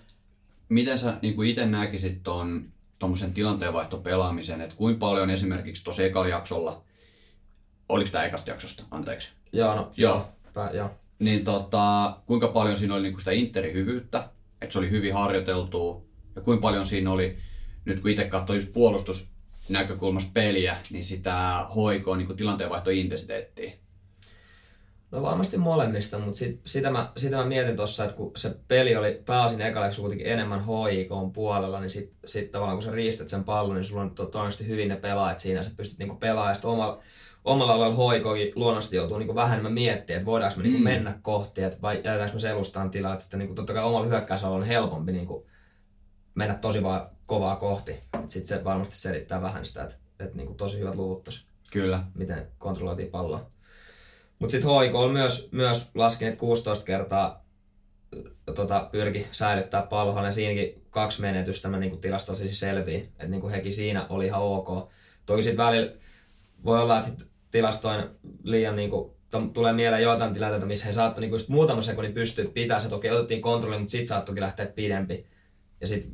miten 0.69 0.99
sä 0.99 1.15
niin 1.23 1.35
kuin 1.35 1.49
itse 1.49 1.67
näkisit 1.67 2.23
tuon 2.23 2.73
tuommoisen 2.99 3.35
tilanteenvaihtopelaamisen, 3.35 4.61
että 4.61 4.77
kuinka 4.77 4.99
paljon 4.99 5.31
esimerkiksi 5.31 5.85
tuossa 5.85 6.03
ekalla 6.03 6.29
jaksolla, 6.29 6.83
oliko 7.89 8.11
tämä 8.11 8.25
ekasta 8.25 8.51
jaksosta, 8.51 8.83
anteeksi? 8.91 9.33
Joo, 9.53 9.75
no, 9.75 9.93
joo. 9.97 10.29
Pää, 10.55 10.71
joo. 10.71 10.91
Niin 11.19 11.45
tota, 11.45 12.17
kuinka 12.27 12.49
paljon 12.49 12.77
siinä 12.77 12.95
oli 12.95 13.03
niin 13.03 13.13
kuin 13.13 13.21
sitä 13.21 13.31
Interin 13.31 13.75
hyvyyttä, 13.75 14.29
että 14.61 14.73
se 14.73 14.79
oli 14.79 14.91
hyvin 14.91 15.15
harjoiteltua, 15.15 16.05
ja 16.37 16.43
kuinka 16.43 16.63
paljon 16.63 16.87
siinä 16.87 17.13
oli, 17.13 17.39
nyt 17.85 18.01
kun 18.01 18.11
itse 18.11 18.25
katsoin 18.25 18.57
just 18.57 18.73
puolustus, 18.73 19.33
näkökulmasta 19.69 20.31
peliä, 20.35 20.77
niin 20.91 21.05
sitä 21.05 21.67
hoikoa 21.75 22.17
niin 22.17 22.37
tilanteenvaihtointensiteettiä? 22.37 23.73
No 25.11 25.23
varmasti 25.23 25.59
molemmista, 25.59 26.19
mutta 26.19 26.39
sit, 26.39 26.61
sitä, 26.67 26.91
mä, 26.91 27.13
sitä 27.17 27.37
mä 27.37 27.45
mietin 27.45 27.77
tuossa, 27.77 28.05
että 28.05 28.17
kun 28.17 28.33
se 28.37 28.57
peli 28.69 28.97
oli 28.97 29.23
pääosin 29.27 29.61
ekaleksi 29.61 30.01
kuitenkin 30.01 30.27
enemmän 30.27 30.65
HIK 30.65 31.09
puolella, 31.33 31.81
niin 31.81 31.91
sitten 31.91 32.19
sit 32.25 32.51
tavallaan 32.51 32.77
kun 32.77 32.83
sä 32.83 32.91
riistät 32.91 33.29
sen 33.29 33.45
pallon, 33.45 33.77
niin 33.77 33.85
sulla 33.85 34.03
on 34.03 34.15
todennäköisesti 34.15 34.67
hyvin 34.67 34.89
ne 34.89 34.97
pelaajat 34.97 35.41
siinä, 35.41 35.63
sä 35.63 35.71
pystyt 35.77 35.99
niinku 35.99 36.15
pelaamaan, 36.15 36.57
omalla, 36.65 37.03
omalla 37.45 37.73
alueella 37.73 38.13
HIKkin 38.13 38.53
luonnollisesti 38.55 38.97
joutuu 38.97 39.19
niinku 39.19 39.35
vähän 39.35 39.53
enemmän 39.53 39.73
miettimään, 39.73 40.19
että 40.21 40.31
voidaanko 40.31 40.57
me 40.57 40.63
niinku 40.63 40.79
mm. 40.79 40.85
mennä 40.85 41.19
kohti, 41.23 41.63
että 41.63 41.79
vai 41.83 41.97
jätetäänkö 41.97 42.35
me 42.35 42.41
selustaan 42.41 42.91
tilaa, 42.91 43.13
että 43.13 43.23
sitten 43.23 43.39
niinku, 43.39 43.55
totta 43.55 43.73
kai 43.73 43.85
omalla 43.85 44.07
hyökkäysalalla 44.07 44.59
on 44.59 44.67
helpompi 44.67 45.13
niinku 45.13 45.47
mennä 46.35 46.55
tosi 46.55 46.83
vaan 46.83 47.11
kovaa 47.27 47.57
kohti. 47.57 48.01
Sitten 48.27 48.47
se 48.59 48.65
varmasti 48.65 48.97
selittää 48.97 49.43
vähän 49.43 49.65
sitä, 49.65 49.83
että, 49.83 49.95
että 50.21 50.37
niin 50.37 50.47
kuin 50.47 50.57
tosi 50.57 50.79
hyvät 50.79 50.95
luvut 50.95 51.25
tossa, 51.25 51.49
Kyllä. 51.71 52.05
miten 52.15 52.47
kontrolloitiin 52.59 53.11
palloa. 53.11 53.51
Mutta 54.39 54.53
sitten 54.53 54.71
HIK 54.71 54.95
on 54.95 55.13
myös, 55.13 55.49
myös 55.53 55.91
laskin, 55.95 56.29
että 56.29 56.41
16 56.41 56.85
kertaa 56.85 57.45
tota, 58.55 58.89
pyrki 58.93 59.27
säilyttää 59.33 59.83
palloa, 59.83 60.25
ja 60.25 60.33
siinäkin 60.33 60.83
kaksi 60.91 61.21
menetystä 61.21 61.69
mä 61.69 61.79
niin 61.79 62.01
tilastoisin 62.01 62.55
selviä, 62.55 62.99
että 62.99 63.29
niin 63.29 63.51
hekin 63.51 63.73
siinä 63.73 64.07
oli 64.09 64.27
ihan 64.27 64.43
ok. 64.43 64.91
Toki 65.27 65.43
sitten 65.43 65.65
välillä 65.65 65.93
voi 66.65 66.81
olla, 66.81 66.99
että 66.99 67.11
sit 67.11 67.32
tilastoin 67.53 68.05
liian 68.43 68.77
niin 68.77 68.91
kuin, 68.91 69.13
tulee 69.53 69.73
mieleen 69.73 70.03
joitain 70.03 70.35
tilanteita, 70.35 70.67
missä 70.67 70.87
he 70.87 70.93
saattoi 70.93 71.27
niin 71.27 71.41
muutama 71.49 71.83
sekunnin 71.83 72.15
pystyä 72.15 72.45
pitää 72.55 72.79
se. 72.79 72.89
Toki 72.89 73.11
otettiin 73.11 73.41
kontrolli, 73.41 73.79
mutta 73.79 73.93
sitten 73.93 74.07
saattoi 74.07 74.41
lähteä 74.41 74.67
pidempi. 74.67 75.27
Ja 75.81 75.87
sitten 75.87 76.13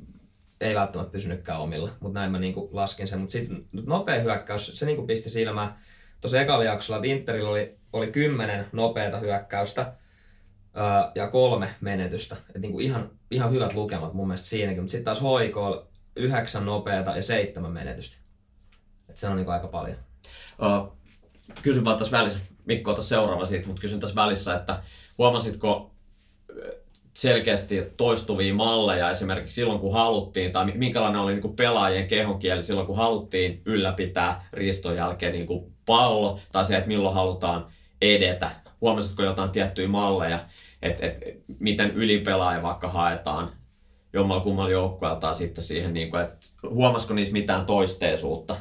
ei 0.61 0.75
välttämättä 0.75 1.13
pysynytkään 1.13 1.61
omilla, 1.61 1.91
mutta 2.01 2.21
näin 2.21 2.33
mä 2.33 2.39
niinku 2.39 2.69
laskin 2.73 3.09
sen. 3.09 3.21
Mutta 3.21 3.33
sitten 3.33 3.65
nopea 3.73 4.21
hyökkäys, 4.21 4.79
se 4.79 4.87
niinku 4.87 5.07
pisti 5.07 5.31
silmään 5.31 5.77
tuossa 6.21 6.41
ekalla 6.41 6.65
jaksolla, 6.65 6.97
että 6.97 7.09
Interillä 7.09 7.51
oli, 7.51 7.79
oli 7.93 8.07
kymmenen 8.07 8.67
nopeata 8.73 9.19
hyökkäystä 9.19 9.93
ää, 10.75 11.13
ja 11.15 11.29
kolme 11.29 11.75
menetystä. 11.81 12.37
Et 12.55 12.63
niinku 12.63 12.81
ihan, 12.81 13.11
ihan 13.31 13.51
hyvät 13.51 13.75
lukemat 13.75 14.15
mun 14.15 14.27
mielestä 14.27 14.49
siinäkin, 14.49 14.83
mutta 14.83 14.91
sitten 14.91 15.05
taas 15.05 15.41
HIK 15.41 15.57
oli 15.57 15.83
yhdeksän 16.17 16.67
nopeata 16.67 17.17
ja 17.17 17.23
seitsemän 17.23 17.73
menetystä. 17.73 18.23
Et 19.09 19.17
se 19.17 19.29
on 19.29 19.37
niinku 19.37 19.51
aika 19.51 19.69
paljon. 19.69 19.97
Uh, 20.63 20.99
kysyn 21.63 21.85
vaan 21.85 21.99
tässä 21.99 22.19
välissä, 22.19 22.39
Mikko 22.65 22.91
ota 22.91 23.03
seuraava 23.03 23.47
siitä, 23.47 23.67
mutta 23.67 23.81
kysyn 23.81 24.01
tässä 24.01 24.15
välissä, 24.15 24.55
että 24.55 24.83
huomasitko 25.19 25.91
selkeästi 27.13 27.83
toistuvia 27.97 28.55
malleja 28.55 29.11
esimerkiksi 29.11 29.55
silloin, 29.55 29.81
kun 29.81 29.93
haluttiin, 29.93 30.53
tai 30.53 30.73
minkälainen 30.75 31.21
oli 31.21 31.35
niin 31.35 31.57
pelaajien 31.57 32.09
kehonkieli 32.09 32.63
silloin, 32.63 32.87
kun 32.87 32.97
haluttiin 32.97 33.63
ylläpitää 33.65 34.49
riiston 34.53 34.97
jälkeen 34.97 35.33
niin 35.33 35.47
kuin 35.47 35.73
pallo, 35.87 36.41
tai 36.53 36.65
se, 36.65 36.77
että 36.77 36.89
milloin 36.89 37.15
halutaan 37.15 37.67
edetä. 38.03 38.51
Huomasitko 38.81 39.23
jotain 39.23 39.51
tiettyjä 39.51 39.89
malleja, 39.89 40.39
että, 40.83 41.07
että 41.07 41.27
miten 41.59 41.91
ylipelaaja 41.91 42.63
vaikka 42.63 42.89
haetaan 42.89 43.53
jommalla 44.13 44.43
kummalla 44.43 44.71
joukkueella 44.71 45.21
tai 45.21 45.35
sitten 45.35 45.65
siihen, 45.65 45.95
niin 45.95 46.11
kuin, 46.11 46.23
että 46.23 46.37
huomasiko 46.71 47.15
niissä 47.15 47.33
mitään 47.33 47.67
toisteisuutta? 47.67 48.57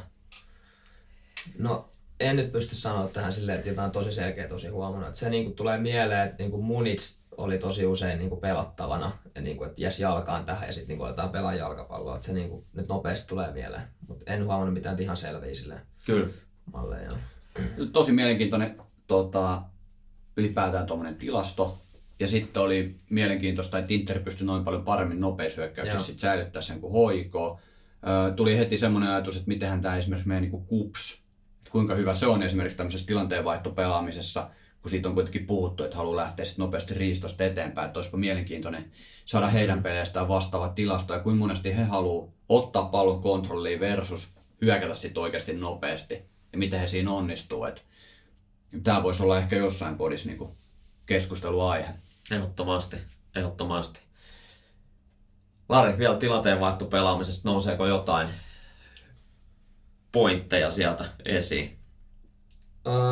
No 1.58 1.88
en 2.20 2.36
nyt 2.36 2.52
pysty 2.52 2.74
sanoa 2.74 3.08
tähän 3.08 3.32
silleen, 3.32 3.56
että 3.56 3.68
jotain 3.68 3.90
tosi 3.90 4.12
selkeä 4.12 4.48
tosi 4.48 4.68
huomannut. 4.68 5.08
Että 5.08 5.18
se 5.18 5.30
niin 5.30 5.44
kuin 5.44 5.56
tulee 5.56 5.78
mieleen, 5.78 6.28
että 6.28 6.42
niin 6.42 6.50
kuin 6.50 6.64
munits 6.64 7.24
oli 7.36 7.58
tosi 7.58 7.86
usein 7.86 8.18
niin 8.18 8.28
kuin 8.28 8.40
pelattavana, 8.40 9.12
ja 9.34 9.40
niin 9.40 9.56
kuin, 9.56 9.68
että 9.68 9.82
jes 9.82 10.00
jalkaan 10.00 10.44
tähän 10.44 10.66
ja 10.66 10.72
sitten 10.72 10.96
niin 10.96 11.06
aletaan 11.06 11.30
pelaa 11.30 11.54
jalkapalloa. 11.54 12.14
Että 12.14 12.26
se 12.26 12.32
niin 12.32 12.48
kuin, 12.48 12.64
nyt 12.74 12.88
nopeasti 12.88 13.28
tulee 13.28 13.52
mieleen, 13.52 13.82
mutta 14.08 14.32
en 14.32 14.44
huomannut 14.44 14.74
mitään 14.74 15.02
ihan 15.02 15.16
selviä 15.16 15.54
silleen 15.54 15.80
Kyllä. 16.06 16.26
malleja. 16.72 17.10
Tosi 17.92 18.12
mielenkiintoinen 18.12 18.76
tota, 19.06 19.62
ylipäätään 20.36 20.86
tuommoinen 20.86 21.16
tilasto. 21.16 21.78
Ja 22.20 22.28
sitten 22.28 22.62
oli 22.62 22.96
mielenkiintoista, 23.10 23.78
että 23.78 23.94
Inter 23.94 24.20
pystyi 24.20 24.46
noin 24.46 24.64
paljon 24.64 24.84
paremmin 24.84 25.20
nopeusyökkäyksessä 25.20 26.06
sit 26.06 26.18
säilyttää 26.18 26.62
sen 26.62 26.80
kuin 26.80 27.14
HIK. 27.14 27.34
tuli 28.36 28.58
heti 28.58 28.78
semmoinen 28.78 29.10
ajatus, 29.10 29.36
että 29.36 29.48
mitenhän 29.48 29.82
tämä 29.82 29.96
esimerkiksi 29.96 30.28
meidän 30.28 30.50
niin 30.50 30.66
KUPS, 30.66 31.12
että 31.12 31.27
kuinka 31.70 31.94
hyvä 31.94 32.14
se 32.14 32.26
on 32.26 32.42
esimerkiksi 32.42 32.76
tämmöisessä 32.76 33.06
tilanteenvaihtopelaamisessa 33.06 34.50
kun 34.82 34.90
siitä 34.90 35.08
on 35.08 35.14
kuitenkin 35.14 35.46
puhuttu, 35.46 35.84
että 35.84 35.96
haluaa 35.96 36.16
lähteä 36.16 36.44
sit 36.44 36.58
nopeasti 36.58 36.94
riistosta 36.94 37.44
eteenpäin, 37.44 37.86
että 37.86 37.98
olisipa 37.98 38.16
mielenkiintoinen 38.16 38.92
saada 39.24 39.46
heidän 39.46 39.82
peleistään 39.82 40.28
vastaava 40.28 40.68
tilasto 40.68 41.14
ja 41.14 41.20
kuinka 41.20 41.38
monesti 41.38 41.76
he 41.76 41.84
haluaa 41.84 42.32
ottaa 42.48 42.84
pallon 42.84 43.22
kontrolliin 43.22 43.80
versus 43.80 44.28
hyökätä 44.62 44.94
sitten 44.94 45.22
oikeasti 45.22 45.52
nopeasti 45.52 46.14
ja 46.52 46.58
miten 46.58 46.80
he 46.80 46.86
siinä 46.86 47.10
onnistuu. 47.10 47.64
Et 47.64 47.84
tämä 48.82 49.02
voisi 49.02 49.22
olla 49.22 49.38
ehkä 49.38 49.56
jossain 49.56 49.96
podissa 49.96 50.28
niinku 50.28 50.52
keskusteluaihe. 51.06 51.88
Ehdottomasti, 52.30 52.96
ehdottomasti. 53.36 54.00
Lari, 55.68 55.98
vielä 55.98 56.16
tilanteen 56.16 56.60
vaihto 56.60 56.84
pelaamisesta, 56.84 57.48
nouseeko 57.48 57.86
jotain 57.86 58.28
pointteja 60.12 60.70
sieltä 60.70 61.04
esiin? 61.24 61.78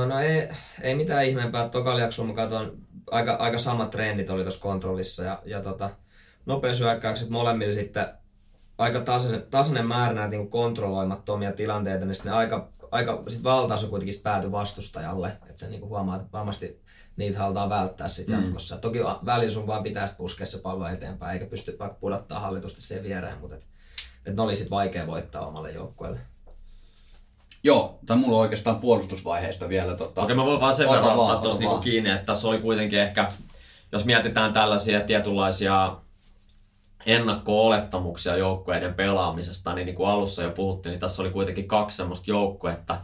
no 0.09 0.19
ei, 0.19 0.49
ei 0.83 0.95
mitään 0.95 1.25
ihmeempää. 1.25 1.69
Tokalla 1.69 2.01
jaksolla 2.01 2.29
mä 2.29 2.35
katson, 2.35 2.79
aika, 3.11 3.33
aika 3.35 3.59
samat 3.59 3.91
trendit 3.91 4.31
oli 4.31 4.43
tuossa 4.43 4.61
kontrollissa 4.61 5.25
ja, 5.25 5.43
ja 5.45 5.63
tota, 5.63 5.91
nopeusyökkäykset 6.47 7.31
molemmilla 7.31 7.73
sitten 7.73 8.07
aika 8.79 9.01
tasainen, 9.01 9.43
tasainen 9.51 9.87
määrä 9.87 10.15
näitä 10.15 10.31
niin 10.31 10.51
kontrolloimattomia 10.51 11.53
tilanteita, 11.53 12.07
niin 12.07 12.15
sitten 12.15 12.33
aika, 12.33 12.73
aika 12.91 13.23
sit 13.29 13.43
valtaosa 13.43 13.87
kuitenkin 13.87 14.21
päätyi 14.23 14.53
vastustajalle. 14.53 15.29
Että 15.29 15.61
se 15.61 15.69
niin 15.69 15.89
huomaa, 15.89 16.17
että 16.17 16.29
varmasti 16.33 16.83
niitä 17.17 17.39
halutaan 17.39 17.71
välttää 17.71 18.09
sitten 18.09 18.37
mm. 18.37 18.45
jatkossa. 18.45 18.77
Toki 18.77 18.99
välillä 19.27 19.51
sun 19.51 19.67
vaan 19.67 19.83
pitää 19.83 20.09
puskea 20.19 20.47
se 20.47 20.63
pallo 20.63 20.89
eteenpäin, 20.89 21.35
eikä 21.35 21.47
pysty 21.47 21.77
vaikka 21.79 21.99
pudottaa 22.01 22.41
hallitusta 22.41 22.81
siihen 22.81 23.05
viereen, 23.05 23.39
mutta 23.39 23.57
et, 23.57 23.67
et 24.27 24.37
ne 24.37 24.43
oli 24.43 24.57
sitten 24.57 24.71
vaikea 24.71 25.07
voittaa 25.07 25.47
omalle 25.47 25.73
joukkueelle. 25.73 26.21
Joo, 27.67 27.99
tai 28.07 28.17
mulla 28.17 28.37
on 28.37 28.43
oikeastaan 28.43 28.81
puolustusvaiheesta 28.81 29.69
vielä. 29.69 29.95
Tota, 29.95 30.23
Okei, 30.23 30.37
mä 30.37 30.45
voin 30.45 30.61
vaan 30.61 30.75
sen 30.75 30.89
verran 30.89 31.19
ottaa 31.19 31.43
tuossa 31.43 31.61
niinku 31.61 31.79
kiinni, 31.79 32.11
että 32.11 32.27
tässä 32.27 32.49
oli 32.49 32.59
kuitenkin 32.59 33.01
ehkä, 33.01 33.29
jos 33.93 34.05
mietitään 34.05 34.53
tällaisia 34.53 35.01
tietynlaisia 35.01 35.97
ennakko-olettamuksia 37.07 38.37
joukkueiden 38.37 38.95
pelaamisesta, 38.95 39.75
niin, 39.75 39.87
niin 39.87 39.95
kuin 39.95 40.09
alussa 40.09 40.43
jo 40.43 40.51
puhuttiin, 40.51 40.91
niin 40.91 41.01
tässä 41.01 41.23
oli 41.23 41.31
kuitenkin 41.31 41.69
kaksi 41.69 41.97
semmoista 41.97 42.31
joukkuetta, 42.31 42.97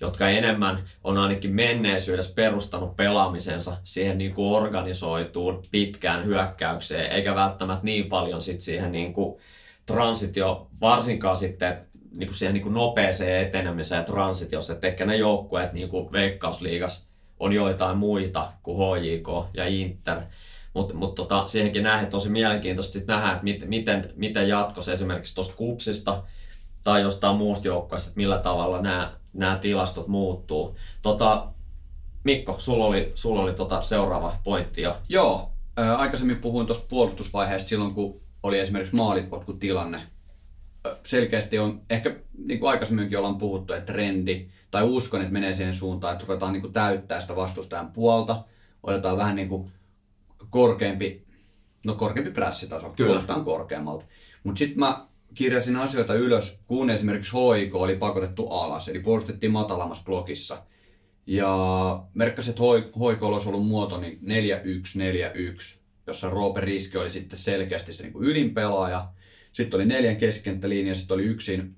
jotka 0.00 0.28
enemmän 0.28 0.82
on 1.04 1.18
ainakin 1.18 1.54
menneisyydessä 1.54 2.34
perustanut 2.34 2.96
pelaamisensa 2.96 3.76
siihen 3.84 4.18
niin 4.18 4.34
kuin 4.34 4.56
organisoituun 4.56 5.62
pitkään 5.70 6.24
hyökkäykseen, 6.24 7.12
eikä 7.12 7.34
välttämättä 7.34 7.84
niin 7.84 8.06
paljon 8.06 8.40
sit 8.40 8.60
siihen 8.60 8.92
niin 8.92 9.12
kuin 9.12 9.38
transitio, 9.86 10.68
varsinkaan 10.80 11.36
sitten 11.36 11.86
niin 12.16 12.28
kuin 12.28 12.36
siihen 12.36 12.54
niin 12.54 12.62
kuin 12.62 12.74
nopeeseen 12.74 13.46
etenemiseen 13.46 14.04
transitiossa, 14.04 14.72
että 14.72 14.86
ehkä 14.86 15.06
ne 15.06 15.16
joukkueet 15.16 15.72
niin 15.72 15.88
kuin 15.88 16.12
Veikkausliigas 16.12 17.08
on 17.40 17.52
joitain 17.52 17.98
muita 17.98 18.52
kuin 18.62 18.78
HJK 18.78 19.28
ja 19.54 19.66
Inter, 19.66 20.22
mutta 20.74 20.94
mut 20.94 21.14
tota, 21.14 21.46
siihenkin 21.46 21.82
nähdään 21.82 22.06
tosi 22.06 22.28
mielenkiintoista 22.28 22.98
nähdä, 23.06 23.32
että 23.32 23.44
mit, 23.44 23.68
miten, 23.68 24.12
miten 24.16 24.48
jatkossa 24.48 24.92
esimerkiksi 24.92 25.34
tuosta 25.34 25.56
kupsista 25.56 26.22
tai 26.84 27.02
jostain 27.02 27.36
muusta 27.36 27.68
joukkueesta, 27.68 28.08
että 28.08 28.16
millä 28.16 28.38
tavalla 28.38 28.82
nämä, 28.82 29.12
nämä 29.32 29.56
tilastot 29.56 30.08
muuttuu. 30.08 30.76
Tota, 31.02 31.46
Mikko, 32.24 32.54
sulla 32.58 32.84
oli, 32.84 33.12
sulla 33.14 33.42
oli 33.42 33.52
tota 33.52 33.82
seuraava 33.82 34.36
pointti 34.44 34.82
jo. 34.82 34.96
Joo, 35.08 35.52
ää, 35.76 35.96
aikaisemmin 35.96 36.36
puhuin 36.36 36.66
tuosta 36.66 36.86
puolustusvaiheesta 36.88 37.68
silloin, 37.68 37.94
kun 37.94 38.20
oli 38.42 38.58
esimerkiksi 38.58 38.96
maalipotkutilanne. 38.96 40.02
Selkeästi 41.04 41.58
on, 41.58 41.82
ehkä 41.90 42.16
niin 42.46 42.60
kuin 42.60 42.70
aikaisemminkin 42.70 43.18
ollaan 43.18 43.38
puhuttu, 43.38 43.72
että 43.72 43.92
trendi, 43.92 44.48
tai 44.70 44.84
uskon, 44.84 45.20
että 45.20 45.32
menee 45.32 45.52
siihen 45.52 45.72
suuntaan, 45.72 46.12
että 46.12 46.26
ruvetaan 46.26 46.52
niin 46.52 46.60
kuin 46.60 46.72
täyttää 46.72 47.20
sitä 47.20 47.36
vastustajan 47.36 47.92
puolta, 47.92 48.44
otetaan 48.82 49.16
vähän 49.16 49.36
niin 49.36 49.48
kuin 49.48 49.70
korkeampi, 50.50 51.24
no 51.84 51.94
korkeampi 51.94 52.30
prässitaso, 52.30 52.92
kuulostaa 52.96 53.40
korkeammalta. 53.40 54.04
Mutta 54.44 54.58
sitten 54.58 54.78
mä 54.78 55.06
kirjasin 55.34 55.76
asioita 55.76 56.14
ylös, 56.14 56.60
kun 56.66 56.90
esimerkiksi 56.90 57.32
HIK 57.36 57.74
oli 57.74 57.96
pakotettu 57.96 58.48
alas, 58.48 58.88
eli 58.88 59.00
puolustettiin 59.00 59.52
matalammassa 59.52 60.04
blokissa. 60.04 60.62
Ja 61.26 62.02
merkkasin, 62.14 62.50
että 62.50 62.62
HIK 63.10 63.22
olisi 63.22 63.48
ollut 63.48 63.66
muoto 63.66 64.00
niin 64.00 64.18
4-1-4-1, 65.74 65.78
jossa 66.06 66.30
Roope 66.30 66.60
Riske 66.60 66.98
oli 66.98 67.10
sitten 67.10 67.38
selkeästi 67.38 67.92
se 67.92 68.02
niin 68.02 68.12
kuin 68.12 68.24
ylinpelaaja. 68.28 69.08
Sitten 69.56 69.78
oli 69.78 69.86
neljän 69.86 70.16
keskikenttälinja, 70.16 70.94
sitten 70.94 71.14
oli 71.14 71.22
yksin 71.22 71.76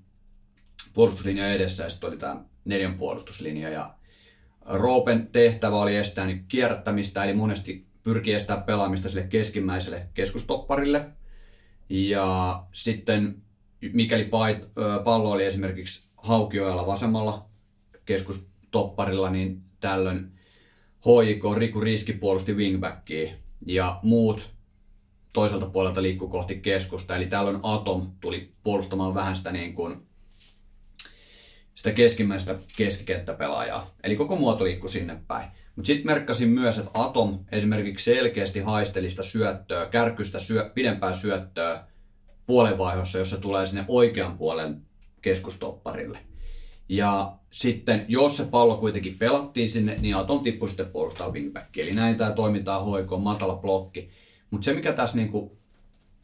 puolustuslinja 0.95 1.53
edessä 1.53 1.85
ja 1.85 1.91
sitten 1.91 2.11
oli 2.11 2.17
tämä 2.17 2.45
neljän 2.65 2.95
puolustuslinja. 2.95 3.69
Ja 3.69 3.95
Roopen 4.67 5.27
tehtävä 5.27 5.77
oli 5.77 5.97
estää 5.97 6.27
niin 6.27 6.45
kierrättämistä, 6.49 7.25
eli 7.25 7.33
monesti 7.33 7.87
pyrkii 8.03 8.35
estää 8.35 8.61
pelaamista 8.61 9.09
sille 9.09 9.27
keskimmäiselle 9.27 10.09
keskustopparille. 10.15 11.07
Ja 11.89 12.63
sitten 12.73 13.43
mikäli 13.93 14.25
pait, 14.25 14.59
pallo 15.05 15.31
oli 15.31 15.45
esimerkiksi 15.45 16.09
Haukioella 16.17 16.87
vasemmalla 16.87 17.49
keskustopparilla, 18.05 19.31
niin 19.31 19.63
tällöin 19.81 20.33
HJK 21.01 21.57
Riku 21.57 21.81
Riski 21.81 22.13
puolusti 22.13 22.55
wingbackia 22.55 23.33
ja 23.67 24.01
muut 24.03 24.58
toiselta 25.39 25.67
puolelta 25.67 26.03
liikkuu 26.03 26.29
kohti 26.29 26.55
keskusta. 26.55 27.17
Eli 27.17 27.27
tällöin 27.27 27.61
Atom 27.63 28.13
tuli 28.21 28.53
puolustamaan 28.63 29.15
vähän 29.15 29.37
sitä, 29.37 29.53
niin 29.53 29.75
kuin, 29.75 30.07
sitä 31.75 31.93
keskimmäistä 31.93 32.55
keskikenttäpelaajaa. 32.77 33.91
Eli 34.05 34.17
koko 34.17 34.37
muoto 34.37 34.65
liikkuu 34.65 34.89
sinne 34.89 35.23
päin. 35.29 35.49
Mutta 35.77 35.87
sitten 35.87 36.07
merkkasin 36.07 36.49
myös, 36.49 36.79
että 36.79 36.91
Atom 36.95 37.39
esimerkiksi 37.53 38.15
selkeästi 38.15 38.61
haisteli 38.61 39.11
sitä 39.11 39.23
syöttöä, 39.23 39.87
kärkystä 39.87 40.39
syö, 40.39 40.71
pidempää 40.75 41.13
syöttöä 41.13 41.85
puolenvaihossa, 42.47 43.19
jossa 43.19 43.37
tulee 43.37 43.67
sinne 43.67 43.85
oikean 43.89 44.39
puolen 44.39 44.83
keskustopparille. 45.23 46.19
Ja 46.89 47.39
sitten, 47.51 48.05
jos 48.09 48.37
se 48.37 48.45
pallo 48.45 48.77
kuitenkin 48.77 49.17
pelattiin 49.19 49.71
sinne, 49.71 49.97
niin 50.01 50.17
Atom 50.17 50.41
tippui 50.41 50.69
sitten 50.69 50.91
puolustaa 50.91 51.31
wingbackia. 51.31 51.85
Eli 51.85 51.93
näin 51.93 52.17
tämä 52.17 52.31
toimintaa 52.31 52.85
HIK, 52.85 53.11
matala 53.19 53.57
blokki. 53.57 54.11
Mutta 54.51 54.65
se, 54.65 54.73
mikä 54.73 54.93
tässä 54.93 55.17
niinku 55.17 55.59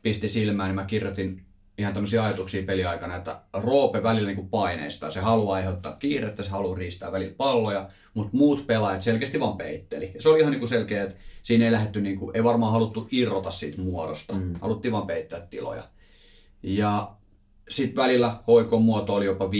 pisti 0.02 0.28
silmään, 0.28 0.68
niin 0.68 0.74
mä 0.74 0.84
kirjoitin 0.84 1.44
ihan 1.78 1.92
tämmöisiä 1.92 2.24
ajatuksia 2.24 2.62
peliaikana, 2.62 3.16
että 3.16 3.40
Roope 3.52 4.02
välillä 4.02 4.32
niin 4.32 4.48
paineistaa. 4.48 5.10
Se 5.10 5.20
haluaa 5.20 5.54
aiheuttaa 5.54 5.96
kiirettä, 5.96 6.42
se 6.42 6.50
haluaa 6.50 6.78
riistää 6.78 7.12
välillä 7.12 7.34
palloja, 7.36 7.88
mutta 8.14 8.36
muut 8.36 8.66
pelaajat 8.66 9.02
selkeästi 9.02 9.40
vaan 9.40 9.56
peitteli. 9.56 10.10
Ja 10.14 10.22
se 10.22 10.28
oli 10.28 10.40
ihan 10.40 10.50
niin 10.50 10.58
kuin 10.58 10.68
selkeä, 10.68 11.02
että 11.02 11.16
siinä 11.42 11.64
ei 11.64 11.72
lähdetty, 11.72 12.00
niin 12.00 12.18
kuin, 12.18 12.36
ei 12.36 12.44
varmaan 12.44 12.72
haluttu 12.72 13.08
irrota 13.10 13.50
siitä 13.50 13.80
muodosta. 13.80 14.34
Mm. 14.34 14.54
Haluttiin 14.60 14.92
vaan 14.92 15.06
peittää 15.06 15.46
tiloja. 15.50 15.88
Ja 16.62 17.16
sitten 17.68 18.04
välillä 18.04 18.36
hoikon 18.46 18.82
muoto 18.82 19.14
oli 19.14 19.24
jopa 19.24 19.44
5-4-1, 19.44 19.50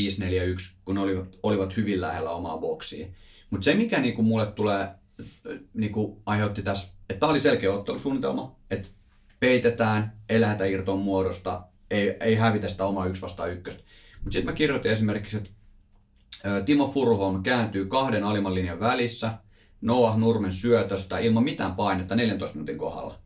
kun 0.85 0.95
ne 0.95 1.01
olivat, 1.01 1.39
olivat 1.43 1.77
hyvin 1.77 2.01
lähellä 2.01 2.31
omaa 2.31 2.59
boksia. 2.59 3.07
Mutta 3.51 3.65
se, 3.65 3.75
mikä 3.75 4.01
niin 4.01 4.15
kuin 4.15 4.27
mulle 4.27 4.47
tulee, 4.47 4.89
niin 5.75 5.93
kuin 5.93 6.17
aiheutti 6.27 6.63
tässä, 6.63 6.95
että 7.15 7.21
tämä 7.21 7.31
oli 7.31 7.41
selkeä 7.41 7.73
ottelusuunnitelma, 7.73 8.57
että 8.71 8.89
peitetään, 9.41 10.13
ei 10.29 10.41
lähdetä 10.41 10.65
irtoon 10.65 10.99
muodosta, 10.99 11.63
ei, 11.91 12.17
ei 12.21 12.35
hävitä 12.35 12.69
sitä 12.69 12.85
omaa 12.87 13.07
yksi 13.07 13.23
vastaan 13.23 13.53
ykköstä. 13.53 13.85
Mutta 14.19 14.33
sitten 14.33 14.53
mä 14.53 14.57
kirjoitin 14.57 14.93
esimerkiksi, 14.93 15.37
että 15.37 15.51
Timo 16.65 16.89
Furuholm 16.89 17.43
kääntyy 17.43 17.87
kahden 17.87 18.25
alimman 18.25 18.55
linjan 18.55 18.81
välissä 18.81 19.33
Noah 19.81 20.19
Nurmen 20.19 20.53
syötöstä 20.53 21.19
ilman 21.19 21.45
mitään 21.45 21.75
painetta 21.75 22.17
14 22.17 22.57
minuutin 22.57 22.79
kohdalla. 22.79 23.19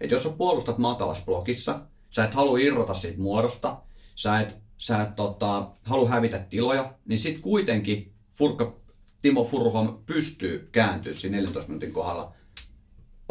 Et 0.00 0.10
jos 0.10 0.22
sä 0.22 0.30
puolustat 0.30 0.78
matalas 0.78 1.24
blokissa, 1.24 1.80
sä 2.10 2.24
et 2.24 2.34
halua 2.34 2.58
irrota 2.58 2.94
siitä 2.94 3.20
muodosta, 3.20 3.82
sä 4.14 4.40
et, 4.40 4.62
sä 4.78 5.02
et 5.02 5.16
tota, 5.16 5.70
halua 5.82 6.08
hävitä 6.08 6.38
tiloja, 6.38 6.94
niin 7.06 7.18
sit 7.18 7.38
kuitenkin 7.38 8.12
Furka, 8.30 8.76
Timo 9.22 9.44
Furuholm 9.44 9.98
pystyy 10.06 10.68
kääntyä 10.72 11.12
siinä 11.12 11.36
14 11.36 11.68
minuutin 11.68 11.92
kohdalla 11.92 12.32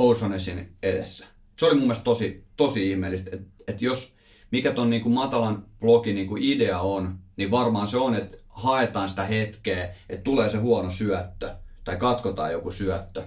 Oceanesin 0.10 0.76
edessä. 0.84 1.26
Se 1.60 1.66
oli 1.66 1.74
mun 1.74 1.84
mielestä 1.84 2.04
tosi, 2.04 2.44
tosi 2.58 2.92
ihmeellistä, 2.92 3.30
että 3.34 3.48
et 3.68 3.82
jos 3.82 4.16
mikä 4.52 4.72
ton 4.72 4.90
niin 4.90 5.02
kuin 5.02 5.14
matalan 5.14 5.64
blogin 5.80 6.16
niin 6.16 6.28
kuin 6.28 6.44
idea 6.44 6.80
on, 6.80 7.20
niin 7.38 7.52
varmaan 7.52 7.88
se 7.88 7.98
on, 7.98 8.16
että 8.16 8.38
haetaan 8.50 9.10
sitä 9.10 9.24
hetkeä, 9.24 9.96
että 10.10 10.24
tulee 10.24 10.50
se 10.50 10.58
huono 10.58 10.90
syöttö 10.90 11.56
tai 11.84 11.98
katkotaan 11.98 12.52
joku 12.52 12.72
syöttö. 12.72 13.24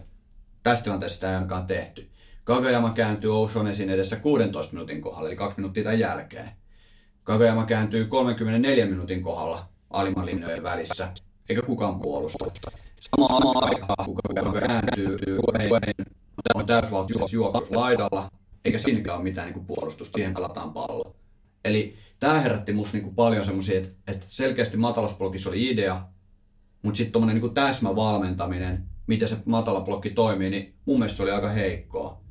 Tästä 0.62 0.84
tilanteessa 0.84 1.14
sitä 1.14 1.28
ei 1.28 1.34
ainakaan 1.34 1.66
tehty. 1.66 2.10
Kagayama 2.44 2.90
kääntyy 2.90 3.42
Oceanesin 3.42 3.90
edessä 3.90 4.16
16 4.16 4.72
minuutin 4.72 5.00
kohdalla, 5.00 5.28
eli 5.28 5.36
kaksi 5.36 5.58
minuuttia 5.58 5.84
tämän 5.84 5.98
jälkeen. 5.98 6.50
Kagayama 7.22 7.64
kääntyy 7.66 8.04
34 8.04 8.86
minuutin 8.86 9.22
kohdalla 9.22 9.68
alimman 9.90 10.26
linjojen 10.26 10.62
välissä, 10.62 11.08
eikä 11.48 11.62
kukaan 11.62 12.00
puolusta. 12.00 12.44
Samaan 13.00 13.64
aikaan, 13.64 14.04
kun 14.04 14.14
Kagayama 14.14 14.60
kääntyy, 14.60 15.18
on 16.54 16.66
täysvaltaisuus 16.66 17.32
juokus 17.32 17.70
laidalla, 17.70 18.30
eikä 18.64 18.78
siinäkään 18.78 19.16
ole 19.16 19.24
mitään 19.24 19.52
niin 19.52 19.66
puolustusta, 19.66 20.16
siihen 20.16 20.34
pelataan 20.34 20.72
pallo. 20.72 21.16
Eli 21.64 21.96
tämä 22.20 22.40
herätti 22.40 22.72
musta 22.72 22.96
niin 22.98 23.14
paljon 23.14 23.44
semmoisia, 23.44 23.78
että, 23.78 24.12
että 24.12 24.26
selkeästi 24.28 24.76
matalaspolkissa 24.76 25.50
oli 25.50 25.70
idea, 25.70 26.08
mutta 26.82 26.98
sitten 26.98 27.12
tuommoinen 27.12 27.42
niin 27.42 27.54
täsmävalmentaminen, 27.54 28.84
miten 29.06 29.28
se 29.28 29.36
matala 29.44 29.80
blokki 29.80 30.10
toimii, 30.10 30.50
niin 30.50 30.74
mun 30.86 30.98
mielestä 30.98 31.16
se 31.16 31.22
oli 31.22 31.30
aika 31.30 31.48
heikkoa. 31.48 32.24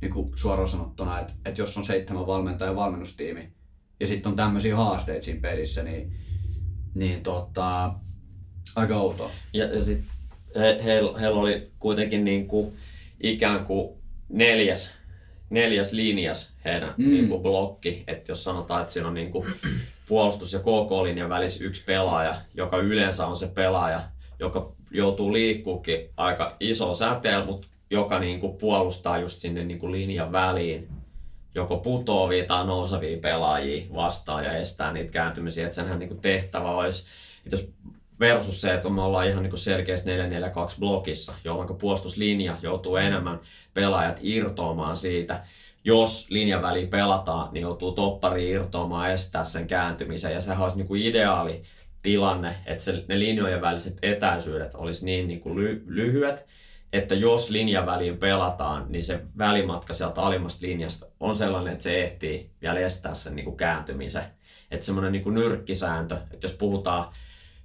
Niin 0.00 0.12
kuin 0.12 0.32
suoraan 0.34 0.68
sanottuna, 0.68 1.20
että, 1.20 1.32
että 1.44 1.60
jos 1.60 1.76
on 1.76 1.84
seitsemän 1.84 2.26
valmentajan 2.26 2.76
valmennustiimi 2.76 3.52
ja 4.00 4.06
sitten 4.06 4.30
on 4.30 4.36
tämmöisiä 4.36 4.76
haasteita 4.76 5.24
siinä 5.24 5.40
pelissä, 5.40 5.82
niin 5.82 6.12
Niin 6.94 7.22
tota, 7.22 7.94
aika 8.76 8.96
outoa. 8.96 9.30
Ja, 9.52 9.64
ja 9.64 9.82
sitten 9.82 10.06
he, 10.56 10.80
heillä 10.84 11.18
heil 11.18 11.36
oli 11.36 11.72
kuitenkin 11.78 12.24
niin 12.24 12.46
kuin, 12.46 12.72
ikään 13.22 13.64
kuin 13.64 13.98
neljäs, 14.28 14.90
neljäs 15.50 15.92
linjas 15.92 16.52
heidän 16.64 16.94
mm. 16.96 17.10
niin 17.10 17.28
kuin 17.28 17.42
blokki. 17.42 18.04
Että 18.06 18.32
jos 18.32 18.44
sanotaan, 18.44 18.80
että 18.80 18.92
siinä 18.92 19.08
on 19.08 19.14
niin 19.14 19.30
kuin 19.30 19.46
puolustus- 20.08 20.52
ja 20.52 20.58
KK-linjan 20.58 21.28
välissä 21.28 21.64
yksi 21.64 21.84
pelaaja, 21.84 22.34
joka 22.54 22.76
yleensä 22.76 23.26
on 23.26 23.36
se 23.36 23.46
pelaaja, 23.46 24.00
joka 24.38 24.72
joutuu 24.90 25.32
liikkuukin 25.32 26.10
aika 26.16 26.56
iso 26.60 26.94
säteellä, 26.94 27.44
mutta 27.44 27.66
joka 27.90 28.18
niin 28.18 28.40
kuin 28.40 28.56
puolustaa 28.56 29.18
just 29.18 29.38
sinne 29.38 29.64
niin 29.64 29.78
kuin 29.78 29.92
linjan 29.92 30.32
väliin 30.32 30.88
joko 31.54 31.76
putoavia 31.76 32.44
tai 32.44 32.66
nousavia 32.66 33.18
pelaajia 33.18 33.86
vastaan 33.94 34.44
ja 34.44 34.52
estää 34.52 34.92
niitä 34.92 35.10
kääntymisiä. 35.10 35.64
Että 35.64 35.74
senhän 35.74 35.98
niin 35.98 36.08
kuin 36.08 36.20
tehtävä 36.20 36.70
olisi, 36.70 37.06
että 37.44 37.56
jos 37.56 37.72
versus 38.20 38.60
se, 38.60 38.74
että 38.74 38.88
me 38.88 39.02
ollaan 39.02 39.28
ihan 39.28 39.42
niin 39.42 39.58
selkeästi 39.58 40.10
4-4-2 40.10 40.12
blokissa, 40.78 41.34
jolloin 41.44 41.76
puolustuslinja 41.78 42.56
joutuu 42.62 42.96
enemmän 42.96 43.40
pelaajat 43.74 44.18
irtoamaan 44.22 44.96
siitä. 44.96 45.40
Jos 45.84 46.30
linjan 46.30 46.62
väliin 46.62 46.88
pelataan, 46.88 47.48
niin 47.52 47.62
joutuu 47.62 47.92
toppari 47.92 48.50
irtoamaan 48.50 49.10
estää 49.10 49.44
sen 49.44 49.66
kääntymisen. 49.66 50.32
Ja 50.32 50.40
sehän 50.40 50.62
olisi 50.62 50.76
niin 50.76 50.88
kuin 50.88 51.02
ideaali 51.02 51.62
tilanne, 52.02 52.54
että 52.66 52.84
se, 52.84 53.04
ne 53.08 53.18
linjojen 53.18 53.60
väliset 53.60 53.98
etäisyydet 54.02 54.74
olisi 54.74 55.04
niin, 55.04 55.28
niin 55.28 55.40
kuin 55.40 55.58
ly- 55.58 55.82
lyhyet, 55.86 56.46
että 56.92 57.14
jos 57.14 57.50
linjan 57.50 57.86
väliin 57.86 58.18
pelataan, 58.18 58.86
niin 58.88 59.04
se 59.04 59.20
välimatka 59.38 59.92
sieltä 59.92 60.22
alimmasta 60.22 60.66
linjasta 60.66 61.06
on 61.20 61.36
sellainen, 61.36 61.72
että 61.72 61.82
se 61.82 62.02
ehtii 62.02 62.50
vielä 62.62 62.80
estää 62.80 63.14
sen 63.14 63.36
niin 63.36 63.44
kuin 63.44 63.56
kääntymisen. 63.56 64.24
Että 64.70 64.86
semmoinen 64.86 65.12
niin 65.12 65.22
kuin 65.22 65.34
nyrkkisääntö, 65.34 66.14
että 66.14 66.44
jos 66.44 66.56
puhutaan, 66.56 67.04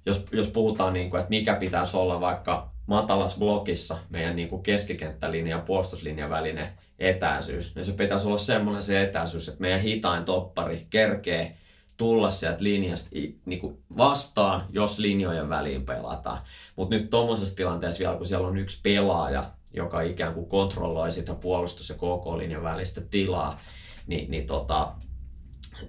jos, 0.06 0.26
jos 0.32 0.48
puhutaan 0.48 0.92
niin 0.92 1.10
kuin, 1.10 1.20
että 1.20 1.30
mikä 1.30 1.54
pitäisi 1.54 1.96
olla 1.96 2.20
vaikka 2.20 2.70
matalas 2.86 3.38
blokissa 3.38 3.98
meidän 4.10 4.36
niin 4.36 4.48
kuin 4.48 4.62
keskikenttälinjan 4.62 5.58
ja 5.58 5.64
puolustuslinjan 5.64 6.30
välinen 6.30 6.68
etäisyys, 6.98 7.74
niin 7.74 7.84
se 7.84 7.92
pitäisi 7.92 8.26
olla 8.26 8.38
semmoinen 8.38 8.82
se 8.82 9.02
etäisyys, 9.02 9.48
että 9.48 9.60
meidän 9.60 9.80
hitain 9.80 10.24
toppari 10.24 10.86
kerkee 10.90 11.56
tulla 11.96 12.30
sieltä 12.30 12.64
linjasta 12.64 13.10
niin 13.44 13.60
kuin 13.60 13.82
vastaan, 13.96 14.66
jos 14.70 14.98
linjojen 14.98 15.48
väliin 15.48 15.86
pelataan. 15.86 16.38
Mutta 16.76 16.96
nyt 16.96 17.10
tuommoisessa 17.10 17.56
tilanteessa 17.56 17.98
vielä, 17.98 18.16
kun 18.16 18.26
siellä 18.26 18.48
on 18.48 18.56
yksi 18.56 18.80
pelaaja, 18.82 19.44
joka 19.74 20.00
ikään 20.00 20.34
kuin 20.34 20.46
kontrolloi 20.46 21.12
sitä 21.12 21.34
puolustus- 21.34 21.88
ja 21.88 21.94
KK-linjan 21.94 22.62
välistä 22.62 23.00
tilaa, 23.00 23.60
niin, 24.06 24.30
niin, 24.30 24.46
tota, 24.46 24.92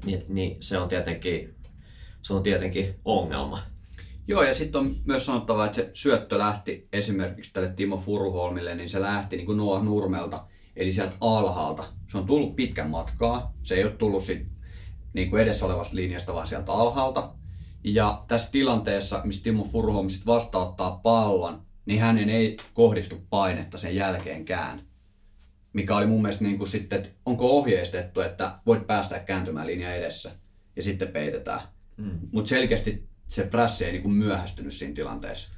niin, 0.05 0.25
niin 0.27 0.57
se, 0.59 0.77
on 0.77 0.89
tietenkin, 0.89 1.55
se 2.21 2.33
on 2.33 2.43
tietenkin 2.43 2.99
ongelma. 3.05 3.59
Joo, 4.27 4.43
ja 4.43 4.53
sitten 4.53 4.81
on 4.81 4.95
myös 5.05 5.25
sanottava, 5.25 5.65
että 5.65 5.75
se 5.75 5.91
syöttö 5.93 6.37
lähti 6.37 6.87
esimerkiksi 6.93 7.53
tälle 7.53 7.73
Timo 7.73 7.97
Furuholmille, 7.97 8.75
niin 8.75 8.89
se 8.89 9.01
lähti 9.01 9.37
niin 9.37 9.45
kuin 9.45 9.57
Noah 9.57 9.83
Nurmelta, 9.83 10.47
eli 10.75 10.93
sieltä 10.93 11.15
alhaalta. 11.21 11.93
Se 12.11 12.17
on 12.17 12.25
tullut 12.25 12.55
pitkän 12.55 12.89
matkaa, 12.89 13.53
se 13.63 13.75
ei 13.75 13.83
ole 13.83 13.91
tullut 13.91 14.23
sit 14.23 14.47
niin 15.13 15.29
kuin 15.29 15.41
edessä 15.41 15.65
olevasta 15.65 15.95
linjasta, 15.95 16.33
vaan 16.33 16.47
sieltä 16.47 16.71
alhaalta. 16.71 17.33
Ja 17.83 18.23
tässä 18.27 18.51
tilanteessa, 18.51 19.21
missä 19.23 19.43
Timo 19.43 19.63
Furuholm 19.63 20.09
sitten 20.09 20.33
vastauttaa 20.33 20.99
pallon, 21.03 21.65
niin 21.85 21.99
hänen 21.99 22.29
ei 22.29 22.57
kohdistu 22.73 23.15
painetta 23.29 23.77
sen 23.77 23.95
jälkeenkään. 23.95 24.87
Mikä 25.73 25.97
oli 25.97 26.05
mun 26.05 26.21
mielestä 26.21 26.43
niin 26.43 26.57
kuin 26.57 26.67
sitten, 26.67 26.97
että 26.97 27.09
onko 27.25 27.45
ohjeistettu, 27.49 28.21
että 28.21 28.59
voit 28.65 28.87
päästä 28.87 29.19
kääntymään 29.19 29.67
linja 29.67 29.95
edessä 29.95 30.31
ja 30.75 30.83
sitten 30.83 31.07
peitetään. 31.07 31.61
Mm. 31.97 32.19
Mutta 32.33 32.49
selkeästi 32.49 33.07
se 33.27 33.43
prässi 33.43 33.85
ei 33.85 33.91
niin 33.91 34.01
kuin 34.01 34.13
myöhästynyt 34.13 34.73
siinä 34.73 34.93
tilanteessa. 34.93 35.49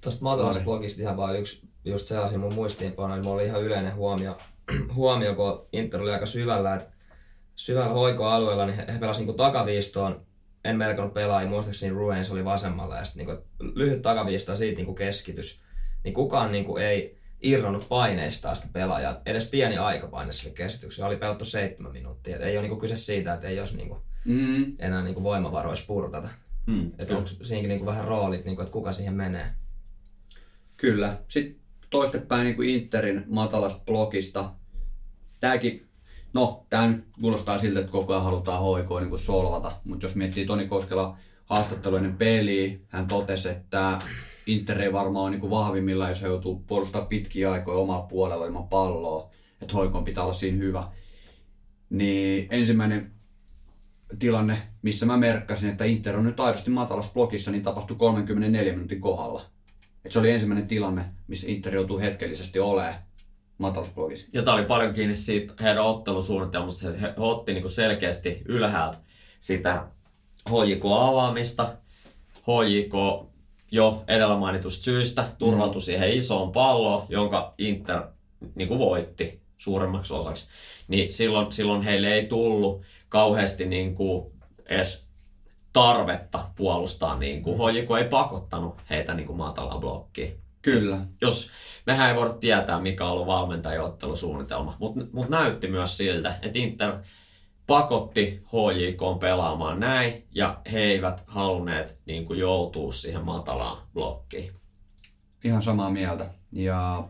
Tuosta 0.00 0.22
maatalousblogista 0.22 1.02
ihan 1.02 1.16
vaan 1.16 1.38
yksi 1.38 1.68
just 1.84 2.06
sellaisia 2.06 2.38
mun 2.38 2.54
muistiinpanoja, 2.54 3.16
niin 3.16 3.24
mulla 3.24 3.36
oli 3.36 3.46
ihan 3.46 3.62
yleinen 3.62 3.94
huomio, 3.94 4.36
huomio 4.94 5.34
kun 5.34 5.66
Inter 5.72 6.02
oli 6.02 6.12
aika 6.12 6.26
syvällä, 6.26 6.74
että 6.74 6.90
syvällä 7.54 7.92
hoikoalueella, 7.92 8.66
niin 8.66 8.76
he, 8.76 8.84
he 8.92 8.98
pelasivat 8.98 9.26
niin 9.26 9.36
takaviistoon. 9.36 10.26
En 10.64 10.76
merkannut 10.76 11.14
pelaajia, 11.14 11.50
muistaakseni 11.50 11.94
Ruens 11.94 12.30
oli 12.30 12.44
vasemmalla 12.44 12.96
ja 12.96 13.04
sitten 13.04 13.26
niin 13.26 13.74
lyhyt 13.74 14.02
takaviisto 14.02 14.52
ja 14.52 14.56
siitä 14.56 14.82
niin 14.82 14.94
keskitys. 14.94 15.62
Niin 16.04 16.14
kukaan 16.14 16.52
niin 16.52 16.64
kuin 16.64 16.82
ei 16.82 17.18
irronnut 17.42 17.88
paineista 17.88 18.54
sitä 18.54 18.68
pelaajaa. 18.72 19.20
Edes 19.26 19.50
pieni 19.50 19.78
aikapaine 19.78 20.32
sille 20.32 20.54
keskitykselle. 20.54 21.08
Oli 21.08 21.16
pelattu 21.16 21.44
seitsemän 21.44 21.92
minuuttia. 21.92 22.36
Et 22.36 22.42
ei 22.42 22.58
ole 22.58 22.68
niin 22.68 22.80
kyse 22.80 22.96
siitä, 22.96 23.34
että 23.34 23.48
ei 23.48 23.60
olisi 23.60 23.76
niin 23.76 23.88
kuin 23.88 24.00
mm. 24.24 24.74
enää 24.78 25.02
niin 25.02 25.22
voimavaroja 25.22 25.76
spurtata. 25.76 26.28
Mm. 26.66 26.92
Että 26.98 27.16
onko 27.16 27.28
siinäkin 27.28 27.68
niin 27.68 27.86
vähän 27.86 28.04
roolit, 28.04 28.44
niin 28.44 28.56
kuin, 28.56 28.64
että 28.64 28.72
kuka 28.72 28.92
siihen 28.92 29.14
menee. 29.14 29.46
Kyllä. 30.76 31.18
Sitten 31.28 31.60
toistepäin 31.90 32.44
niin 32.44 32.56
kuin 32.56 32.68
Interin 32.68 33.24
matalasta 33.26 33.84
blokista. 33.84 34.54
Tämäkin 35.40 35.86
No, 36.36 36.66
tämä 36.70 36.88
nyt 36.88 37.04
kuulostaa 37.20 37.58
siltä, 37.58 37.80
että 37.80 37.92
koko 37.92 38.12
ajan 38.12 38.24
halutaan 38.24 38.76
HIK 38.76 38.88
niin 39.00 39.08
kuin 39.08 39.18
solvata, 39.18 39.72
mutta 39.84 40.04
jos 40.04 40.16
miettii 40.16 40.46
Toni 40.46 40.68
Koskela 40.68 41.18
haastatteluinen 41.44 42.16
peli, 42.16 42.80
hän 42.88 43.06
totesi, 43.06 43.48
että 43.48 43.98
Inter 44.46 44.80
ei 44.80 44.92
varmaan 44.92 45.24
ole 45.24 45.36
niin 45.36 45.50
vahvimmilla, 45.50 46.08
jos 46.08 46.22
he 46.22 46.26
joutuu 46.26 46.64
puolustamaan 46.66 47.08
pitkiä 47.08 47.52
aikoja 47.52 47.78
omalla 47.78 48.06
puolella 48.06 48.46
ilman 48.46 48.68
palloa, 48.68 49.30
että 49.62 49.74
hoikoon 49.74 50.04
pitää 50.04 50.24
olla 50.24 50.32
siinä 50.32 50.58
hyvä. 50.58 50.92
Niin 51.90 52.48
ensimmäinen 52.50 53.12
tilanne, 54.18 54.58
missä 54.82 55.06
mä 55.06 55.16
merkkasin, 55.16 55.70
että 55.70 55.84
Inter 55.84 56.16
on 56.16 56.24
nyt 56.24 56.40
aidosti 56.40 56.70
matalassa 56.70 57.12
blokissa, 57.12 57.50
niin 57.50 57.62
tapahtui 57.62 57.96
34 57.96 58.72
minuutin 58.72 59.00
kohdalla. 59.00 59.42
Et 60.04 60.12
se 60.12 60.18
oli 60.18 60.30
ensimmäinen 60.30 60.68
tilanne, 60.68 61.04
missä 61.28 61.46
Inter 61.50 61.74
joutuu 61.74 61.98
hetkellisesti 61.98 62.60
olemaan 62.60 62.94
matalsblogissa. 63.58 64.28
Ja 64.32 64.42
tämä 64.42 64.54
oli 64.56 64.64
paljon 64.64 64.94
kiinni 64.94 65.16
siitä 65.16 65.54
heidän 65.62 65.84
ottelusuunnitelmasta. 65.84 66.90
He, 66.90 67.00
he 67.00 67.14
otti 67.16 67.54
niin 67.54 67.68
selkeästi 67.68 68.42
ylhäältä 68.44 68.98
sitä 69.40 69.86
HJK-avaamista. 70.50 71.76
HJK 72.36 73.26
jo 73.70 74.04
edellä 74.08 74.36
mainitusta 74.36 74.84
syystä 74.84 75.24
turvautui 75.38 75.80
mm. 75.80 75.84
siihen 75.84 76.12
isoon 76.12 76.52
palloon, 76.52 77.06
jonka 77.08 77.54
Inter 77.58 78.02
niin 78.54 78.68
kuin 78.68 78.78
voitti 78.78 79.40
suuremmaksi 79.56 80.14
osaksi. 80.14 80.48
Niin 80.88 81.12
silloin, 81.12 81.52
silloin 81.52 81.82
heille 81.82 82.14
ei 82.14 82.26
tullut 82.26 82.82
kauheasti 83.08 83.66
niin 83.66 83.94
kuin 83.94 84.32
edes 84.66 85.08
tarvetta 85.72 86.50
puolustaa. 86.56 87.18
Niin 87.18 87.42
kuin. 87.42 87.58
HJK 87.58 87.90
ei 87.98 88.08
pakottanut 88.08 88.80
heitä 88.90 89.14
niin 89.14 89.26
kuin 89.26 89.36
matalaan 89.38 89.80
blokkiin. 89.80 90.40
Kyllä. 90.62 90.98
Jos, 91.20 91.50
mehän 91.86 92.10
ei 92.10 92.16
voida 92.16 92.34
tietää, 92.34 92.80
mikä 92.80 93.04
on 93.04 93.10
ollut 93.10 93.26
valmentajaottelusuunnitelma, 93.26 94.76
mutta 94.78 95.04
mut 95.12 95.28
näytti 95.28 95.68
myös 95.68 95.96
siltä, 95.96 96.34
että 96.42 96.58
Inter 96.58 96.92
pakotti 97.66 98.42
HJK 98.46 99.20
pelaamaan 99.20 99.80
näin, 99.80 100.26
ja 100.34 100.60
he 100.72 100.78
eivät 100.78 101.24
halunneet 101.26 101.98
niin 102.06 102.24
kuin, 102.24 102.38
joutua 102.38 102.92
siihen 102.92 103.24
matalaan 103.24 103.86
blokkiin. 103.94 104.52
Ihan 105.44 105.62
samaa 105.62 105.90
mieltä. 105.90 106.30
Ja 106.52 107.08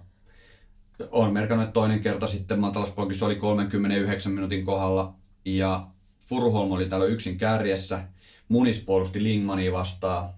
on 1.11 1.32
merkannut, 1.32 1.64
että 1.64 1.74
toinen 1.74 2.01
kerta 2.01 2.26
sitten 2.26 2.61
matalasblokissa 2.61 3.26
oli 3.26 3.36
39 3.36 4.32
minuutin 4.32 4.64
kohdalla, 4.64 5.14
ja 5.47 5.86
Furuholm 6.28 6.72
oli 6.72 6.88
täällä 6.88 7.07
yksin 7.07 7.38
kärjessä. 7.38 8.09
Munis 8.49 8.84
puolusti 8.84 9.22
Lingmania 9.22 9.72
vastaan. 9.72 10.28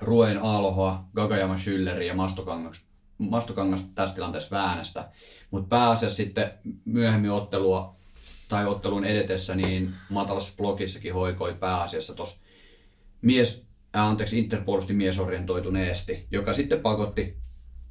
Ruen 0.00 0.38
Alhoa, 0.42 1.04
Gagajama 1.14 1.56
Schülleri 1.56 2.06
ja 2.06 2.14
Mastokangas, 2.14 2.86
Mastokangas 3.18 3.84
tässä 3.94 4.14
tilanteessa 4.14 4.56
Väänästä. 4.56 5.10
Mutta 5.50 5.68
pääasiassa 5.68 6.16
sitten 6.16 6.50
myöhemmin 6.84 7.30
ottelua 7.30 7.94
tai 8.48 8.66
ottelun 8.66 9.04
edetessä, 9.04 9.54
niin 9.54 9.94
matalassa 10.10 10.52
blogissakin 10.56 11.14
hoikoi 11.14 11.54
pääasiassa 11.54 12.14
tuossa 12.14 12.40
mies, 13.22 13.66
äh, 13.96 14.06
anteeksi, 14.06 14.38
Inter 14.38 14.62
puolusti 14.64 14.94
miesorientoituneesti, 14.94 16.26
joka 16.30 16.52
sitten 16.52 16.80
pakotti 16.80 17.36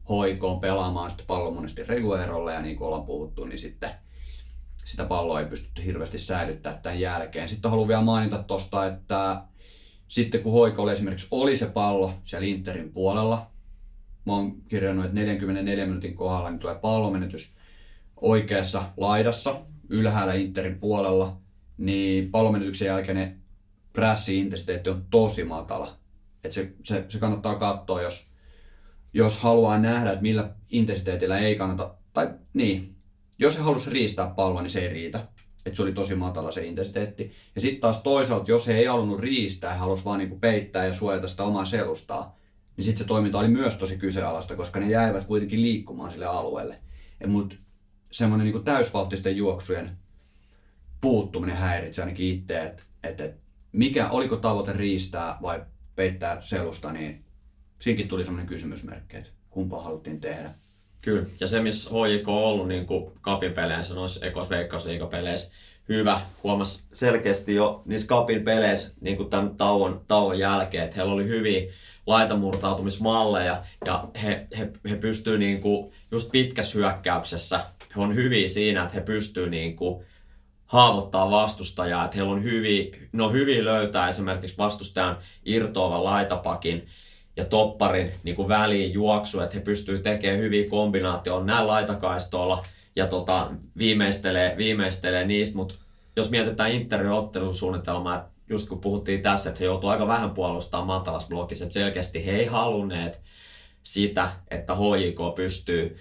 hoikoon 0.10 0.60
pelaamaan 0.60 1.10
sitten 1.10 1.28
pallon 1.28 1.54
monesti 1.54 1.84
Reguerolle 1.84 2.54
ja 2.54 2.62
niin 2.62 2.76
kuin 2.76 2.88
ollaan 2.88 3.06
puhuttu, 3.06 3.46
niin 3.46 3.60
sitten 3.60 3.90
sitä 4.88 5.06
palloa 5.06 5.40
ei 5.40 5.46
pystytty 5.46 5.86
hirveästi 5.86 6.18
säilyttämään 6.18 6.82
tämän 6.82 7.00
jälkeen. 7.00 7.48
Sitten 7.48 7.72
haluan 7.72 7.88
vielä 7.88 8.02
mainita 8.02 8.44
tuosta, 8.44 8.86
että 8.86 9.42
sitten 10.08 10.44
kun 10.44 10.52
Hoikolle 10.52 10.92
esimerkiksi 10.92 11.28
oli 11.32 11.58
se 11.58 11.66
pallo 11.66 12.14
siellä 12.24 12.48
Interin 12.48 12.94
puolella, 12.94 13.52
mä 14.26 14.34
oon 14.34 14.62
kirjannut, 14.62 15.06
että 15.06 15.16
44 15.16 15.86
minuutin 15.86 16.16
kohdalla 16.16 16.50
niin 16.50 16.60
tulee 16.60 16.76
pallomenetys 16.76 17.56
oikeassa 18.16 18.84
laidassa, 18.98 19.62
ylhäällä 19.90 20.34
Interin 20.34 20.80
puolella, 20.80 21.38
niin 21.78 22.32
pallomenetyksen 22.32 22.86
jälkeen 22.86 23.18
ne 23.18 23.38
pressi-intensiteetti 23.94 24.90
on 24.90 25.06
tosi 25.10 25.44
matala. 25.44 25.98
Et 26.44 26.52
se, 26.52 26.74
se, 26.84 27.06
se, 27.10 27.20
kannattaa 27.20 27.56
katsoa, 27.56 28.02
jos, 28.02 28.28
jos 29.14 29.40
haluaa 29.40 29.80
nähdä, 29.80 30.12
että 30.12 30.22
millä 30.22 30.56
intensiteetillä 30.70 31.38
ei 31.38 31.56
kannata, 31.56 31.96
tai 32.14 32.30
niin, 32.54 32.97
jos 33.40 33.54
se 33.54 33.62
halusi 33.62 33.90
riistää 33.90 34.28
palloa, 34.28 34.62
niin 34.62 34.70
se 34.70 34.80
ei 34.80 34.90
riitä. 34.90 35.28
että 35.66 35.76
se 35.76 35.82
oli 35.82 35.92
tosi 35.92 36.16
matala 36.16 36.52
se 36.52 36.66
intensiteetti. 36.66 37.32
Ja 37.56 37.62
sitten 37.62 37.82
taas 37.82 38.02
toisaalta, 38.02 38.52
jos 38.52 38.68
he 38.68 38.74
ei 38.74 38.86
halunnut 38.86 39.20
riistää, 39.20 39.74
he 39.74 39.80
halusi 39.80 40.06
vaan 40.06 40.20
niinku 40.20 40.40
peittää 40.40 40.86
ja 40.86 40.94
suojata 40.94 41.28
sitä 41.28 41.44
omaa 41.44 41.66
selustaa, 41.66 42.38
niin 42.78 42.86
sitten 42.86 43.04
se 43.04 43.08
toiminta 43.08 43.40
oli 43.40 43.48
myös 43.48 43.76
tosi 43.76 43.98
kyseenalaista, 43.98 44.56
koska 44.56 44.80
ne 44.80 44.90
jäivät 44.90 45.26
kuitenkin 45.26 45.62
liikkumaan 45.62 46.12
sille 46.12 46.26
alueelle. 46.26 46.80
Mutta 47.28 47.56
semmoinen 48.12 48.46
niinku 48.46 48.60
täysvauhtisten 48.60 49.38
juoksujen 49.38 49.98
puuttuminen 51.02 51.58
häiritsi 51.58 52.02
ainakin 52.02 52.36
itse, 52.36 52.64
että 52.64 52.84
et, 53.04 53.22
et, 53.22 53.36
mikä, 53.72 54.10
oliko 54.10 54.36
tavoite 54.36 54.74
riistää 54.74 55.38
vai 55.42 55.66
peittää 55.96 56.42
selusta, 56.42 56.92
niin 56.92 57.26
siinkin 57.80 58.08
tuli 58.08 58.24
semmoinen 58.24 58.48
kysymysmerkki, 58.48 59.18
että 59.18 59.30
kumpaa 59.50 59.84
haluttiin 59.84 60.22
tehdä. 60.22 60.50
Kyllä, 61.08 61.26
ja 61.40 61.48
se 61.48 61.60
missä 61.60 61.90
HJK 61.90 62.30
on 62.30 62.44
ollut 62.44 62.68
niin 62.68 62.86
kuin 62.86 63.12
kapin 63.22 63.54
peleissä, 63.54 63.94
noissa 63.94 64.26
ekos 64.26 64.50
veikkausliikapeleissä, 64.50 65.54
hyvä. 65.90 66.22
Huomasi 66.44 66.84
selkeästi 66.94 67.56
jo 67.56 67.82
niissä 67.86 68.08
kapin 68.08 68.44
peleissä 68.44 68.92
niin 69.02 69.18
kuin 69.18 69.30
tämän 69.30 69.56
tauon, 69.56 70.02
tauon 70.08 70.40
jälkeen, 70.40 70.84
että 70.84 70.96
heillä 70.96 71.14
oli 71.14 71.28
hyviä 71.28 71.74
laitamurtautumismalleja 72.08 73.64
ja 73.86 74.08
he, 74.24 74.48
he, 74.58 74.72
he 74.90 74.96
pystyy 74.96 75.38
niin 75.38 75.62
kuin, 75.62 75.92
just 76.12 76.32
pitkässä 76.32 76.80
hyökkäyksessä, 76.80 77.60
he 77.96 78.02
on 78.02 78.16
hyviä 78.16 78.48
siinä, 78.48 78.84
että 78.84 78.96
he 78.96 79.02
pystyy 79.02 79.50
niin 79.50 79.76
kuin, 79.76 80.06
haavoittaa 80.66 81.32
vastustajaa, 81.32 82.06
että 82.06 82.18
heillä 82.18 82.34
on 82.34 82.44
hyviä, 82.44 82.98
ne 83.12 83.24
on 83.24 83.34
hyviä 83.34 83.66
löytää 83.66 84.08
esimerkiksi 84.08 84.58
vastustajan 84.58 85.18
irtoavan 85.46 86.04
laitapakin 86.04 86.88
ja 87.38 87.46
topparin 87.46 88.14
niin 88.24 88.36
kuin 88.36 88.48
väliin 88.48 88.94
juoksu, 88.94 89.40
että 89.40 89.56
he 89.56 89.62
pystyvät 89.62 90.04
tekemään 90.04 90.40
hyviä 90.40 90.70
kombinaatioita. 90.70 91.46
Näin 91.46 91.68
laitakaistoilla 91.68 92.64
ja 92.96 93.08
tota, 93.08 93.52
viimeistelee, 93.78 94.58
viimeistelee 94.58 95.26
niistä, 95.26 95.58
mutta 95.58 95.76
jos 96.16 96.32
mietitään 96.32 96.72
Interin 96.72 97.12
ottelusuunnitelmaa, 97.12 98.16
että 98.16 98.30
just 98.50 98.70
kun 98.70 98.82
puhuttiin 98.82 99.22
tässä, 99.22 99.50
että 99.50 99.60
he 99.60 99.66
joutuivat 99.66 99.94
aika 99.94 100.08
vähän 100.08 100.32
puolustamaan 100.32 100.88
matalas 100.88 101.28
blokissa, 101.28 101.66
että 101.66 101.74
selkeästi 101.74 102.26
he 102.26 102.32
ei 102.32 102.46
halunneet 102.46 103.22
sitä, 103.84 104.32
että 104.52 104.76
HJK 104.76 105.36
pystyy 105.36 105.98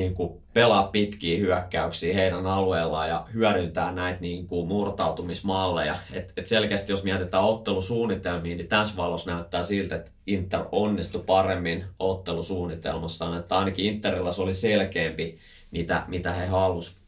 niin 0.00 0.14
kuin 0.14 0.42
pelaa 0.52 0.82
pitkiä 0.86 1.38
hyökkäyksiä 1.38 2.14
heidän 2.14 2.46
alueellaan 2.46 3.08
ja 3.08 3.26
hyödyntää 3.34 3.92
näitä 3.92 4.20
niin 4.20 4.46
kuin 4.46 4.68
murtautumismalleja. 4.68 5.96
Et, 6.12 6.32
et 6.36 6.46
selkeästi 6.46 6.92
jos 6.92 7.04
mietitään 7.04 7.44
ottelusuunnitelmiin, 7.44 8.56
niin 8.56 8.68
tässä 8.68 8.96
valossa 8.96 9.30
näyttää 9.30 9.62
siltä, 9.62 9.96
että 9.96 10.10
Inter 10.26 10.64
onnistui 10.72 11.24
paremmin 11.26 11.84
ottelusuunnitelmassaan. 11.98 13.38
Että 13.38 13.58
ainakin 13.58 13.84
Interilla 13.84 14.32
se 14.32 14.42
oli 14.42 14.54
selkeämpi, 14.54 15.38
mitä, 15.70 16.04
mitä 16.08 16.32
he 16.32 16.46
halusivat. 16.46 17.00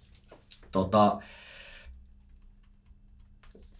Tota, 0.72 1.22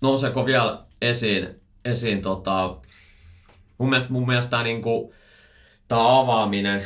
nouseeko 0.00 0.46
vielä 0.46 0.84
esiin, 1.02 1.60
esiin 1.84 2.22
tota, 2.22 2.76
mun 3.78 3.90
mielestä, 3.90 4.12
mun 4.12 4.26
mielestä 4.26 4.50
tämä, 4.50 4.62
niin 4.62 4.82
kuin, 4.82 5.12
avaaminen, 5.90 6.84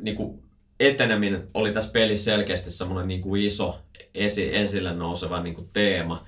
niin 0.00 0.16
kuin 0.16 0.41
eteneminen 0.86 1.48
oli 1.54 1.72
tässä 1.72 1.92
pelissä 1.92 2.24
selkeästi 2.24 2.70
semmoinen 2.70 3.08
niin 3.08 3.22
kuin 3.22 3.42
iso 3.42 3.78
esi, 4.14 4.56
esille 4.56 4.94
nouseva 4.94 5.42
niin 5.42 5.54
kuin 5.54 5.70
teema. 5.72 6.24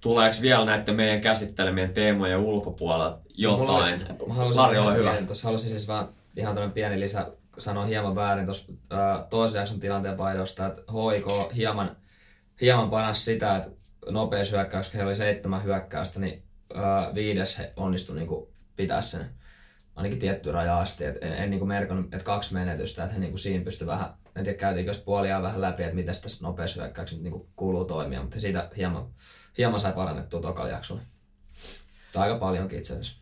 Tuleeko 0.00 0.36
vielä 0.42 0.64
näiden 0.64 0.94
meidän 0.94 1.20
käsittelemien 1.20 1.94
teemojen 1.94 2.38
ulkopuolella 2.38 3.18
jotain? 3.34 4.06
Mulla, 4.26 4.56
Lari, 4.56 4.78
ole 4.78 4.96
hyvä. 4.96 5.14
Tuossa 5.26 5.48
halusin 5.48 5.70
siis 5.70 5.88
vaan 5.88 6.08
ihan 6.36 6.54
tämmöinen 6.54 6.74
pieni 6.74 7.00
lisä 7.00 7.32
sanoa 7.58 7.84
hieman 7.84 8.14
väärin 8.14 8.44
tuossa 8.44 8.72
toisen 9.30 9.58
jakson 9.58 9.80
tilanteen 9.80 10.16
paidosta, 10.16 10.66
että 10.66 10.82
HIK 10.92 11.54
hieman, 11.54 11.96
hieman 12.60 12.90
panas 12.90 13.24
sitä, 13.24 13.56
että 13.56 13.70
nopeus 14.10 14.52
hyökkäys, 14.52 14.88
kun 14.88 14.96
heillä 14.96 15.08
oli 15.08 15.16
seitsemän 15.16 15.64
hyökkäystä, 15.64 16.20
niin 16.20 16.42
ää, 16.74 17.14
viides 17.14 17.58
he 17.58 17.72
onnistui 17.76 18.16
niin 18.16 18.28
pitää 18.76 19.00
sen 19.00 19.26
ainakin 19.96 20.18
tietty 20.18 20.52
raja 20.52 20.78
asti. 20.78 21.04
Et 21.04 21.16
en, 21.20 21.32
en 21.32 21.50
niin 21.50 21.68
merkannut, 21.68 22.14
että 22.14 22.24
kaksi 22.24 22.54
menetystä, 22.54 23.02
että 23.04 23.14
he 23.14 23.20
niin 23.20 23.38
siinä 23.38 23.64
pystyi 23.64 23.86
vähän, 23.86 24.14
en 24.36 24.44
tiedä 24.44 24.58
käytiinkö 24.58 24.94
sitä 24.94 25.04
puolia 25.04 25.42
vähän 25.42 25.60
läpi, 25.60 25.82
että 25.82 25.94
miten 25.94 26.14
tässä 26.22 26.44
nopeushyökkäyksessä 26.44 27.22
niin 27.22 27.46
kuuluu 27.56 27.84
toimia, 27.84 28.22
mutta 28.22 28.40
siitä 28.40 28.70
hieman, 28.76 29.06
hieman 29.58 29.80
sai 29.80 29.92
parannettua 29.92 30.40
tokalla 30.40 30.70
jaksolla. 30.70 31.02
Tai 32.12 32.22
aika 32.22 32.38
paljonkin 32.38 32.78
itse 32.78 32.92
asiassa. 32.92 33.18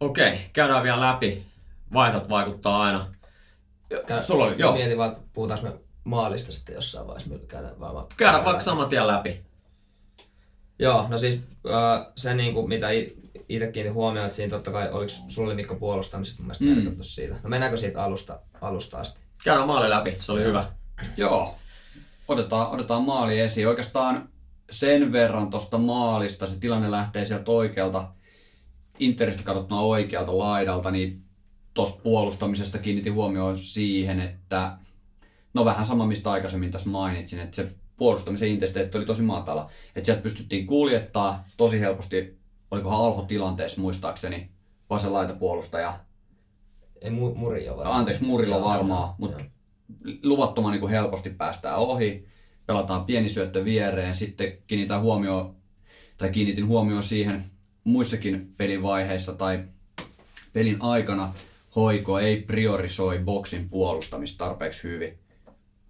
Okei, 0.00 0.38
käydään 0.52 0.82
vielä 0.82 1.00
läpi. 1.00 1.46
Vaihdot 1.92 2.28
vaikuttaa 2.28 2.82
aina. 2.82 3.06
Kä- 3.94 4.22
Sulla 4.22 4.44
oli, 4.44 4.54
joo. 4.58 4.72
Mietin 4.72 4.98
vaan, 4.98 5.16
puhutaanko 5.32 5.66
me 5.66 5.74
maalista 6.04 6.52
sitten 6.52 6.74
jossain 6.74 7.06
vaiheessa. 7.06 7.38
Käydään, 7.48 7.80
vaan, 7.80 8.06
käydään 8.16 8.44
vaikka 8.44 8.64
saman 8.64 8.88
tien 8.88 9.06
läpi. 9.06 9.44
Joo, 10.78 11.06
no 11.08 11.18
siis 11.18 11.42
äh, 11.70 12.06
se 12.16 12.34
niin 12.34 12.54
kuin, 12.54 12.68
mitä 12.68 12.88
itse 13.50 13.72
kiinnitin 13.72 13.94
huomioon, 13.94 14.26
että 14.26 14.36
siinä 14.36 14.50
totta 14.50 14.70
kai, 14.70 14.88
oliko 14.90 15.12
sulle 15.28 15.54
Mikko 15.54 15.74
puolustamisesta 15.74 16.42
mun 16.42 16.46
mielestä 16.46 16.90
mm. 16.90 16.96
siitä. 17.00 17.34
No 17.42 17.48
mennäänkö 17.48 17.76
siitä 17.76 18.04
alusta, 18.04 18.40
alusta 18.60 18.98
asti? 18.98 19.20
Käydään 19.44 19.66
maali 19.66 19.90
läpi, 19.90 20.16
se 20.20 20.32
oli 20.32 20.44
hyvä. 20.44 20.72
Joo, 21.16 21.54
otetaan, 22.28 22.68
otetaan 22.68 23.02
maali 23.02 23.40
esiin. 23.40 23.68
Oikeastaan 23.68 24.28
sen 24.70 25.12
verran 25.12 25.50
tuosta 25.50 25.78
maalista, 25.78 26.46
se 26.46 26.58
tilanne 26.58 26.90
lähtee 26.90 27.24
sieltä 27.24 27.50
oikealta, 27.50 28.08
Interistä 28.98 29.42
katsottuna 29.42 29.80
oikealta 29.80 30.38
laidalta, 30.38 30.90
niin 30.90 31.24
tuosta 31.74 32.00
puolustamisesta 32.02 32.78
kiinnitin 32.78 33.14
huomioon 33.14 33.58
siihen, 33.58 34.20
että 34.20 34.78
no 35.54 35.64
vähän 35.64 35.86
sama 35.86 36.06
mistä 36.06 36.30
aikaisemmin 36.30 36.70
tässä 36.70 36.88
mainitsin, 36.88 37.40
että 37.40 37.56
se 37.56 37.74
puolustamisen 37.96 38.48
intensiteetti 38.48 38.98
oli 38.98 39.06
tosi 39.06 39.22
matala. 39.22 39.70
Että 39.96 40.06
sieltä 40.06 40.22
pystyttiin 40.22 40.66
kuljettaa 40.66 41.44
tosi 41.56 41.80
helposti, 41.80 42.39
olikohan 42.70 43.06
alhotilanteessa 43.06 43.80
muistaakseni, 43.80 44.50
vasen 44.90 45.12
laita 45.12 45.34
puolustaja. 45.34 45.98
Ei 47.00 47.10
mu- 47.10 47.34
Murillo 47.34 47.76
varmaan. 47.76 47.98
Anteeksi, 47.98 48.24
Murillo 48.24 48.64
varmaan, 48.64 49.14
mutta 49.18 49.44
luvattoman 50.24 50.72
niin 50.72 50.80
kuin 50.80 50.90
helposti 50.90 51.30
päästään 51.30 51.76
ohi. 51.76 52.26
Pelataan 52.66 53.04
pieni 53.04 53.28
syöttö 53.28 53.64
viereen, 53.64 54.14
sitten 54.14 54.52
kiinnitän 54.66 55.00
huomioon, 55.00 55.56
tai 56.18 56.30
kiinnitin 56.30 56.66
huomioon 56.66 57.02
siihen 57.02 57.44
muissakin 57.84 58.54
pelin 58.56 58.82
vaiheissa 58.82 59.32
tai 59.32 59.64
pelin 60.52 60.76
aikana 60.80 61.34
hoiko 61.76 62.18
ei 62.18 62.42
priorisoi 62.42 63.18
boksin 63.18 63.68
puolustamista 63.68 64.44
tarpeeksi 64.44 64.82
hyvin. 64.82 65.18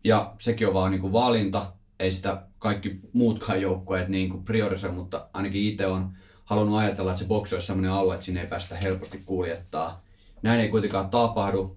Ja 0.05 0.35
sekin 0.39 0.69
on 0.69 0.75
vaan 0.75 0.91
niin 0.91 1.01
kuin 1.01 1.13
valinta, 1.13 1.73
ei 1.99 2.11
sitä 2.11 2.47
kaikki 2.59 3.01
muutkaan 3.13 3.61
joukkueet 3.61 4.09
niin 4.09 4.31
kuin 4.31 4.45
priorisoi, 4.45 4.93
mutta 4.93 5.29
ainakin 5.33 5.63
itse 5.63 5.87
on 5.87 6.17
halunnut 6.51 6.79
ajatella, 6.79 7.11
että 7.11 7.23
se 7.23 7.29
boksi 7.29 7.55
olisi 7.55 7.67
sellainen 7.67 7.93
alue, 7.93 8.15
että 8.15 8.27
sinne 8.27 8.41
ei 8.41 8.47
päästä 8.47 8.77
helposti 8.77 9.23
kuljettaa. 9.27 10.01
Näin 10.43 10.61
ei 10.61 10.69
kuitenkaan 10.69 11.11
tapahdu, 11.11 11.77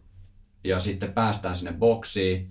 ja 0.64 0.80
sitten 0.80 1.14
päästään 1.14 1.56
sinne 1.56 1.74
boksiin. 1.74 2.50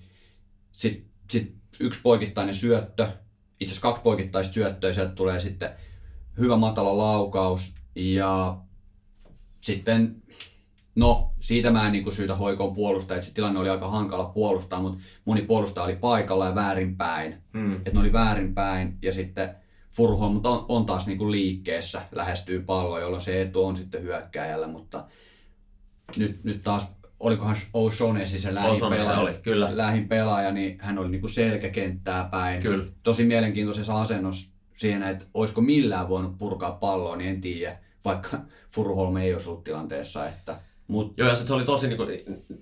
Sitten 0.73 1.11
sit 1.31 1.55
yksi 1.81 2.01
poikittainen 2.03 2.55
syöttö, 2.55 3.09
itse 3.61 3.73
asiassa 3.73 3.83
kaksi 3.83 4.03
poikittaista 4.03 4.53
syöttöä, 4.53 4.93
sieltä 4.93 5.15
tulee 5.15 5.39
sitten 5.39 5.71
hyvä 6.39 6.57
matala 6.57 6.99
laukaus, 6.99 7.75
ja 7.95 8.59
sitten 9.61 10.23
No, 10.95 11.35
siitä 11.41 11.71
mä 11.71 11.87
en 11.87 11.93
niin 11.93 12.13
syytä 12.13 12.35
hoikoon 12.35 12.73
puolustaa, 12.73 13.17
että 13.17 13.27
se 13.27 13.35
tilanne 13.35 13.61
oli 13.61 13.69
aika 13.69 13.91
hankala 13.91 14.25
puolustaa, 14.25 14.83
mutta 14.83 14.99
moni 15.25 15.43
puolustaja 15.43 15.85
oli 15.85 15.97
paikalla 15.97 16.47
ja 16.47 16.55
väärinpäin. 16.55 17.43
Mm. 17.53 17.77
Että 17.77 17.91
ne 17.93 18.01
oli 18.01 18.13
väärinpäin 18.13 18.99
ja 19.03 19.13
sitten 19.13 19.55
Furholm 19.93 20.41
on, 20.45 20.65
on 20.69 20.87
taas 20.87 21.07
niin 21.07 21.19
kuin 21.19 21.31
liikkeessä, 21.31 22.03
lähestyy 22.13 22.61
palloa, 22.61 23.01
jolloin 23.01 23.23
se 23.23 23.41
etu 23.41 23.65
on 23.65 23.77
sitten 23.77 24.03
hyökkääjällä, 24.03 24.67
mutta 24.67 25.05
nyt, 26.17 26.45
nyt 26.45 26.63
taas 26.63 26.89
olikohan 27.21 27.57
O'Shaughnessy 27.57 28.39
se 28.39 28.55
lähin, 28.55 28.81
pelaaja, 28.81 29.19
oli, 29.19 29.35
kyllä. 29.43 29.69
lähin 29.73 30.09
pelaaja, 30.09 30.53
niin 30.53 30.79
hän 30.81 30.99
oli 30.99 31.09
niin 31.09 31.21
kuin 31.21 31.31
selkäkenttää 31.31 32.29
päin. 32.31 32.63
Kyllä. 32.63 32.85
Tosi 33.03 33.25
mielenkiintoisessa 33.25 34.01
asennossa 34.01 34.51
siihen, 34.77 35.03
että 35.03 35.25
olisiko 35.35 35.61
millään 35.61 36.09
voinut 36.09 36.39
purkaa 36.39 36.71
palloa, 36.71 37.17
niin 37.17 37.31
en 37.31 37.41
tiedä, 37.41 37.79
vaikka 38.05 38.39
Furholm 38.75 39.17
ei 39.17 39.33
olisi 39.33 39.49
ollut 39.49 39.65
tilanteessa, 39.65 40.29
että 40.29 40.61
Mut. 40.89 41.15
Joo, 41.17 41.29
ja 41.29 41.37
se 41.37 41.55
oli 41.55 41.65
tosi, 41.65 41.89
niin 41.89 41.97
kuin, 41.97 42.09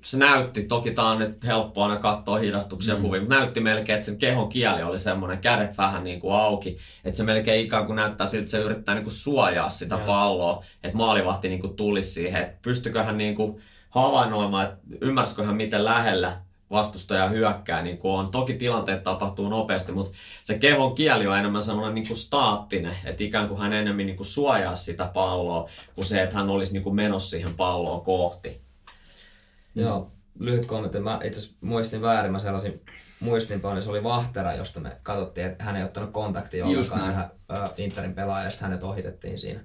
se 0.04 0.18
näytti, 0.18 0.62
toki 0.62 0.90
tämä 0.90 1.10
on 1.10 1.18
nyt 1.18 1.44
helppoa 1.44 1.86
aina 1.86 2.00
katsoa 2.00 2.38
hidastuksia 2.38 2.94
mm. 2.94 3.02
kuvia, 3.02 3.20
mutta 3.20 3.34
näytti 3.34 3.60
melkein, 3.60 3.96
että 3.96 4.06
sen 4.06 4.18
kehon 4.18 4.48
kieli 4.48 4.82
oli 4.82 4.98
semmoinen, 4.98 5.38
kädet 5.38 5.78
vähän 5.78 6.04
niin 6.04 6.20
kuin 6.20 6.34
auki, 6.34 6.78
että 7.04 7.16
se 7.16 7.24
melkein 7.24 7.64
ikään 7.64 7.86
kuin 7.86 7.96
näyttää 7.96 8.26
siltä, 8.26 8.42
että 8.42 8.50
se 8.50 8.58
yrittää 8.58 8.94
niin 8.94 9.04
kuin 9.04 9.14
suojaa 9.14 9.68
sitä 9.68 9.94
ja. 9.94 10.06
palloa, 10.06 10.64
että 10.82 10.96
maalivahti 10.96 11.48
niin 11.48 11.60
kuin 11.60 11.76
tulisi 11.76 12.10
siihen, 12.10 12.42
että 12.42 12.58
pystykö 12.62 13.02
hän 13.02 13.18
niin 13.18 13.34
kuin 13.34 13.60
havainnoimaan, 13.90 14.64
että 14.66 14.78
ymmärsikö 15.00 15.44
hän 15.44 15.56
miten 15.56 15.84
lähellä 15.84 16.40
vastustaja 16.70 17.28
hyökkää, 17.28 17.82
niin 17.82 17.98
kuin 17.98 18.14
on. 18.14 18.30
Toki 18.30 18.54
tilanteet 18.54 19.02
tapahtuu 19.02 19.48
nopeasti, 19.48 19.92
mutta 19.92 20.16
se 20.42 20.58
kehon 20.58 20.94
kieli 20.94 21.26
on 21.26 21.38
enemmän 21.38 21.62
semmoinen 21.62 21.94
niin 21.94 22.06
kuin 22.06 22.16
staattinen, 22.16 22.96
että 23.04 23.24
ikään 23.24 23.48
kuin 23.48 23.60
hän 23.60 23.72
enemmän 23.72 24.06
niin 24.06 24.16
kuin 24.16 24.26
suojaa 24.26 24.76
sitä 24.76 25.10
palloa, 25.14 25.68
kuin 25.94 26.04
se, 26.04 26.22
että 26.22 26.36
hän 26.36 26.50
olisi 26.50 26.72
niin 26.72 26.82
kuin 26.82 26.94
menossa 26.94 27.30
siihen 27.30 27.54
palloon 27.54 28.00
kohti. 28.00 28.60
Joo, 29.74 30.10
lyhyt 30.38 30.66
kommentti. 30.66 31.00
Mä 31.00 31.20
itse 31.24 31.40
asiassa 31.40 31.56
muistin 31.60 32.02
väärin, 32.02 32.32
mä 32.32 32.38
sellaisin 32.38 32.80
muistinpaan, 33.20 33.74
niin 33.74 33.82
se 33.82 33.90
oli 33.90 34.04
Vahtera, 34.04 34.54
josta 34.54 34.80
me 34.80 34.90
katsottiin, 35.02 35.46
että 35.46 35.64
hän 35.64 35.76
ei 35.76 35.84
ottanut 35.84 36.10
kontaktia 36.10 36.66
ollenkaan 36.66 37.00
tähän 37.00 37.30
äh, 37.52 37.70
Interin 37.76 38.14
pelaajaan, 38.14 38.52
ja 38.60 38.66
hänet 38.66 38.82
ohitettiin 38.82 39.38
siinä. 39.38 39.60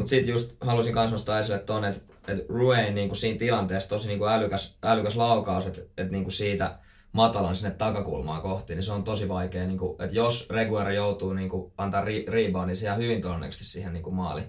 Mutta 0.00 0.10
sitten 0.10 0.32
just 0.32 0.56
halusin 0.60 0.94
myös 0.94 1.12
nostaa 1.12 1.38
esille 1.38 1.58
tuonne, 1.58 1.88
että 1.88 2.00
et 2.28 2.48
Ruein 2.48 2.94
niinku 2.94 3.14
siinä 3.14 3.38
tilanteessa 3.38 3.88
tosi 3.88 4.08
niinku 4.08 4.26
älykäs, 4.26 4.78
älykäs 4.82 5.16
laukaus, 5.16 5.66
että 5.66 5.80
et 5.96 6.10
niinku 6.10 6.30
siitä 6.30 6.78
matalan 7.12 7.56
sinne 7.56 7.70
takakulmaan 7.70 8.42
kohti, 8.42 8.74
niin 8.74 8.82
se 8.82 8.92
on 8.92 9.04
tosi 9.04 9.28
vaikea. 9.28 9.66
Niinku, 9.66 9.96
että 9.98 10.16
jos 10.16 10.50
Reguera 10.50 10.92
joutuu 10.92 11.32
niinku 11.32 11.72
antaa 11.78 12.04
ri, 12.04 12.24
reboundin, 12.28 12.66
niin 12.66 12.76
se 12.76 12.86
jää 12.86 12.94
hyvin 12.94 13.20
todennäköisesti 13.20 13.64
siihen 13.64 13.92
niinku 13.92 14.10
maali, 14.10 14.42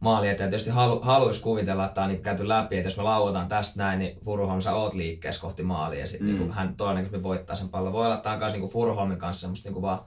maali 0.00 0.28
eteen. 0.28 0.50
Tietysti 0.50 0.70
halu, 0.70 1.00
haluaisi 1.02 1.42
kuvitella, 1.42 1.84
että 1.84 1.94
tämä 1.94 2.04
on 2.04 2.08
niinku 2.08 2.24
käyty 2.24 2.48
läpi, 2.48 2.76
että 2.76 2.86
jos 2.86 2.96
me 2.96 3.02
lauataan 3.02 3.48
tästä 3.48 3.78
näin, 3.78 3.98
niin 3.98 4.20
Furuholm 4.24 4.60
sä 4.60 4.74
oot 4.74 4.94
liikkeessä 4.94 5.40
kohti 5.40 5.62
maalia 5.62 6.00
ja 6.00 6.06
sitten 6.06 6.28
mm. 6.28 6.38
niinku, 6.38 6.54
hän 6.54 6.76
todennäköisesti 6.76 7.22
voittaa 7.22 7.56
sen 7.56 7.68
pallon. 7.68 7.92
Voi 7.92 8.04
olla, 8.04 8.14
että 8.14 8.30
tämä 8.30 8.46
on 8.46 8.52
niinku 8.52 8.68
Furuholmin 8.68 9.18
kanssa 9.18 9.40
semmoista 9.40 9.68
niinku 9.68 9.82
vaan 9.82 9.98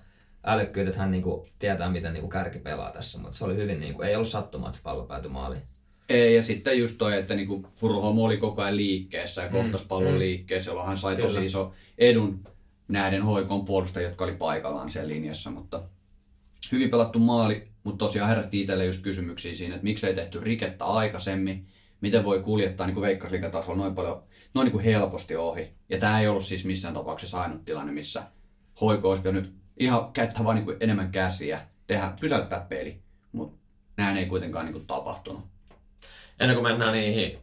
älykkyyttä, 0.43 0.89
että 0.89 1.01
hän 1.01 1.11
niinku 1.11 1.47
tietää, 1.59 1.89
miten 1.89 2.13
niinku 2.13 2.29
kärki 2.29 2.59
pelaa 2.59 2.91
tässä, 2.91 3.19
mutta 3.19 3.37
se 3.37 3.45
oli 3.45 3.55
hyvin, 3.55 3.79
niinku, 3.79 4.01
ei 4.01 4.15
ollut 4.15 4.27
sattumaa, 4.27 4.69
että 4.69 4.77
se 4.77 4.83
pallo 4.83 5.05
päätyi 5.05 5.31
maaliin. 5.31 5.61
Ei, 6.09 6.35
ja 6.35 6.43
sitten 6.43 6.79
just 6.79 6.97
toi, 6.97 7.19
että 7.19 7.35
niinku 7.35 7.65
Furuholm 7.75 8.19
oli 8.19 8.37
koko 8.37 8.61
ajan 8.61 8.77
liikkeessä 8.77 9.41
ja 9.41 9.47
mm. 9.47 9.53
kohtasi 9.53 9.87
pallon 9.87 10.13
mm. 10.13 10.19
liikkeessä, 10.19 10.71
jolloin 10.71 10.87
hän 10.87 10.97
sai 10.97 11.15
Kyllä. 11.15 11.29
tosi 11.29 11.45
iso 11.45 11.73
edun 11.97 12.43
näiden 12.87 13.23
hoikon 13.23 13.65
puolustajia, 13.65 14.07
jotka 14.07 14.23
oli 14.23 14.35
paikallaan 14.35 14.89
siellä 14.89 15.09
linjassa, 15.09 15.51
mutta 15.51 15.81
hyvin 16.71 16.89
pelattu 16.89 17.19
maali, 17.19 17.67
mutta 17.83 18.05
tosiaan 18.05 18.29
herätti 18.29 18.61
itselle 18.61 18.85
just 18.85 19.01
kysymyksiä 19.01 19.53
siinä, 19.53 19.75
että 19.75 19.83
miksei 19.83 20.13
tehty 20.13 20.39
rikettä 20.39 20.85
aikaisemmin, 20.85 21.67
miten 22.01 22.23
voi 22.23 22.39
kuljettaa 22.39 22.87
niin 22.87 23.01
veikkausliikatasolla 23.01 23.79
noin 23.81 23.95
paljon, 23.95 24.23
noin 24.53 24.65
niin 24.65 24.71
kuin 24.71 24.83
helposti 24.83 25.35
ohi. 25.35 25.73
Ja 25.89 25.97
tämä 25.97 26.21
ei 26.21 26.27
ollut 26.27 26.45
siis 26.45 26.65
missään 26.65 26.93
tapauksessa 26.93 27.41
ainut 27.41 27.65
tilanne, 27.65 27.91
missä 27.91 28.23
hoiko 28.81 29.09
olisi 29.09 29.31
nyt 29.31 29.60
ihan 29.77 30.13
käyttää 30.13 30.43
vaan 30.43 30.55
niin 30.55 30.65
kuin 30.65 30.77
enemmän 30.79 31.11
käsiä, 31.11 31.61
tehdä, 31.87 32.13
pysäyttää 32.19 32.65
peli, 32.69 33.01
mutta 33.31 33.57
näin 33.97 34.17
ei 34.17 34.25
kuitenkaan 34.25 34.65
niin 34.65 34.73
kuin 34.73 34.87
tapahtunut. 34.87 35.43
Ennen 36.39 36.57
kuin 36.57 36.67
mennään 36.67 36.93
niihin 36.93 37.39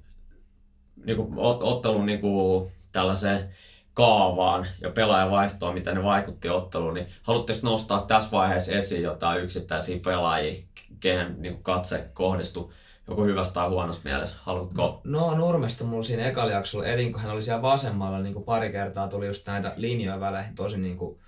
niin 1.04 1.16
kuin 1.16 1.34
ottelun 1.38 2.06
niin 2.06 2.20
kuin 2.20 2.72
tällaiseen 2.92 3.48
kaavaan 3.94 4.66
ja 4.80 4.90
pelaajavaihtoon, 4.90 5.74
miten 5.74 5.96
ne 5.96 6.02
vaikutti 6.02 6.48
otteluun, 6.48 6.94
niin 6.94 7.06
haluatteko 7.22 7.58
nostaa 7.62 8.00
tässä 8.00 8.30
vaiheessa 8.30 8.72
esiin 8.72 9.02
jotain 9.02 9.42
yksittäisiä 9.42 9.98
pelaajia, 10.04 10.62
kehen 11.00 11.34
niin 11.38 11.62
katse 11.62 12.10
kohdistui 12.12 12.70
joko 13.08 13.24
hyvästä 13.24 13.54
tai 13.54 13.68
huonosta 13.68 14.08
mielessä? 14.08 14.36
Haluatko? 14.40 15.00
No 15.04 15.34
Nurmesta 15.34 15.84
mulla 15.84 16.02
siinä 16.02 16.24
ekalla 16.24 16.52
jaksolla, 16.52 16.86
etin 16.86 17.12
kun 17.12 17.20
hän 17.20 17.32
oli 17.32 17.42
siellä 17.42 17.62
vasemmalla, 17.62 18.18
niin 18.18 18.34
kuin 18.34 18.44
pari 18.44 18.72
kertaa 18.72 19.08
tuli 19.08 19.26
just 19.26 19.46
näitä 19.46 19.72
linjoja 19.76 20.20
väleihin 20.20 20.54
tosi 20.54 20.78
niin 20.78 20.96
kuin 20.96 21.18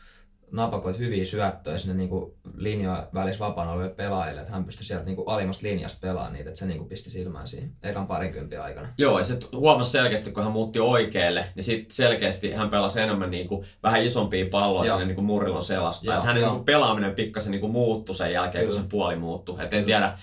napakoit 0.53 0.98
hyviä 0.98 1.24
syöttöjä 1.24 1.78
sinne 1.78 1.94
niinku 1.94 2.34
linjoja 2.55 3.09
välissä 3.14 3.44
vapaana 3.44 3.72
oleville 3.72 3.94
pelaajille, 3.94 4.40
että 4.40 4.53
hän 4.53 4.64
pystyi 4.64 4.84
sieltä 4.84 5.05
niinku 5.05 5.24
alimmasta 5.24 5.66
linjasta 5.66 5.98
pelaamaan 6.01 6.32
niitä, 6.32 6.51
että 6.51 6.59
se 6.61 6.66
niinku 6.66 6.84
pisti 6.84 7.11
silmään 7.11 7.46
siihen 7.46 7.72
ekan 7.82 8.07
parinkympin 8.07 8.61
aikana. 8.61 8.88
Joo, 8.98 9.18
ja 9.18 9.24
se 9.24 9.38
huomasi 9.53 9.90
selkeästi, 9.90 10.32
kun 10.32 10.42
hän 10.42 10.53
muutti 10.53 10.80
oikealle, 10.80 11.44
niin 11.55 11.64
sitten 11.64 11.94
selkeästi 11.94 12.53
hän 12.53 12.70
pelasi 12.70 13.01
enemmän 13.01 13.30
niinku 13.30 13.64
vähän 13.82 14.05
isompia 14.05 14.46
palloja 14.51 14.86
Joo. 14.86 14.96
sinne 14.96 15.07
niinku 15.07 15.22
Murillon 15.22 15.62
selasta. 15.62 16.07
Joo, 16.07 16.22
hänen 16.22 16.42
niinku 16.42 16.64
pelaaminen 16.64 17.14
pikkasen 17.14 17.51
niinku 17.51 17.68
muuttui 17.68 18.14
sen 18.14 18.32
jälkeen, 18.32 18.64
Kyllä. 18.64 18.74
kun 18.74 18.82
se 18.82 18.88
puoli 18.88 19.16
muuttui. 19.16 19.64
Et 19.64 19.74
en 19.74 19.84
tiedä, 19.84 20.18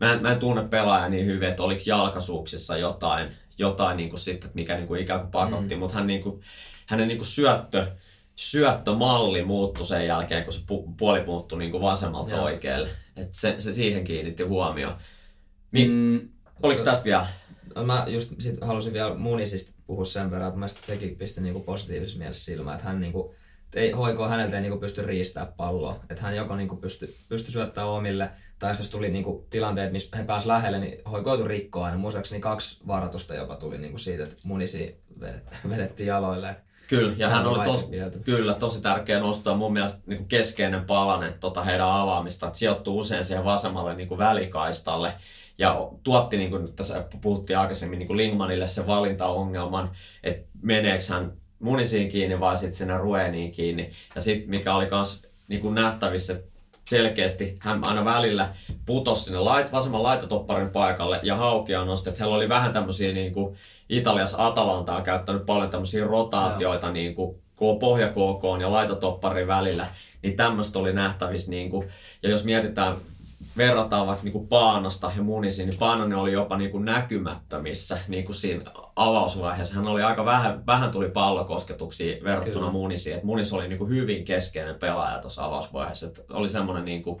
mä 0.00 0.12
en, 0.12 0.22
mä 0.22 0.32
en 0.32 0.38
tunne 0.38 0.62
pelaajaa 0.68 1.08
niin 1.08 1.26
hyvin, 1.26 1.48
että 1.48 1.62
oliko 1.62 1.80
jalkasuuksissa 1.86 2.76
jotain, 2.76 3.28
jotain 3.58 3.96
niinku 3.96 4.16
sitten, 4.16 4.50
mikä 4.54 4.76
niinku 4.76 4.94
ikään 4.94 5.20
kuin 5.20 5.30
pakotti, 5.30 5.74
mm. 5.74 5.78
mutta 5.78 5.94
hän 5.94 6.06
niinku, 6.06 6.40
hänen 6.86 7.08
niinku 7.08 7.24
syöttö, 7.24 7.86
syöttömalli 8.40 9.44
muuttui 9.44 9.84
sen 9.84 10.06
jälkeen, 10.06 10.44
kun 10.44 10.52
se 10.52 10.60
pu- 10.60 10.94
puoli 10.96 11.24
muuttui 11.24 11.58
niin 11.58 11.70
kuin 11.70 11.82
vasemmalta 11.82 12.30
Joo. 12.30 12.44
oikealle. 12.44 12.88
Et 13.16 13.34
se, 13.34 13.54
se 13.58 13.74
siihen 13.74 14.04
kiinnitti 14.04 14.42
huomioon. 14.42 14.96
Niin, 15.72 15.90
mm, 15.90 16.28
oliko 16.62 16.82
tästä 16.82 17.04
vielä? 17.04 17.26
Mä 17.84 18.04
just 18.08 18.32
sit 18.38 18.56
halusin 18.60 18.92
vielä 18.92 19.14
Munisista 19.14 19.82
puhua 19.86 20.04
sen 20.04 20.30
verran, 20.30 20.48
että 20.48 20.60
mä 20.60 20.68
sekin 20.68 21.16
pisti 21.16 21.40
niinku 21.40 21.60
positiivisessa 21.60 22.18
mielessä 22.18 22.44
silmään, 22.44 22.76
että 22.76 22.88
hän 22.88 23.00
niinku, 23.00 23.34
ei, 23.74 23.90
hoikoo 23.90 24.28
häneltä 24.28 24.56
ei 24.56 24.62
niinku 24.62 24.78
pysty 24.78 25.02
riistää 25.02 25.52
palloa. 25.56 26.00
Että 26.10 26.22
hän 26.22 26.36
joko 26.36 26.56
niinku 26.56 26.76
pysty, 26.76 27.14
pysty 27.28 27.50
syöttämään 27.52 27.92
omille, 27.92 28.30
tai 28.58 28.70
jos 28.70 28.90
tuli 28.90 29.10
niinku 29.10 29.46
tilanteet, 29.50 29.92
missä 29.92 30.16
he 30.16 30.24
pääsivät 30.24 30.54
lähelle, 30.56 30.78
niin 30.78 31.04
hoikoitu 31.10 31.44
rikkoa 31.44 31.84
aina. 31.84 31.98
Muistaakseni 31.98 32.40
kaksi 32.40 32.80
varoitusta 32.86 33.34
jopa 33.34 33.56
tuli 33.56 33.78
niinku 33.78 33.98
siitä, 33.98 34.22
että 34.22 34.36
munisi 34.44 35.00
vedettiin 35.68 36.06
jaloille. 36.06 36.50
Et 36.50 36.69
Kyllä, 36.90 37.12
ja 37.16 37.28
hän 37.28 37.46
oli 37.46 37.64
tos, 37.64 37.90
kyllä, 38.24 38.54
tosi 38.54 38.82
tärkeä 38.82 39.20
nostaa 39.20 39.56
mun 39.56 39.72
mielestä 39.72 39.98
niin 40.06 40.18
kuin 40.18 40.28
keskeinen 40.28 40.84
palanen 40.84 41.34
tota 41.40 41.62
heidän 41.62 41.86
avaamista, 41.86 42.46
että 42.46 42.58
sijoittuu 42.58 42.98
usein 42.98 43.24
siihen 43.24 43.44
vasemmalle 43.44 43.94
niin 43.94 44.08
kuin 44.08 44.18
välikaistalle 44.18 45.12
ja 45.58 45.90
tuotti, 46.02 46.36
niin 46.36 46.50
kuin 46.50 46.72
tässä 46.72 47.04
puhuttiin 47.20 47.58
aikaisemmin, 47.58 47.98
niin 47.98 48.06
kuin 48.06 48.16
Lingmanille 48.16 48.68
se 48.68 48.86
valintaongelman, 48.86 49.90
että 50.22 50.48
meneekö 50.62 51.04
hän 51.08 51.32
munisiin 51.58 52.08
kiinni 52.08 52.40
vai 52.40 52.56
sitten 52.56 52.76
sinne 52.76 52.96
rueniin 52.96 53.52
kiinni. 53.52 53.90
Ja 54.14 54.20
sitten 54.20 54.50
mikä 54.50 54.74
oli 54.74 54.88
myös 54.90 55.26
niin 55.48 55.60
kuin 55.60 55.74
nähtävissä, 55.74 56.40
selkeästi 56.90 57.56
hän 57.58 57.80
aina 57.86 58.04
välillä 58.04 58.48
putosi 58.86 59.24
sinne 59.24 59.38
lait, 59.38 59.72
vasemman 59.72 60.02
laitatopparin 60.02 60.70
paikalle 60.70 61.20
ja 61.22 61.36
haukia 61.36 61.84
nosti. 61.84 62.08
Että 62.08 62.24
heillä 62.24 62.36
oli 62.36 62.48
vähän 62.48 62.72
tämmöisiä 62.72 63.12
niin 63.12 63.32
kuin 63.32 63.56
Italiassa 63.88 64.46
Atalanta 64.46 64.96
on 64.96 65.02
käyttänyt 65.02 65.46
paljon 65.46 65.70
tämmöisiä 65.70 66.04
rotaatioita 66.04 66.86
Joo. 66.86 66.92
niin 66.92 67.14
kuin 67.14 67.36
pohjakokoon 67.80 68.60
ja 68.60 68.72
laitatopparin 68.72 69.46
välillä. 69.46 69.86
Niin 70.22 70.36
tämmöistä 70.36 70.78
oli 70.78 70.92
nähtävissä. 70.92 71.50
Niin 71.50 71.70
kuin, 71.70 71.88
ja 72.22 72.30
jos 72.30 72.44
mietitään 72.44 72.96
verrataan 73.56 74.06
vaikka 74.06 74.24
niin 74.24 74.32
kuin 74.32 74.48
Paanasta 74.48 75.12
ja 75.16 75.22
Munisiin, 75.22 75.68
niin 75.68 75.78
Paananen 75.78 76.18
oli 76.18 76.32
jopa 76.32 76.56
niin 76.56 76.70
kuin 76.70 76.84
näkymättömissä 76.84 77.98
niin 78.08 78.24
kuin 78.24 78.36
siinä 78.36 78.64
avausvaiheessa. 78.96 79.74
Hän 79.74 79.86
oli 79.86 80.02
aika 80.02 80.24
vähän, 80.24 80.66
vähän 80.66 80.90
tuli 80.90 81.08
pallokosketuksia 81.10 82.24
verrattuna 82.24 82.66
Kyllä. 82.66 82.72
Munisiin. 82.72 83.16
Et 83.16 83.22
Munis 83.22 83.52
oli 83.52 83.68
niin 83.68 83.78
kuin 83.78 83.90
hyvin 83.90 84.24
keskeinen 84.24 84.74
pelaaja 84.74 85.18
tuossa 85.18 85.44
avausvaiheessa. 85.44 86.06
Et 86.06 86.24
oli 86.30 86.48
semmoinen 86.48 86.84
niin 86.84 87.02
kuin 87.02 87.20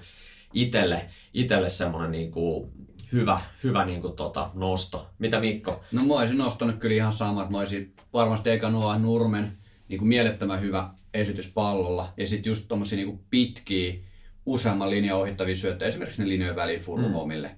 itelle, 0.54 1.06
itelle 1.34 1.68
semmoinen 1.68 2.12
niin 2.12 2.30
kuin 2.30 2.70
hyvä, 3.12 3.40
hyvä 3.64 3.84
niin 3.84 4.00
kuin 4.00 4.16
tota, 4.16 4.50
nosto. 4.54 5.10
Mitä 5.18 5.40
Mikko? 5.40 5.80
No 5.92 6.04
mä 6.04 6.14
olisin 6.14 6.38
nostanut 6.38 6.76
kyllä 6.76 6.94
ihan 6.94 7.12
samat. 7.12 7.50
Mä 7.50 7.58
olisin 7.58 7.94
varmasti 8.12 8.50
eka 8.50 8.70
Noah 8.70 9.00
Nurmen 9.00 9.52
niin 9.88 9.98
kuin 9.98 10.08
mielettömän 10.08 10.60
hyvä 10.60 10.90
esitys 11.14 11.52
pallolla. 11.52 12.12
Ja 12.16 12.26
sitten 12.26 12.50
just 12.50 12.64
tommosia 12.68 12.96
niin 12.96 13.08
kuin 13.08 13.20
pitkiä 13.30 13.94
useamman 14.46 14.90
linjan 14.90 15.18
ohittavia 15.18 15.56
syöttöjä, 15.56 15.88
esimerkiksi 15.88 16.22
ne 16.22 16.28
linjojen 16.28 16.56
väliin 16.56 16.80
Furuhomille. 16.80 17.48
Mm. 17.48 17.54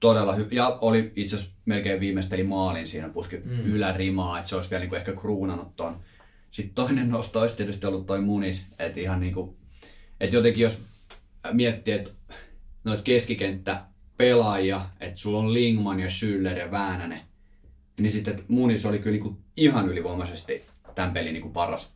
Todella 0.00 0.34
hyvä. 0.34 0.48
Ja 0.52 0.78
oli 0.80 1.12
itse 1.16 1.36
asiassa 1.36 1.56
melkein 1.64 2.00
viimeisteli 2.00 2.42
maalin 2.42 2.86
siinä, 2.86 3.08
puski 3.08 3.36
mm. 3.36 3.64
ylärimaa, 3.64 4.38
että 4.38 4.48
se 4.48 4.56
olisi 4.56 4.70
vielä 4.70 4.80
niin 4.80 4.88
kuin 4.88 4.98
ehkä 4.98 5.12
kruunannut 5.12 5.76
ton. 5.76 6.00
Sitten 6.50 6.74
toinen 6.74 7.08
nosto 7.08 7.40
olisi 7.40 7.56
tietysti 7.56 7.86
ollut 7.86 8.06
toi 8.06 8.20
Munis, 8.20 8.66
että 8.78 9.00
ihan 9.00 9.20
niin 9.20 9.34
kuin, 9.34 9.56
että 10.20 10.36
jotenkin 10.36 10.62
jos 10.62 10.82
miettii, 11.52 11.94
että 11.94 12.10
noita 12.84 13.02
keskikenttä 13.02 13.84
pelaajia, 14.16 14.80
että 15.00 15.20
sulla 15.20 15.38
on 15.38 15.54
Lingman 15.54 16.00
ja 16.00 16.08
Schüller 16.08 16.58
ja 16.58 16.70
Väänänen, 16.70 17.20
niin 18.00 18.12
sitten 18.12 18.44
Munis 18.48 18.86
oli 18.86 18.98
kyllä 18.98 19.14
niin 19.14 19.22
kuin 19.22 19.36
ihan 19.56 19.88
ylivoimaisesti 19.88 20.62
tämän 20.94 21.12
pelin 21.12 21.32
niin 21.32 21.42
kuin 21.42 21.52
paras 21.52 21.92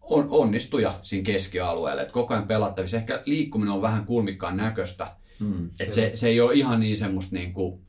on, 0.00 0.26
onnistuja 0.30 0.94
siinä 1.02 1.24
keskialueella. 1.24 2.02
Et 2.02 2.12
koko 2.12 2.34
ajan 2.34 2.46
pelattavissa. 2.46 2.96
Ehkä 2.96 3.22
liikkuminen 3.26 3.74
on 3.74 3.82
vähän 3.82 4.06
kulmikkaan 4.06 4.56
näköistä. 4.56 5.16
Hmm, 5.40 5.70
et 5.80 5.92
se, 5.92 6.10
se 6.14 6.28
ei 6.28 6.40
ole 6.40 6.54
ihan 6.54 6.80
niin 6.80 6.96
semmoista 6.96 7.34
niin 7.34 7.52
kuin, 7.52 7.80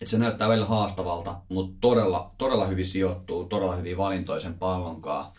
että 0.00 0.10
se 0.10 0.18
näyttää 0.18 0.48
välillä 0.48 0.66
haastavalta, 0.66 1.40
mutta 1.48 1.76
todella, 1.80 2.34
todella 2.38 2.66
hyvin 2.66 2.86
sijoittuu, 2.86 3.44
todella 3.44 3.76
hyvin 3.76 3.96
valintoisen 3.96 4.54
pallonkaan. 4.54 5.32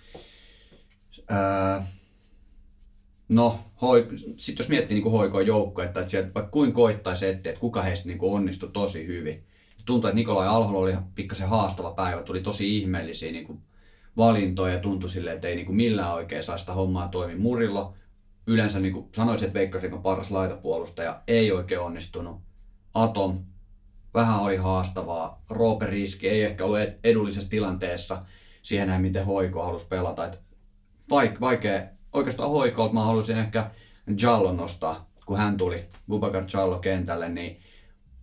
Öö, 1.32 1.82
no, 3.30 3.60
hoi, 3.82 4.08
sitten 4.38 4.64
jos 4.64 4.70
miettii 4.70 5.00
niin 5.02 5.12
hoikoa 5.12 5.42
joukkoa, 5.42 5.86
että, 5.86 6.00
että 6.00 6.12
sieltä 6.12 6.34
vaikka 6.34 6.52
kuin 6.52 6.74
koittaisi 6.74 7.28
etti, 7.28 7.50
että 7.50 7.62
kuka 7.62 7.82
heistä 7.82 8.08
niin 8.08 8.18
onnistui 8.22 8.70
tosi 8.74 9.08
hyvin. 9.08 9.44
Tuntuu, 9.86 10.08
että 10.08 10.16
Nikolai 10.16 10.48
Alholla 10.48 10.80
oli 10.80 10.96
pikkasen 11.16 11.50
haastava 11.50 11.92
päivä, 11.92 12.24
tuli 12.24 12.42
tosi 12.42 12.78
ihmeellisiä 12.78 13.32
niin 13.32 13.46
kuin 13.46 13.60
valintoja 14.18 14.74
ja 14.74 14.80
tuntui 14.80 15.10
silleen, 15.10 15.36
että 15.36 15.48
ei 15.48 15.56
niin 15.56 15.66
kuin 15.66 15.76
millään 15.76 16.14
oikein 16.14 16.44
saa 16.44 16.58
sitä 16.58 16.74
hommaa 16.74 17.08
toimi. 17.08 17.36
Murillo 17.36 17.94
yleensä 18.48 18.80
niin 18.80 18.94
kuin 18.94 19.10
sanoisin, 19.16 19.48
että 19.48 19.60
Veikkaus 19.60 19.84
on 19.84 20.02
paras 20.02 20.32
laitapuolustaja, 20.32 21.22
ei 21.28 21.52
oikein 21.52 21.82
onnistunut. 21.82 22.42
Atom, 22.94 23.40
vähän 24.14 24.40
oli 24.40 24.56
haastavaa. 24.56 25.44
Roope 25.50 25.86
Riski 25.86 26.30
ei 26.30 26.44
ehkä 26.44 26.66
ollut 26.66 26.80
edullisessa 27.04 27.50
tilanteessa 27.50 28.24
siihen 28.62 28.88
näin, 28.88 29.02
miten 29.02 29.26
Hoiko 29.26 29.64
halusi 29.64 29.88
pelata. 29.88 30.26
Et 30.26 30.42
vaik- 31.12 31.42
vaikea, 31.42 31.88
oikeastaan 32.14 32.50
Hoikolta 32.50 32.94
mä 32.94 33.04
halusin 33.04 33.38
ehkä 33.38 33.72
Jallo 34.22 34.54
nostaa, 34.54 35.10
kun 35.26 35.38
hän 35.38 35.58
tuli, 35.58 35.86
Bubakar 36.08 36.44
Jallo 36.54 36.80
kentälle, 36.80 37.30
niin 37.30 37.60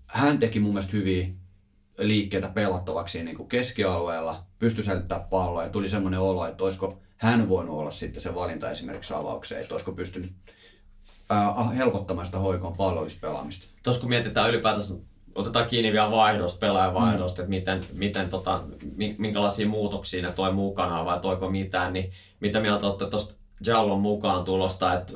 hän 0.07 0.39
teki 0.39 0.61
mun 0.61 0.71
mielestä 0.71 0.93
hyviä 0.93 1.29
liikkeitä 1.99 2.49
pelattavaksi 2.49 3.25
niin 3.25 3.37
kuin 3.37 3.49
keskialueella, 3.49 4.45
pystyi 4.59 4.85
säilyttämään 4.85 5.29
palloa 5.29 5.63
ja 5.63 5.71
tuli 5.71 5.89
semmoinen 5.89 6.21
olo, 6.21 6.47
että 6.47 6.65
olisiko 6.65 6.99
hän 7.17 7.49
voinut 7.49 7.79
olla 7.79 7.91
sitten 7.91 8.23
se 8.23 8.35
valinta 8.35 8.71
esimerkiksi 8.71 9.15
avaukseen, 9.15 9.61
että 9.61 9.75
olisiko 9.75 9.93
pystynyt 9.93 10.33
ää, 11.31 11.65
helpottamaan 11.77 12.27
sitä 12.27 12.39
hoikon 12.39 12.77
pallollispelaamista. 12.77 13.67
Tuossa 13.83 14.01
kun 14.01 14.11
mietitään 14.11 14.51
ylipäätänsä, 14.51 14.95
otetaan 15.35 15.67
kiinni 15.67 15.93
vielä 15.93 16.11
vaihdosta, 16.11 16.59
pelaajavaihdosta, 16.59 17.43
mm. 17.43 17.45
että 17.45 17.51
miten, 17.51 17.81
miten 17.93 18.31
tota, 18.31 18.61
minkälaisia 19.19 19.69
muutoksia 19.69 20.23
ne 20.23 20.33
toi 20.33 20.53
mukana 20.53 21.05
vai 21.05 21.21
toiko 21.21 21.51
mitään, 21.51 21.93
niin 21.93 22.11
mitä 22.41 22.61
mieltä 22.61 22.87
olette 22.87 23.07
tuosta 23.07 23.35
Jallon 23.67 24.01
mukaan 24.01 24.45
tulosta, 24.45 24.95
että 24.95 25.13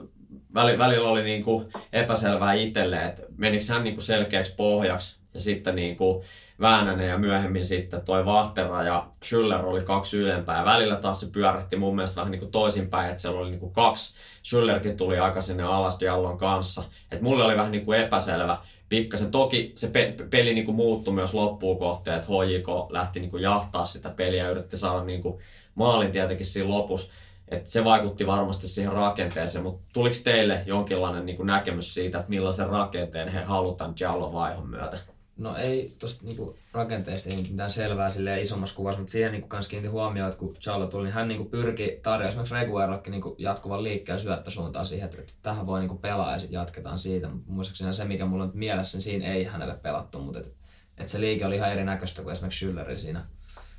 välillä 0.54 1.08
oli 1.08 1.22
niin 1.22 1.44
kuin 1.44 1.68
epäselvää 1.92 2.52
itselle, 2.52 2.96
että 2.96 3.22
menikö 3.36 3.64
hän 3.68 3.84
niin 3.84 3.94
kuin 3.94 4.02
selkeäksi 4.02 4.54
pohjaksi 4.56 5.20
ja 5.38 5.42
sitten 5.42 5.76
niin 5.76 5.96
kuin 5.96 6.24
Väänänen 6.60 7.08
ja 7.08 7.18
myöhemmin 7.18 7.64
sitten 7.64 8.00
toi 8.00 8.24
Vahtera 8.24 8.82
ja 8.82 9.06
Schüller 9.24 9.64
oli 9.64 9.80
kaksi 9.80 10.18
ylempää. 10.18 10.58
Ja 10.58 10.64
välillä 10.64 10.96
taas 10.96 11.20
se 11.20 11.26
pyörähti 11.32 11.76
mun 11.76 11.94
mielestä 11.94 12.16
vähän 12.16 12.30
niin 12.30 12.40
kuin 12.40 12.50
toisinpäin, 12.50 13.10
että 13.10 13.22
siellä 13.22 13.40
oli 13.40 13.50
niin 13.50 13.60
kuin 13.60 13.72
kaksi. 13.72 14.14
Schüllerkin 14.44 14.96
tuli 14.96 15.18
aika 15.18 15.40
sinne 15.40 15.62
alas 15.62 16.00
Diallon 16.00 16.38
kanssa. 16.38 16.84
Et 17.10 17.20
mulle 17.20 17.44
oli 17.44 17.56
vähän 17.56 17.72
niin 17.72 17.84
kuin 17.84 17.98
epäselvä 17.98 18.58
pikkasen. 18.88 19.30
Toki 19.30 19.72
se 19.76 19.88
pe- 19.88 20.14
peli 20.30 20.54
niin 20.54 20.64
kuin 20.64 20.74
muuttui 20.74 21.14
myös 21.14 21.34
loppuun 21.34 21.78
kohteen, 21.78 22.16
että 22.16 22.28
HJK 22.28 22.90
lähti 22.90 23.20
niin 23.20 23.30
kuin 23.30 23.42
jahtaa 23.42 23.84
sitä 23.84 24.10
peliä 24.10 24.44
ja 24.44 24.50
yritti 24.50 24.76
saada 24.76 25.04
niin 25.04 25.22
kuin 25.22 25.38
maalin 25.74 26.12
tietenkin 26.12 26.46
siinä 26.46 26.70
lopussa. 26.70 27.12
Et 27.48 27.64
se 27.64 27.84
vaikutti 27.84 28.26
varmasti 28.26 28.68
siihen 28.68 28.92
rakenteeseen, 28.92 29.64
mutta 29.64 29.82
tuliko 29.92 30.16
teille 30.24 30.62
jonkinlainen 30.66 31.26
niin 31.26 31.46
näkemys 31.46 31.94
siitä, 31.94 32.18
että 32.18 32.30
millaisen 32.30 32.68
rakenteen 32.68 33.28
he 33.28 33.42
halutaan 33.42 33.94
Jallon 34.00 34.32
vaihon 34.32 34.68
myötä? 34.68 34.98
No 35.38 35.56
ei 35.56 35.92
tuosta 35.98 36.24
niinku 36.24 36.56
rakenteesta 36.72 37.30
ei 37.30 37.36
mitään 37.50 37.70
selvää 37.70 38.10
sille 38.10 38.40
isommassa 38.40 38.76
kuvassa, 38.76 39.00
mutta 39.00 39.12
siihen 39.12 39.32
niinku 39.32 39.48
kans 39.48 39.68
kiinnitin 39.68 39.90
huomioon, 39.90 40.28
että 40.28 40.38
kun 40.38 40.54
Charlo 40.54 40.86
tuli, 40.86 41.04
niin 41.04 41.14
hän 41.14 41.28
niinku 41.28 41.44
pyrki 41.44 42.00
tarjoamaan 42.02 42.28
esimerkiksi 42.28 42.54
Reguerollakin 42.54 43.10
niinku 43.10 43.34
jatkuvan 43.38 43.82
liikkeen 43.82 44.18
syöttösuuntaan 44.18 44.86
siihen, 44.86 45.10
että 45.18 45.32
tähän 45.42 45.66
voi 45.66 45.80
niinku 45.80 45.96
pelaa 45.96 46.32
ja 46.32 46.38
sitten 46.38 46.58
jatketaan 46.58 46.98
siitä. 46.98 47.28
Muistaakseni 47.46 47.92
se, 47.92 48.04
mikä 48.04 48.26
mulla 48.26 48.44
on 48.44 48.50
mielessä, 48.54 48.98
niin 48.98 49.02
siinä 49.02 49.26
ei 49.26 49.44
hänelle 49.44 49.76
pelattu, 49.82 50.18
mutta 50.18 50.40
et, 50.40 50.52
et 50.98 51.08
se 51.08 51.20
liike 51.20 51.46
oli 51.46 51.56
ihan 51.56 51.72
erinäköistä 51.72 52.22
kuin 52.22 52.32
esimerkiksi 52.32 52.66
Schüllerin 52.66 52.98
siinä, 52.98 53.20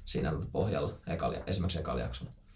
siinä 0.06 0.34
pohjalla 0.52 0.94
ekali, 1.08 1.36
esimerkiksi 1.48 1.80
ekalla. 1.80 2.10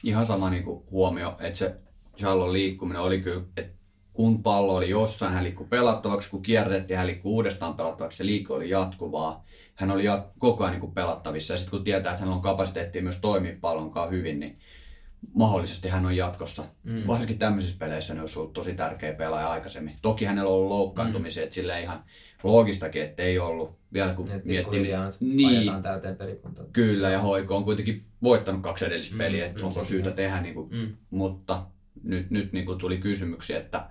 Ihan 0.03 0.25
sama 0.25 0.49
niinku 0.49 0.85
huomio, 0.91 1.35
että 1.39 1.59
se 1.59 1.75
Charlon 2.17 2.53
liikkuminen 2.53 3.01
oli 3.01 3.21
kyllä, 3.21 3.43
että 3.57 3.82
kun 4.13 4.43
pallo 4.43 4.75
oli 4.75 4.89
jossain, 4.89 5.33
hän 5.33 5.43
liikkui 5.43 5.67
pelattavaksi, 5.69 6.29
kun 6.29 6.41
kierrettiin, 6.41 6.97
hän 6.97 7.07
liikkui 7.07 7.31
uudestaan 7.31 7.73
pelattavaksi, 7.73 8.17
se 8.17 8.25
liikku 8.25 8.53
oli 8.53 8.69
jatkuvaa. 8.69 9.45
Hän 9.75 9.91
oli 9.91 10.03
jat- 10.03 10.31
koko 10.39 10.63
ajan 10.63 10.71
niin 10.71 10.81
kuin 10.81 10.93
pelattavissa 10.93 11.53
ja 11.53 11.57
sitten 11.57 11.71
kun 11.71 11.83
tietää, 11.83 12.11
että 12.11 12.25
hän 12.25 12.33
on 12.33 12.41
kapasiteettia 12.41 13.01
myös 13.01 13.17
toimia 13.17 13.57
pallon 13.61 13.91
kanssa 13.91 14.11
hyvin, 14.11 14.39
niin 14.39 14.55
mahdollisesti 15.33 15.89
hän 15.89 16.05
on 16.05 16.15
jatkossa. 16.15 16.63
Mm. 16.83 17.03
Varsinkin 17.07 17.37
tämmöisissä 17.37 17.75
peleissä 17.79 18.13
ne 18.13 18.19
olisi 18.19 18.39
ollut 18.39 18.53
tosi 18.53 18.73
tärkeä 18.73 19.13
pelaaja 19.13 19.51
aikaisemmin. 19.51 19.95
Toki 20.01 20.25
hänellä 20.25 20.49
on 20.49 20.55
ollut 20.55 20.69
loukkaantumisia, 20.69 21.41
mm. 21.41 21.43
että 21.43 21.55
sillä 21.55 21.79
ihan 21.79 22.03
loogistakin, 22.43 23.01
että 23.01 23.23
ei 23.23 23.39
ollut. 23.39 23.79
Vielä 23.93 24.13
kun 24.13 24.31
Et 24.31 24.45
miettii, 24.45 24.95
niin, 25.19 25.81
täyteen 25.81 26.15
perikuntaan. 26.15 26.67
Kyllä, 26.73 27.09
ja 27.09 27.19
Hoiko 27.19 27.57
on 27.57 27.63
kuitenkin 27.63 28.05
voittanut 28.23 28.61
kaksi 28.61 28.85
edellistä 28.85 29.15
mm. 29.15 29.17
peliä, 29.17 29.45
että 29.45 29.59
mm, 29.59 29.65
onko 29.65 29.83
syytä 29.83 30.11
tehdä, 30.11 30.41
niin 30.41 30.53
kuin, 30.53 30.69
mm. 30.71 30.95
mutta 31.09 31.65
nyt, 32.03 32.31
nyt 32.31 32.53
niin 32.53 32.65
kuin 32.65 32.79
tuli 32.79 32.97
kysymyksiä, 32.97 33.59
että 33.59 33.89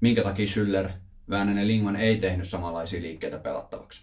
minkä 0.00 0.22
takia 0.22 0.46
Schüller, 0.46 0.90
Väänänen 1.30 1.68
Lingman 1.68 1.96
ei 1.96 2.16
tehnyt 2.16 2.48
samanlaisia 2.48 3.02
liikkeitä 3.02 3.38
pelattavaksi. 3.38 4.02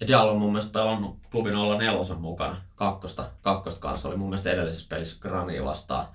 Ja 0.00 0.06
Diallo 0.06 0.32
on 0.32 0.38
mun 0.38 0.52
mielestä 0.52 0.72
pelannut 0.72 1.16
klubin 1.30 1.54
04 1.78 2.14
mukana. 2.18 2.56
Kakkosta, 2.74 3.24
kakkosta 3.42 3.80
kanssa 3.80 4.08
oli 4.08 4.16
mun 4.16 4.28
mielestä 4.28 4.50
edellisessä 4.50 4.86
pelissä 4.88 5.16
Grania 5.20 5.64
vastaan. 5.64 6.06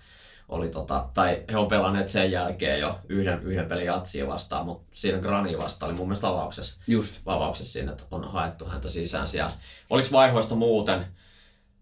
Oli 0.49 0.69
tota, 0.69 1.09
tai 1.13 1.43
he 1.51 1.57
on 1.57 1.67
pelanneet 1.67 2.09
sen 2.09 2.31
jälkeen 2.31 2.79
jo 2.79 2.99
yhden, 3.09 3.39
yhden 3.39 3.65
pelin 3.65 3.85
jatsia 3.85 4.27
vastaan, 4.27 4.65
mutta 4.65 4.87
siinä 4.91 5.17
Grania 5.17 5.57
vastaan 5.57 5.89
oli 5.89 5.97
mun 5.97 6.07
mielestä 6.07 6.27
avauksessa. 6.27 6.81
Just. 6.87 7.13
Avauksessa 7.25 7.73
siinä, 7.73 7.91
että 7.91 8.03
on 8.11 8.31
haettu 8.31 8.65
häntä 8.65 8.89
sisään 8.89 9.27
siellä. 9.27 9.51
Oliko 9.89 10.07
vaihoista 10.11 10.55
muuten 10.55 11.05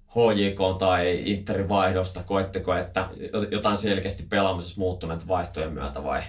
HJK 0.08 0.78
tai 0.80 1.22
Interin 1.26 1.70
vaihdosta, 1.70 2.24
koetteko, 2.24 2.76
että 2.76 3.10
jotain 3.52 3.78
selkeästi 3.78 4.24
pelaamisessa 4.30 4.82
muuttuneet 4.82 5.28
vaihtojen 5.28 5.74
myötä 5.74 6.04
vai 6.04 6.22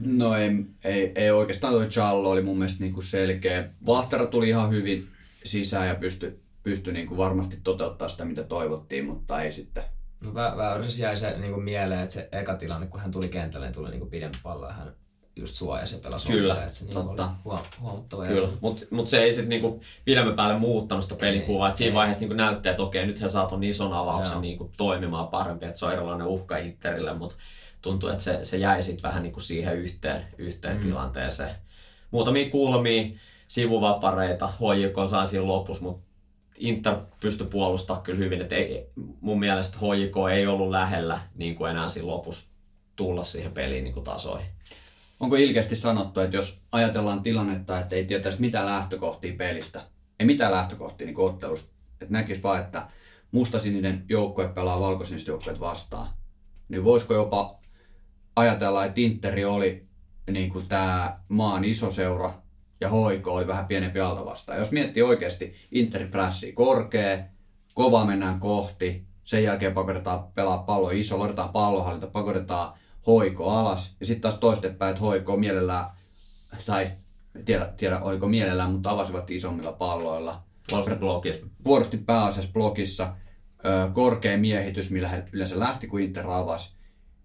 No 0.00 0.34
ei, 0.34 0.50
ei, 0.84 1.12
ei 1.14 1.30
oikeastaan 1.30 1.74
tuo 1.74 1.84
Challo 1.84 2.30
oli 2.30 2.42
mun 2.42 2.58
mielestä 2.58 2.80
niinku 2.84 3.00
selkeä. 3.00 3.68
Vahtera 3.86 4.26
tuli 4.26 4.48
ihan 4.48 4.70
hyvin 4.70 5.08
sisään 5.44 5.88
ja 5.88 5.94
pystyi 5.94 6.40
pysty 6.62 6.92
niinku 6.92 7.16
varmasti 7.16 7.58
toteuttaa 7.64 8.08
sitä, 8.08 8.24
mitä 8.24 8.42
toivottiin, 8.42 9.04
mutta 9.04 9.42
ei 9.42 9.52
sitten. 9.52 9.82
No 10.24 10.30
vä- 10.30 10.56
Väyryses 10.56 10.98
jäi 10.98 11.16
se 11.16 11.38
niinku 11.38 11.60
mieleen, 11.60 12.00
että 12.00 12.14
se 12.14 12.28
eka 12.32 12.54
tilanne, 12.54 12.86
kun 12.86 13.00
hän 13.00 13.10
tuli 13.10 13.28
kentälle, 13.28 13.66
niin 13.66 13.74
tuli 13.74 13.90
niinku 13.90 14.06
pidempi 14.06 14.38
pallo 14.42 14.66
ja 14.66 14.72
hän 14.72 14.92
just 15.36 15.54
suojasi 15.54 15.94
ja 15.96 16.00
pelasi 16.02 16.28
Kyllä, 16.28 16.64
että 16.64 16.76
se 16.76 16.84
niinku 16.84 17.02
totta. 17.02 17.30
oli 17.44 17.58
huomattava. 17.80 18.26
Kyllä, 18.26 18.48
mutta 18.60 18.86
mut 18.90 19.08
se 19.08 19.18
ei 19.22 19.32
sitten 19.32 19.48
niinku 19.48 19.80
pidemmän 20.04 20.36
päälle 20.36 20.58
muuttanut 20.58 21.04
sitä 21.04 21.16
pelikuvaa. 21.16 21.68
Että 21.68 21.78
siinä 21.78 21.94
vaiheessa 21.94 22.20
niinku 22.20 22.34
näyttää, 22.34 22.70
että 22.70 22.82
okei, 22.82 23.06
nyt 23.06 23.20
he 23.22 23.28
saa 23.28 23.46
ton 23.46 23.64
ison 23.64 23.92
avauksen 23.92 24.40
niinku 24.40 24.70
toimimaan 24.76 25.28
parempi, 25.28 25.66
että 25.66 25.78
se 25.78 25.86
on 25.86 25.92
erilainen 25.92 26.26
uhka 26.26 26.56
Interille, 26.56 27.14
mutta 27.14 27.36
tuntuu, 27.82 28.08
että 28.08 28.24
se, 28.24 28.44
se 28.44 28.56
jäi 28.56 28.82
sitten 28.82 29.02
vähän 29.02 29.22
niin 29.22 29.32
kuin 29.32 29.42
siihen 29.42 29.78
yhteen, 29.78 30.22
yhteen 30.38 30.76
mm. 30.76 30.82
tilanteeseen. 30.82 31.54
Muutamia 32.10 32.50
kulmia, 32.50 33.18
sivuvapareita, 33.48 34.46
HJK 34.46 35.10
saa 35.10 35.26
siinä 35.26 35.46
lopussa, 35.46 35.82
mutta 35.82 36.02
Inter 36.58 36.96
pystyi 37.20 37.46
puolustamaan 37.46 38.02
kyllä 38.02 38.18
hyvin. 38.18 38.40
että 38.40 38.54
ei, 38.54 38.90
mun 39.20 39.38
mielestä 39.38 39.78
HJK 39.78 40.16
ei 40.32 40.46
ollut 40.46 40.70
lähellä 40.70 41.20
niin 41.34 41.54
kuin 41.54 41.70
enää 41.70 41.88
siinä 41.88 42.06
lopussa 42.06 42.50
tulla 42.96 43.24
siihen 43.24 43.52
peliin 43.52 43.84
niin 43.84 43.94
kuin 43.94 44.04
tasoihin. 44.04 44.48
Onko 45.20 45.36
ilkeästi 45.36 45.76
sanottu, 45.76 46.20
että 46.20 46.36
jos 46.36 46.58
ajatellaan 46.72 47.22
tilannetta, 47.22 47.78
että 47.78 47.96
ei 47.96 48.04
tietäisi 48.04 48.40
mitä 48.40 48.66
lähtökohtia 48.66 49.34
pelistä, 49.38 49.82
ei 50.18 50.26
mitään 50.26 50.52
lähtökohtia 50.52 51.06
niin 51.06 51.20
ottelusta, 51.20 51.70
että 51.92 52.12
näkisi 52.12 52.42
vaan, 52.42 52.60
että 52.60 52.86
mustasininen 53.32 54.04
joukkue 54.08 54.48
pelaa 54.48 54.80
valkoisinista 54.80 55.30
joukkueet 55.30 55.60
vastaan, 55.60 56.08
niin 56.68 56.84
voisiko 56.84 57.14
jopa 57.14 57.59
ajatellaan, 58.36 58.86
että 58.86 59.00
Interi 59.00 59.44
oli 59.44 59.86
niin 60.30 60.50
kuin 60.50 60.66
tämä 60.66 61.20
maan 61.28 61.64
iso 61.64 61.90
seura 61.90 62.32
ja 62.80 62.88
hoiko 62.88 63.34
oli 63.34 63.46
vähän 63.46 63.66
pienempi 63.66 64.00
alta 64.00 64.24
vastaan. 64.24 64.58
Jos 64.58 64.72
miettii 64.72 65.02
oikeasti 65.02 65.54
Interi 65.72 66.06
prässi 66.06 66.52
korkea, 66.52 67.24
kova 67.74 68.04
mennään 68.04 68.40
kohti, 68.40 69.04
sen 69.24 69.44
jälkeen 69.44 69.74
pakotetaan 69.74 70.24
pelaa 70.34 70.58
pallo 70.58 70.90
iso, 70.90 71.18
lodetaan 71.18 71.50
pallohallinta, 71.50 72.06
pakotetaan 72.06 72.78
hoiko 73.06 73.50
alas 73.50 73.96
ja 74.00 74.06
sitten 74.06 74.22
taas 74.22 74.38
toistepäin, 74.38 74.90
että 74.90 75.00
hoiko 75.00 75.36
mielellään, 75.36 75.90
tai 76.66 76.90
tiedä, 77.44 77.66
tiedä 77.76 78.00
oliko 78.00 78.28
mielellään, 78.28 78.72
mutta 78.72 78.90
avasivat 78.90 79.30
isommilla 79.30 79.72
palloilla. 79.72 80.42
Puolusti. 80.70 81.50
Puolusti 81.64 81.96
pääasiassa 81.96 82.52
blogissa. 82.52 83.14
Korkea 83.92 84.38
miehitys, 84.38 84.90
millä 84.90 85.08
he 85.08 85.24
yleensä 85.32 85.58
lähti, 85.58 85.86
kun 85.86 86.00
Inter 86.00 86.30
avasi 86.30 86.79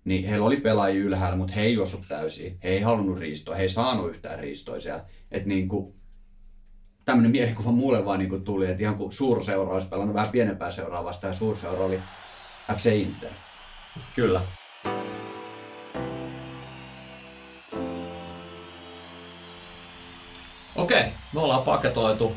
niin 0.05 0.29
heillä 0.29 0.45
oli 0.45 0.57
pelaajia 0.57 1.03
ylhäällä, 1.03 1.37
mutta 1.37 1.53
he 1.53 1.61
ei 1.61 1.73
juossut 1.73 2.05
täysin. 2.07 2.57
He 2.63 2.69
ei 2.69 2.81
halunnut 2.81 3.19
riistoa, 3.19 3.55
he 3.55 3.61
ei 3.61 3.69
saanut 3.69 4.09
yhtään 4.09 4.39
riistoa 4.39 4.79
siellä. 4.79 5.05
Että 5.31 5.49
niin 5.49 5.67
kuin, 5.67 5.95
tämmöinen 7.05 7.31
mielikuva 7.31 7.71
mulle 7.71 8.05
vaan 8.05 8.19
niin 8.19 8.29
kuin 8.29 8.43
tuli, 8.43 8.67
että 8.67 8.83
ihan 8.83 8.97
kuin 8.97 9.11
suurseura 9.11 9.73
olisi 9.73 9.87
pelannut 9.87 10.15
vähän 10.15 10.29
pienempää 10.29 10.71
seuraa 10.71 11.03
vastaan, 11.03 11.33
ja 11.33 11.37
suurseura 11.37 11.85
oli 11.85 11.99
FC 12.75 12.85
Inter. 12.85 13.31
Kyllä. 14.15 14.41
Okei, 20.75 21.03
me 21.33 21.39
ollaan 21.39 21.63
paketoitu 21.63 22.35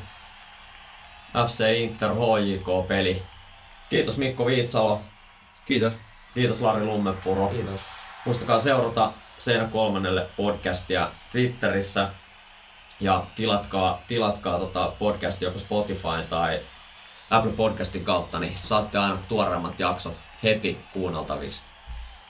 FC 1.46 1.64
Inter 1.76 2.10
HJK-peli. 2.10 3.22
Kiitos 3.90 4.18
Mikko 4.18 4.46
Viitsalo. 4.46 5.00
Kiitos. 5.66 6.07
Kiitos 6.34 6.60
Lari 6.60 6.84
Lummepuro. 6.84 7.48
Kiitos. 7.48 8.08
Muistakaa 8.24 8.58
seurata 8.58 9.12
Seinä 9.38 9.64
kolmannelle 9.64 10.26
podcastia 10.36 11.10
Twitterissä 11.30 12.08
ja 13.00 13.24
tilatkaa, 13.34 14.02
tilatkaa 14.08 14.58
tota 14.58 14.92
podcastia 14.98 15.48
joko 15.48 15.58
Spotify 15.58 16.22
tai 16.28 16.60
Apple 17.30 17.52
Podcastin 17.52 18.04
kautta, 18.04 18.38
niin 18.38 18.58
saatte 18.58 18.98
aina 18.98 19.18
tuoreimmat 19.28 19.80
jaksot 19.80 20.22
heti 20.42 20.80
kuunneltaviksi. 20.92 21.62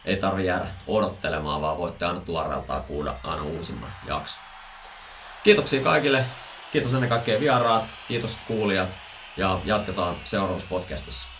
Ei 0.04 0.16
tarvi 0.16 0.46
jäädä 0.46 0.66
odottelemaan, 0.86 1.60
vaan 1.60 1.78
voitte 1.78 2.06
aina 2.06 2.20
tuoreeltaan 2.20 2.82
kuulla 2.82 3.16
aina 3.24 3.42
uusimman 3.42 3.92
jakson. 4.06 4.44
Kiitoksia 5.44 5.82
kaikille. 5.82 6.24
Kiitos 6.72 6.94
ennen 6.94 7.08
kaikkea 7.08 7.40
vieraat, 7.40 7.90
kiitos 8.08 8.38
kuulijat 8.46 8.96
ja 9.36 9.58
jatketaan 9.64 10.16
seuraavassa 10.24 10.68
podcastissa. 10.68 11.37